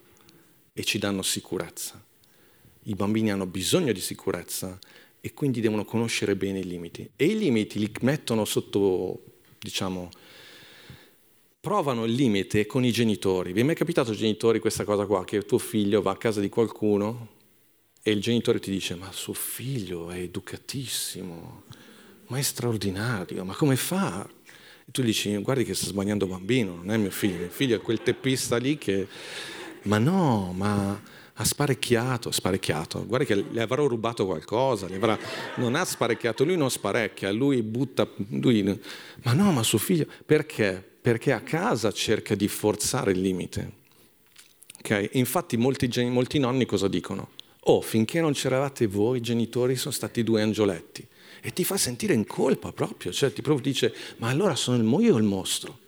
e 0.73 0.83
ci 0.83 0.97
danno 0.97 1.21
sicurezza. 1.21 2.03
I 2.83 2.93
bambini 2.95 3.31
hanno 3.31 3.45
bisogno 3.45 3.91
di 3.91 3.99
sicurezza 3.99 4.77
e 5.19 5.33
quindi 5.33 5.59
devono 5.59 5.85
conoscere 5.85 6.35
bene 6.35 6.59
i 6.59 6.65
limiti. 6.65 7.09
E 7.15 7.25
i 7.25 7.37
limiti 7.37 7.79
li 7.79 7.91
mettono 8.01 8.45
sotto, 8.45 9.23
diciamo, 9.59 10.09
provano 11.59 12.05
il 12.05 12.13
limite 12.13 12.67
con 12.67 12.85
i 12.85 12.91
genitori. 12.91 13.51
Vi 13.51 13.61
è 13.61 13.63
mai 13.63 13.73
capitato 13.75 14.13
genitori 14.13 14.59
questa 14.59 14.83
cosa 14.83 15.05
qua, 15.07 15.23
che 15.23 15.41
tuo 15.41 15.57
figlio 15.57 16.01
va 16.03 16.11
a 16.11 16.17
casa 16.17 16.39
di 16.39 16.49
qualcuno 16.49 17.33
e 18.07 18.11
il 18.11 18.21
genitore 18.21 18.59
ti 18.59 18.69
dice 18.69 18.93
ma 18.93 19.11
suo 19.11 19.33
figlio 19.33 20.11
è 20.11 20.19
educatissimo, 20.19 21.63
ma 22.27 22.37
è 22.37 22.41
straordinario, 22.43 23.43
ma 23.43 23.55
come 23.55 23.75
fa? 23.75 24.29
E 24.85 24.91
tu 24.91 25.01
dici 25.01 25.35
guardi 25.37 25.63
che 25.63 25.73
sta 25.73 25.87
sbagliando 25.87 26.27
bambino, 26.27 26.75
non 26.75 26.91
è 26.91 26.97
mio 26.97 27.09
figlio, 27.09 27.37
mio 27.37 27.49
figlio 27.49 27.77
è 27.77 27.81
quel 27.81 28.03
teppista 28.03 28.57
lì 28.57 28.77
che... 28.77 29.07
Ma 29.85 29.97
no, 29.97 30.53
ma 30.55 31.01
ha 31.33 31.43
sparecchiato, 31.43 32.29
sparecchiato, 32.29 33.03
guarda 33.07 33.25
che 33.25 33.43
le 33.49 33.61
avrò 33.63 33.87
rubato 33.87 34.27
qualcosa, 34.27 34.85
avrà... 34.85 35.17
non 35.55 35.73
ha 35.73 35.83
sparecchiato, 35.83 36.43
lui 36.43 36.57
non 36.57 36.69
sparecchia, 36.69 37.31
lui 37.31 37.63
butta, 37.63 38.07
lui... 38.29 38.61
ma 39.23 39.33
no, 39.33 39.51
ma 39.51 39.63
suo 39.63 39.79
figlio, 39.79 40.05
perché? 40.23 40.91
Perché 41.01 41.31
a 41.31 41.41
casa 41.41 41.91
cerca 41.91 42.35
di 42.35 42.47
forzare 42.47 43.13
il 43.13 43.19
limite. 43.19 43.71
Okay? 44.77 45.09
Infatti 45.13 45.57
molti, 45.57 45.89
molti 46.07 46.37
nonni 46.37 46.67
cosa 46.67 46.87
dicono? 46.87 47.29
Oh, 47.67 47.81
finché 47.81 48.21
non 48.21 48.33
c'eravate 48.33 48.85
voi 48.85 49.21
genitori 49.21 49.75
sono 49.75 49.93
stati 49.93 50.23
due 50.23 50.41
angioletti. 50.41 51.05
E 51.41 51.51
ti 51.51 51.63
fa 51.63 51.77
sentire 51.77 52.13
in 52.13 52.25
colpa 52.25 52.71
proprio, 52.71 53.11
cioè 53.11 53.33
ti 53.33 53.41
proprio 53.41 53.71
dice, 53.71 53.93
ma 54.17 54.29
allora 54.29 54.55
sono 54.55 54.99
io 54.99 55.17
il 55.17 55.23
mostro? 55.23 55.79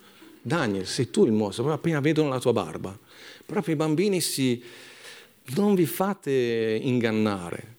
Daniel, 0.42 0.88
sei 0.88 1.10
tu 1.10 1.26
il 1.26 1.32
mostro, 1.32 1.64
proprio 1.64 1.76
appena 1.76 2.00
vedono 2.00 2.30
la 2.30 2.40
tua 2.40 2.54
barba. 2.54 2.98
Proprio 3.46 3.74
i 3.74 3.78
bambini 3.78 4.22
si, 4.22 4.64
non 5.56 5.76
vi 5.76 5.86
fate 5.86 6.80
ingannare, 6.82 7.76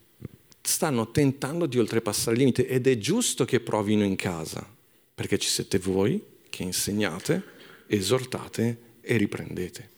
stanno 0.60 1.10
tentando 1.10 1.66
di 1.66 1.78
oltrepassare 1.78 2.32
il 2.32 2.38
limite 2.38 2.66
ed 2.66 2.86
è 2.86 2.98
giusto 2.98 3.44
che 3.44 3.60
provino 3.60 4.04
in 4.04 4.16
casa, 4.16 4.66
perché 5.14 5.38
ci 5.38 5.48
siete 5.48 5.78
voi 5.78 6.22
che 6.48 6.62
insegnate, 6.62 7.42
esortate 7.86 8.78
e 9.00 9.16
riprendete, 9.16 9.88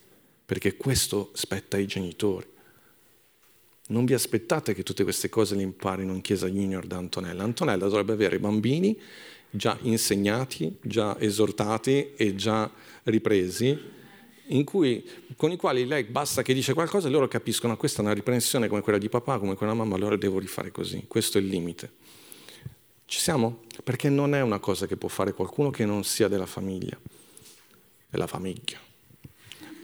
perché 0.46 0.76
questo 0.76 1.30
spetta 1.34 1.76
ai 1.76 1.86
genitori. 1.86 2.46
Non 3.91 4.05
vi 4.05 4.14
aspettate 4.14 4.74
che 4.74 4.82
tutte 4.82 5.05
queste 5.05 5.28
cose 5.28 5.55
le 5.55 5.62
imparino 5.62 6.12
in 6.12 6.20
chiesa 6.20 6.49
junior 6.49 6.86
da 6.86 6.97
Antonella. 6.97 7.45
Antonella 7.45 7.86
dovrebbe 7.86 8.12
avere 8.12 8.36
i 8.36 8.41
bambini 8.41 8.99
già 9.51 9.76
insegnati, 9.82 10.76
già 10.80 11.18
esortati 11.18 12.12
e 12.16 12.34
già 12.34 12.70
ripresi 13.05 13.99
cui, 14.64 15.05
con 15.36 15.53
i 15.53 15.57
quali 15.57 15.86
lei 15.86 16.05
basta 16.05 16.43
che 16.43 16.53
dice 16.53 16.74
qualcosa 16.74 17.07
e 17.07 17.11
loro 17.11 17.28
capiscono 17.28 17.74
che 17.74 17.78
questa 17.78 18.01
è 18.01 18.05
una 18.05 18.14
riprensione 18.14 18.66
come 18.66 18.80
quella 18.80 18.99
di 18.99 19.09
papà, 19.09 19.38
come 19.38 19.55
quella 19.55 19.72
di 19.72 19.78
mamma, 19.78 19.95
allora 19.95 20.16
devo 20.16 20.38
rifare 20.38 20.72
così. 20.72 21.05
Questo 21.07 21.38
è 21.38 21.41
il 21.41 21.47
limite. 21.47 21.93
Ci 23.05 23.20
siamo? 23.20 23.62
Perché 23.84 24.09
non 24.09 24.34
è 24.34 24.41
una 24.41 24.59
cosa 24.59 24.86
che 24.86 24.97
può 24.97 25.09
fare 25.09 25.32
qualcuno 25.32 25.70
che 25.70 25.84
non 25.84 26.05
sia 26.05 26.28
della 26.28 26.47
famiglia, 26.47 26.99
della 28.09 28.26
famiglia. 28.26 28.78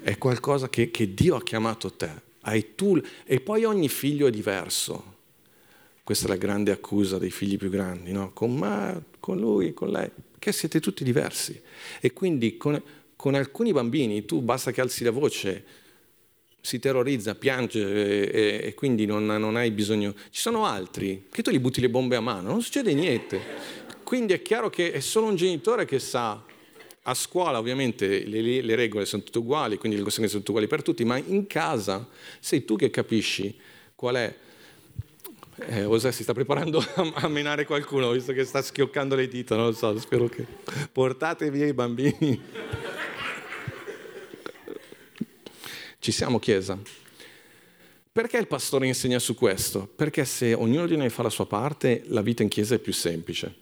È 0.03 0.19
qualcosa 0.19 0.69
che, 0.69 0.91
che 0.91 1.15
Dio 1.15 1.37
ha 1.37 1.43
chiamato 1.43 1.93
te. 1.93 2.26
Hai 2.49 2.75
tu, 2.77 3.01
e 3.25 3.41
poi 3.41 3.65
ogni 3.65 3.89
figlio 3.89 4.29
è 4.29 4.31
diverso. 4.31 5.15
Questa 6.05 6.27
è 6.27 6.29
la 6.29 6.37
grande 6.37 6.71
accusa 6.71 7.19
dei 7.19 7.33
figli 7.33 7.57
più 7.57 7.69
grandi, 7.69 8.13
no? 8.13 8.33
Con 8.33 8.57
me, 8.57 9.07
con 9.19 9.39
lui, 9.39 9.75
con 9.75 9.91
lei, 9.91 10.09
che 10.39 10.53
siete 10.53 10.79
tutti 10.79 11.03
diversi. 11.03 11.61
E 12.01 12.13
quindi 12.13 12.57
con, 12.57 12.81
con 13.17 13.35
alcuni 13.35 13.73
bambini 13.73 14.25
tu 14.25 14.41
basta 14.43 14.71
che 14.71 14.81
alzi 14.81 15.03
la 15.03 15.11
voce, 15.11 15.65
si 16.61 16.79
terrorizza, 16.79 17.35
piange 17.35 18.31
e, 18.31 18.69
e 18.69 18.75
quindi 18.75 19.07
non, 19.07 19.27
non, 19.27 19.57
hai 19.57 19.73
bisogno. 19.73 20.15
Ci 20.31 20.41
sono 20.41 20.67
altri 20.67 21.27
che 21.33 21.43
tu 21.43 21.51
gli 21.51 21.59
butti 21.59 21.81
le 21.81 21.91
bombe 21.91 22.15
a 22.15 22.21
mano, 22.21 22.51
non 22.51 22.63
succede 22.63 22.95
niente. 22.95 23.41
Quindi 24.05 24.35
è 24.35 24.43
chiaro 24.43 24.71
che 24.71 24.93
è 24.93 25.01
solo 25.01 25.27
un 25.27 25.35
genitore 25.35 25.85
che 25.85 25.99
sa. 25.99 26.45
A 27.09 27.15
scuola 27.15 27.59
ovviamente 27.59 28.25
le, 28.25 28.61
le 28.61 28.75
regole 28.75 29.05
sono 29.05 29.23
tutte 29.23 29.39
uguali, 29.39 29.79
quindi 29.79 29.97
le 29.97 30.03
conseguenze 30.03 30.37
sono 30.37 30.45
tutte 30.45 30.51
uguali 30.51 30.67
per 30.67 30.83
tutti, 30.83 31.05
ma 31.05 31.17
in 31.17 31.47
casa 31.47 32.09
sei 32.41 32.65
tu 32.65 32.75
che 32.75 32.91
capisci 32.91 33.57
qual 33.95 34.17
è 34.17 34.35
eh, 35.59 35.83
José 35.83 36.13
si 36.13 36.23
sta 36.23 36.35
preparando 36.35 36.85
a, 37.15 37.29
menare 37.29 37.65
qualcuno, 37.65 38.11
visto 38.11 38.33
che 38.33 38.45
sta 38.45 38.61
schioccando 38.61 39.15
le 39.15 39.29
dita, 39.29 39.57
non 39.57 39.67
lo 39.67 39.73
so, 39.73 39.97
spero 39.99 40.29
che 40.29 40.45
portate 40.93 41.51
via 41.51 41.67
i 41.67 41.73
bambini. 41.73 42.43
Ci 45.99 46.13
siamo, 46.13 46.39
Chiesa? 46.39 46.79
Perché 48.13 48.39
il 48.39 48.47
pastore 48.47 48.87
insegna 48.87 49.19
su 49.19 49.35
questo? 49.35 49.87
Perché 49.95 50.25
se 50.25 50.55
ognuno 50.55 50.87
di 50.87 50.97
noi 50.97 51.09
fa 51.09 51.23
la 51.23 51.31
sua 51.31 51.47
parte, 51.47 52.03
la 52.07 52.21
vita 52.21 52.43
in 52.43 52.49
Chiesa 52.49 52.75
è 52.75 52.79
più 52.79 52.93
semplice. 52.93 53.55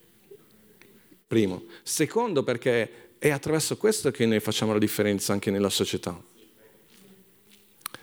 Primo. 1.27 1.65
Secondo, 1.83 2.43
perché 2.43 3.04
è 3.29 3.31
attraverso 3.31 3.79
questo 3.79 4.11
che 4.11 4.27
noi 4.27 4.39
facciamo 4.39 4.75
la 4.75 4.79
differenza 4.79 5.33
anche 5.33 5.51
nella 5.51 5.71
società. 5.71 6.23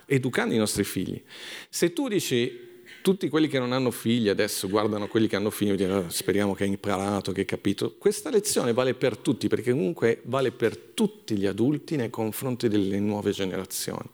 Educando 0.07 0.55
i 0.55 0.57
nostri 0.57 0.83
figli. 0.83 1.21
Se 1.69 1.93
tu 1.93 2.07
dici 2.07 2.69
tutti 3.03 3.29
quelli 3.29 3.47
che 3.47 3.59
non 3.59 3.71
hanno 3.71 3.91
figli 3.91 4.29
adesso 4.29 4.67
guardano 4.67 5.07
quelli 5.07 5.27
che 5.27 5.35
hanno 5.35 5.51
figli 5.51 5.69
e 5.69 5.75
dicono 5.75 6.09
speriamo 6.09 6.55
che 6.55 6.63
hai 6.63 6.69
imparato, 6.69 7.33
che 7.33 7.41
hai 7.41 7.45
capito. 7.45 7.97
Questa 7.99 8.31
lezione 8.31 8.73
vale 8.73 8.95
per 8.95 9.15
tutti, 9.15 9.47
perché 9.47 9.69
comunque 9.69 10.21
vale 10.23 10.51
per 10.51 10.75
tutti 10.75 11.37
gli 11.37 11.45
adulti 11.45 11.97
nei 11.97 12.09
confronti 12.09 12.67
delle 12.67 12.99
nuove 12.99 13.29
generazioni. 13.29 14.09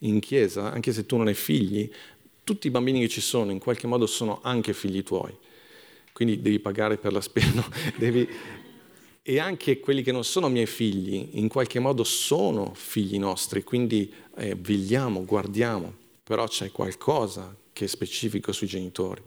In 0.00 0.20
chiesa, 0.20 0.70
anche 0.70 0.92
se 0.92 1.06
tu 1.06 1.16
non 1.16 1.28
hai 1.28 1.34
figli, 1.34 1.90
tutti 2.44 2.66
i 2.66 2.70
bambini 2.70 3.00
che 3.00 3.08
ci 3.08 3.22
sono 3.22 3.52
in 3.52 3.58
qualche 3.58 3.86
modo 3.86 4.04
sono 4.04 4.40
anche 4.42 4.74
figli 4.74 5.02
tuoi. 5.02 5.34
Quindi 6.12 6.42
devi 6.42 6.58
pagare 6.58 6.98
per 6.98 7.14
la 7.14 7.22
spesa, 7.22 7.52
no? 7.56 7.66
devi... 7.96 8.28
e 9.28 9.40
anche 9.40 9.80
quelli 9.80 10.04
che 10.04 10.12
non 10.12 10.22
sono 10.22 10.48
miei 10.48 10.66
figli, 10.66 11.30
in 11.32 11.48
qualche 11.48 11.80
modo 11.80 12.04
sono 12.04 12.74
figli 12.76 13.18
nostri, 13.18 13.64
quindi 13.64 14.08
eh, 14.36 14.54
vegliamo, 14.54 15.24
guardiamo, 15.24 15.92
però 16.22 16.46
c'è 16.46 16.70
qualcosa 16.70 17.52
che 17.72 17.86
è 17.86 17.88
specifico 17.88 18.52
sui 18.52 18.68
genitori. 18.68 19.20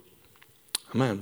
Amen. 0.91 1.21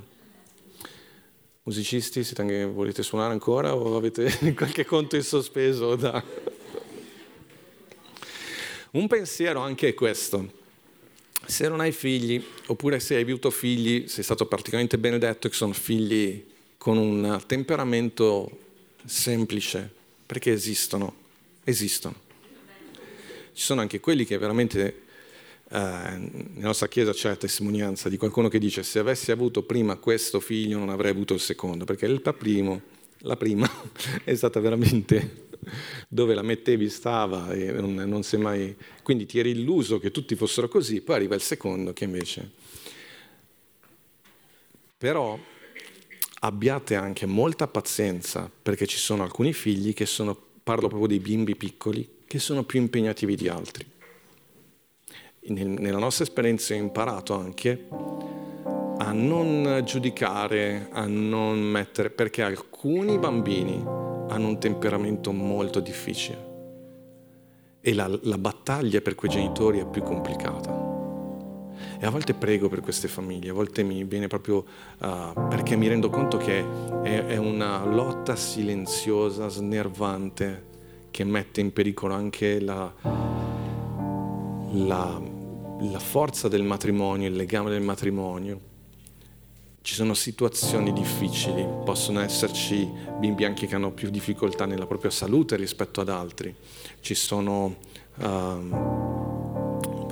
Musicisti, 1.63 2.23
anche, 2.35 2.65
volete 2.65 3.01
suonare 3.01 3.33
ancora 3.33 3.75
o 3.75 3.97
avete 3.97 4.31
qualche 4.53 4.85
conto 4.85 5.15
in 5.15 5.23
sospeso? 5.23 5.95
Da... 5.95 6.23
Un 8.91 9.07
pensiero 9.07 9.59
anche 9.61 9.87
è 9.87 9.93
questo. 9.95 10.53
Se 11.47 11.67
non 11.67 11.79
hai 11.79 11.91
figli, 11.91 12.39
oppure 12.67 12.99
se 12.99 13.15
hai 13.15 13.23
avuto 13.23 13.49
figli, 13.49 14.07
sei 14.07 14.23
stato 14.23 14.45
particolarmente 14.45 14.99
benedetto 14.99 15.49
che 15.49 15.55
sono 15.55 15.73
figli 15.73 16.45
con 16.77 16.97
un 16.97 17.41
temperamento 17.47 18.65
semplice, 19.07 19.89
perché 20.25 20.51
esistono, 20.51 21.15
esistono. 21.63 22.25
Ci 23.53 23.63
sono 23.63 23.81
anche 23.81 23.99
quelli 23.99 24.25
che 24.25 24.37
veramente 24.37 25.01
eh, 25.69 25.77
nella 25.77 26.67
nostra 26.67 26.87
chiesa 26.87 27.11
c'è 27.11 27.29
la 27.29 27.35
testimonianza 27.35 28.09
di 28.09 28.17
qualcuno 28.17 28.47
che 28.49 28.59
dice 28.59 28.83
se 28.83 28.99
avessi 28.99 29.31
avuto 29.31 29.63
prima 29.63 29.97
questo 29.97 30.39
figlio 30.39 30.77
non 30.77 30.89
avrei 30.89 31.11
avuto 31.11 31.33
il 31.33 31.39
secondo, 31.39 31.85
perché 31.85 32.05
il 32.05 32.21
primo, 32.37 32.81
la 33.19 33.37
prima 33.37 33.69
è 34.23 34.35
stata 34.35 34.59
veramente 34.59 35.45
dove 36.07 36.33
la 36.33 36.43
mettevi 36.43 36.89
stava 36.89 37.51
e 37.51 37.71
non, 37.71 37.95
non 37.95 38.23
sei 38.23 38.39
mai... 38.39 38.75
Quindi 39.03 39.25
ti 39.25 39.39
eri 39.39 39.51
illuso 39.51 39.99
che 39.99 40.11
tutti 40.11 40.35
fossero 40.35 40.67
così, 40.67 41.01
poi 41.01 41.15
arriva 41.15 41.35
il 41.35 41.41
secondo 41.41 41.93
che 41.93 42.03
invece... 42.03 42.65
Però 44.97 45.39
abbiate 46.47 46.95
anche 46.95 47.25
molta 47.25 47.67
pazienza 47.67 48.49
perché 48.61 48.87
ci 48.87 48.97
sono 48.97 49.23
alcuni 49.23 49.53
figli 49.53 49.93
che 49.93 50.05
sono, 50.05 50.35
parlo 50.63 50.87
proprio 50.87 51.07
dei 51.07 51.19
bimbi 51.19 51.55
piccoli, 51.55 52.17
che 52.25 52.39
sono 52.39 52.63
più 52.63 52.79
impegnativi 52.79 53.35
di 53.35 53.47
altri 53.47 53.95
nella 55.49 55.99
nostra 55.99 56.23
esperienza 56.23 56.73
ho 56.73 56.77
imparato 56.77 57.33
anche 57.33 57.87
a 57.89 59.11
non 59.11 59.81
giudicare, 59.85 60.89
a 60.91 61.05
non 61.05 61.59
mettere, 61.59 62.09
perché 62.09 62.41
alcuni 62.41 63.17
bambini 63.17 63.81
hanno 63.85 64.47
un 64.47 64.59
temperamento 64.59 65.31
molto 65.31 65.79
difficile 65.79 66.45
e 67.79 67.93
la, 67.93 68.09
la 68.23 68.37
battaglia 68.37 68.99
per 69.01 69.15
quei 69.15 69.31
genitori 69.31 69.79
è 69.79 69.85
più 69.85 70.01
complicata. 70.01 70.86
E 71.99 72.05
a 72.05 72.09
volte 72.09 72.33
prego 72.33 72.69
per 72.69 72.81
queste 72.81 73.07
famiglie, 73.07 73.49
a 73.49 73.53
volte 73.53 73.83
mi 73.83 74.03
viene 74.03 74.27
proprio 74.27 74.65
uh, 74.99 75.47
perché 75.49 75.75
mi 75.75 75.87
rendo 75.87 76.09
conto 76.09 76.37
che 76.37 76.63
è, 77.03 77.25
è, 77.25 77.37
una 77.37 77.85
lotta 77.85 78.35
silenziosa, 78.35 79.47
snervante, 79.47 80.65
che 81.11 81.23
mette 81.23 81.61
in 81.61 81.73
pericolo 81.73 82.13
anche 82.13 82.59
la, 82.59 82.93
la 84.71 85.35
la 85.79 85.99
forza 85.99 86.47
del 86.47 86.63
matrimonio, 86.63 87.27
il 87.27 87.35
legame 87.35 87.69
del 87.69 87.81
matrimonio. 87.81 88.75
Ci 89.81 89.93
sono 89.93 90.13
situazioni 90.13 90.91
difficili, 90.91 91.65
possono 91.85 92.19
esserci 92.19 92.89
bimbi 93.19 93.45
anche 93.45 93.67
che 93.67 93.75
hanno 93.75 93.91
più 93.91 94.09
difficoltà 94.09 94.65
nella 94.65 94.85
propria 94.85 95.11
salute 95.11 95.55
rispetto 95.55 96.01
ad 96.01 96.09
altri, 96.09 96.53
ci 96.99 97.15
sono, 97.15 97.77
um, 98.15 99.26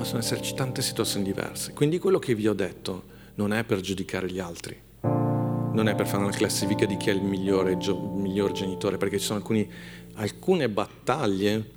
possono 0.05 0.21
esserci 0.21 0.53
tante 0.53 0.83
situazioni 0.83 1.25
diverse. 1.25 1.73
Quindi 1.73 1.97
quello 1.97 2.19
che 2.19 2.35
vi 2.35 2.47
ho 2.47 2.53
detto 2.53 3.05
non 3.35 3.51
è 3.51 3.63
per 3.63 3.79
giudicare 3.79 4.29
gli 4.29 4.37
altri, 4.37 4.79
non 5.01 5.87
è 5.87 5.95
per 5.95 6.05
fare 6.05 6.21
una 6.21 6.31
classifica 6.31 6.85
di 6.85 6.95
chi 6.95 7.09
è 7.09 7.13
il 7.13 7.23
migliore, 7.23 7.71
il 7.71 8.11
miglior 8.13 8.51
genitore, 8.51 8.97
perché 8.97 9.17
ci 9.17 9.25
sono 9.25 9.39
alcuni, 9.39 9.67
alcune 10.13 10.69
battaglie, 10.69 11.71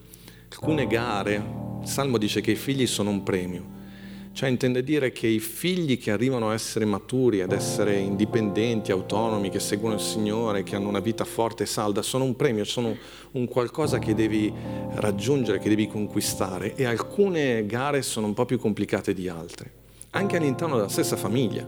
alcune 0.51 0.87
gare, 0.87 1.43
il 1.81 1.89
Salmo 1.89 2.19
dice 2.19 2.43
che 2.43 2.51
i 2.51 2.57
figli 2.57 2.87
sono 2.87 3.09
un 3.09 3.23
premio. 3.23 3.77
Cioè 4.33 4.49
intende 4.49 4.85
dire 4.85 5.11
che 5.11 5.27
i 5.27 5.41
figli 5.41 5.99
che 5.99 6.13
arrivano 6.13 6.51
a 6.51 6.55
essere 6.55 6.85
maturi, 6.85 7.41
ad 7.41 7.51
essere 7.51 7.97
indipendenti, 7.97 8.93
autonomi, 8.93 9.51
che 9.51 9.59
seguono 9.59 9.97
il 9.97 10.01
Signore, 10.01 10.63
che 10.63 10.77
hanno 10.77 10.89
una 10.89 11.01
vita 11.01 11.25
forte 11.25 11.65
e 11.65 11.67
salda, 11.67 12.03
sono 12.03 12.23
un 12.23 12.37
premio, 12.37 12.65
sono 12.65 12.97
un 13.33 13.49
qualcosa 13.49 13.99
che 13.99 14.15
devi 14.15 14.53
raggiungere, 14.95 15.59
che 15.59 15.69
devi 15.69 15.89
conquistare 15.89 16.77
e 16.77 16.85
alcune 16.85 17.67
gare 17.67 18.03
sono 18.03 18.27
un 18.27 18.35
po' 18.35 18.45
più 18.45 18.59
complicate 18.59 19.13
di 19.13 19.29
altre, 19.29 19.71
anche 20.11 20.37
all'interno 20.37 20.77
della 20.77 20.89
stessa 20.89 21.17
famiglia. 21.17 21.67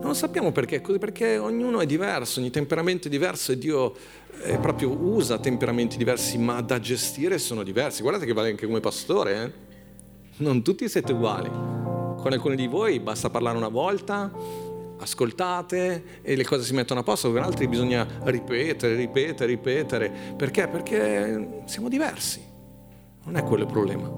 Non 0.00 0.14
sappiamo 0.14 0.50
perché, 0.52 0.80
perché 0.80 1.38
ognuno 1.38 1.80
è 1.80 1.86
diverso, 1.86 2.40
ogni 2.40 2.50
temperamento 2.50 3.08
è 3.08 3.10
diverso 3.10 3.52
e 3.52 3.58
Dio 3.58 3.94
eh, 4.42 4.56
proprio 4.58 4.90
usa 4.90 5.38
temperamenti 5.38 5.98
diversi, 5.98 6.38
ma 6.38 6.60
da 6.62 6.78
gestire 6.80 7.36
sono 7.38 7.62
diversi. 7.62 8.00
Guardate 8.00 8.24
che 8.24 8.32
vale 8.32 8.48
anche 8.48 8.66
come 8.66 8.80
pastore, 8.80 9.42
eh? 9.42 9.69
Non 10.40 10.62
tutti 10.62 10.88
siete 10.88 11.12
uguali. 11.12 11.48
Con 11.48 12.32
alcuni 12.32 12.56
di 12.56 12.66
voi 12.66 13.00
basta 13.00 13.30
parlare 13.30 13.56
una 13.56 13.68
volta, 13.68 14.30
ascoltate 14.98 16.20
e 16.22 16.36
le 16.36 16.44
cose 16.44 16.64
si 16.64 16.74
mettono 16.74 17.00
a 17.00 17.02
posto, 17.02 17.30
con 17.30 17.42
altri 17.42 17.66
bisogna 17.66 18.06
ripetere, 18.24 18.94
ripetere, 18.94 19.46
ripetere. 19.46 20.12
Perché? 20.36 20.68
Perché 20.68 21.62
siamo 21.64 21.88
diversi. 21.88 22.42
Non 23.24 23.36
è 23.36 23.44
quello 23.44 23.64
il 23.64 23.70
problema. 23.70 24.08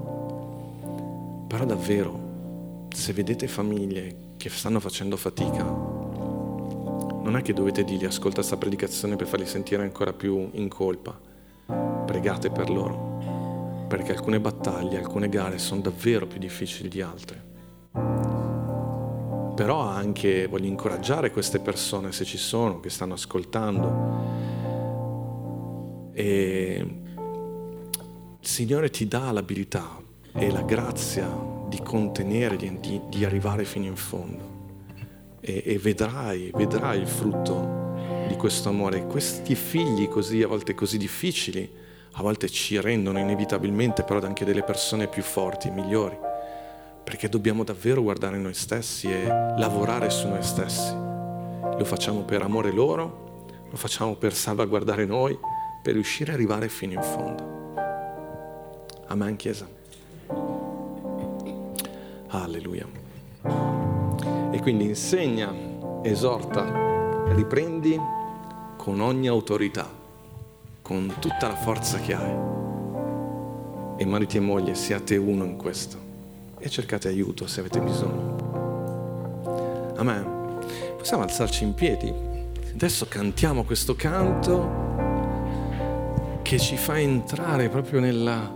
Però 1.47 1.65
davvero, 1.65 2.87
se 2.89 3.13
vedete 3.13 3.47
famiglie 3.47 4.31
che 4.37 4.49
stanno 4.49 4.81
facendo 4.81 5.17
fatica, 5.17 5.63
non 5.63 7.37
è 7.37 7.43
che 7.43 7.53
dovete 7.53 7.85
dirgli 7.85 8.05
ascolta 8.05 8.37
questa 8.37 8.57
predicazione 8.57 9.17
per 9.17 9.27
farli 9.27 9.47
sentire 9.47 9.83
ancora 9.83 10.13
più 10.13 10.51
in 10.53 10.69
colpa. 10.69 11.19
Pregate 12.05 12.51
per 12.51 12.69
loro 12.69 13.12
perché 13.93 14.13
alcune 14.13 14.41
battaglie, 14.41 14.97
alcune 14.97 15.29
gare 15.29 15.59
sono 15.59 15.83
davvero 15.83 16.27
più 16.27 16.39
difficili 16.39 16.89
di 16.89 17.03
altre. 17.03 17.51
Però 19.55 19.81
anche 19.81 20.47
voglio 20.47 20.65
incoraggiare 20.65 21.31
queste 21.31 21.59
persone, 21.59 22.11
se 22.11 22.25
ci 22.25 22.39
sono, 22.39 22.81
che 22.81 22.89
stanno 22.89 23.13
ascoltando. 23.13 24.15
E 26.15 26.87
il 28.41 28.49
Signore 28.49 28.89
ti 28.89 29.07
dà 29.07 29.31
l'abilità 29.31 30.01
e 30.33 30.51
la 30.51 30.63
grazia 30.63 31.29
di 31.69 31.79
contenere, 31.83 32.57
di, 32.57 32.99
di 33.11 33.25
arrivare 33.27 33.67
fino 33.67 33.85
in 33.85 33.97
fondo. 33.97 34.71
E, 35.39 35.65
e 35.67 35.77
vedrai, 35.77 36.51
vedrai 36.55 36.99
il 36.99 37.09
frutto 37.09 37.99
di 38.27 38.37
questo 38.37 38.71
amore. 38.71 39.05
Questi 39.07 39.55
figli 39.55 40.09
così, 40.09 40.43
a 40.43 40.47
volte 40.47 40.73
così 40.73 40.97
difficili, 40.97 41.91
a 42.15 42.23
volte 42.23 42.49
ci 42.51 42.79
rendono 42.79 43.19
inevitabilmente 43.19 44.03
però 44.03 44.21
anche 44.21 44.45
delle 44.45 44.63
persone 44.63 45.07
più 45.07 45.23
forti, 45.23 45.71
migliori, 45.71 46.19
perché 47.03 47.29
dobbiamo 47.29 47.65
davvero 47.65 48.03
guardare 48.03 48.37
noi 48.37 48.53
stessi 48.53 49.11
e 49.11 49.27
lavorare 49.27 50.11
su 50.11 50.29
noi 50.29 50.43
stessi. 50.43 50.93
Lo 50.93 51.85
facciamo 51.85 52.21
per 52.21 52.43
amore 52.43 52.71
loro, 52.71 53.47
lo 53.71 53.77
facciamo 53.77 54.15
per 54.17 54.35
salvaguardare 54.35 55.07
noi, 55.07 55.39
per 55.83 55.95
riuscire 55.95 56.33
ad 56.33 56.37
arrivare 56.37 56.69
fino 56.69 56.93
in 56.93 57.03
fondo. 57.03 57.51
Amen, 59.07 59.37
Chiesa. 59.37 59.67
Alleluia. 62.29 62.87
E 64.51 64.61
quindi 64.61 64.85
insegna, 64.85 65.51
esorta, 66.03 67.33
riprendi 67.35 67.99
con 68.77 69.01
ogni 69.01 69.29
autorità 69.29 70.01
con 70.83 71.15
tutta 71.21 71.49
la 71.49 71.57
forza 71.57 71.99
che 71.99 72.15
hai. 72.15 72.51
E 73.97 74.05
mariti 74.05 74.37
e 74.37 74.41
moglie, 74.41 74.75
siate 74.75 75.17
uno 75.17 75.45
in 75.45 75.57
questo 75.57 76.11
e 76.59 76.69
cercate 76.69 77.09
aiuto 77.09 77.47
se 77.47 77.61
avete 77.61 77.81
bisogno. 77.81 79.95
Amen. 79.97 80.61
Possiamo 80.97 81.23
alzarci 81.23 81.65
in 81.65 81.75
piedi? 81.75 82.13
Adesso 82.75 83.07
cantiamo 83.09 83.65
questo 83.65 83.95
canto 83.95 84.81
che 86.43 86.59
ci 86.59 86.77
fa 86.77 86.99
entrare 86.99 87.69
proprio 87.69 88.01
nel 88.01 88.51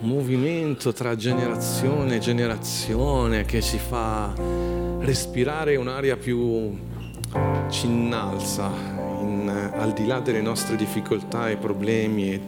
movimento 0.00 0.92
tra 0.92 1.16
generazione 1.16 2.16
e 2.16 2.18
generazione, 2.18 3.44
che 3.44 3.62
ci 3.62 3.78
fa 3.78 4.32
respirare 5.00 5.76
un'aria 5.76 6.16
più 6.16 6.76
ci 7.70 7.86
innalza 7.86 8.66
in, 8.66 8.91
al 9.82 9.92
di 9.92 10.06
là 10.06 10.20
delle 10.20 10.40
nostre 10.40 10.76
difficoltà 10.76 11.50
e 11.50 11.56
problemi 11.56 12.32
e 12.32 12.40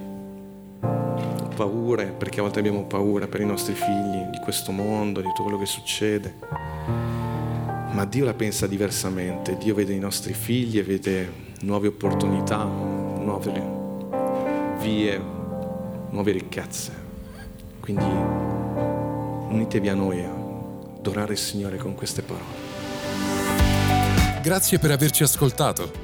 paure, 1.57 2.07
perché 2.07 2.39
a 2.39 2.43
volte 2.43 2.61
abbiamo 2.61 2.85
paura 2.85 3.26
per 3.26 3.41
i 3.41 3.45
nostri 3.45 3.74
figli, 3.74 4.22
di 4.30 4.39
questo 4.39 4.70
mondo, 4.70 5.20
di 5.20 5.26
tutto 5.26 5.43
quello 5.43 5.59
che 5.59 5.66
succede. 5.66 6.35
Ma 7.91 8.05
Dio 8.05 8.24
la 8.24 8.35
pensa 8.35 8.68
diversamente, 8.68 9.57
Dio 9.57 9.74
vede 9.74 9.93
i 9.93 9.99
nostri 9.99 10.32
figli 10.32 10.78
e 10.78 10.85
vede 10.85 11.32
nuove 11.62 11.89
opportunità, 11.89 12.62
nuove 12.62 13.62
vie, 14.78 15.20
nuove 16.11 16.30
ricchezze. 16.30 16.93
Quindi 17.80 18.05
unitevi 19.49 19.89
a 19.89 19.95
noi 19.95 20.24
a 20.24 20.30
adorare 20.99 21.32
il 21.32 21.39
Signore 21.39 21.78
con 21.78 21.95
queste 21.95 22.22
parole. 22.22 22.62
Grazie 24.41 24.78
per 24.78 24.93
averci 24.93 25.24
ascoltato. 25.24 26.03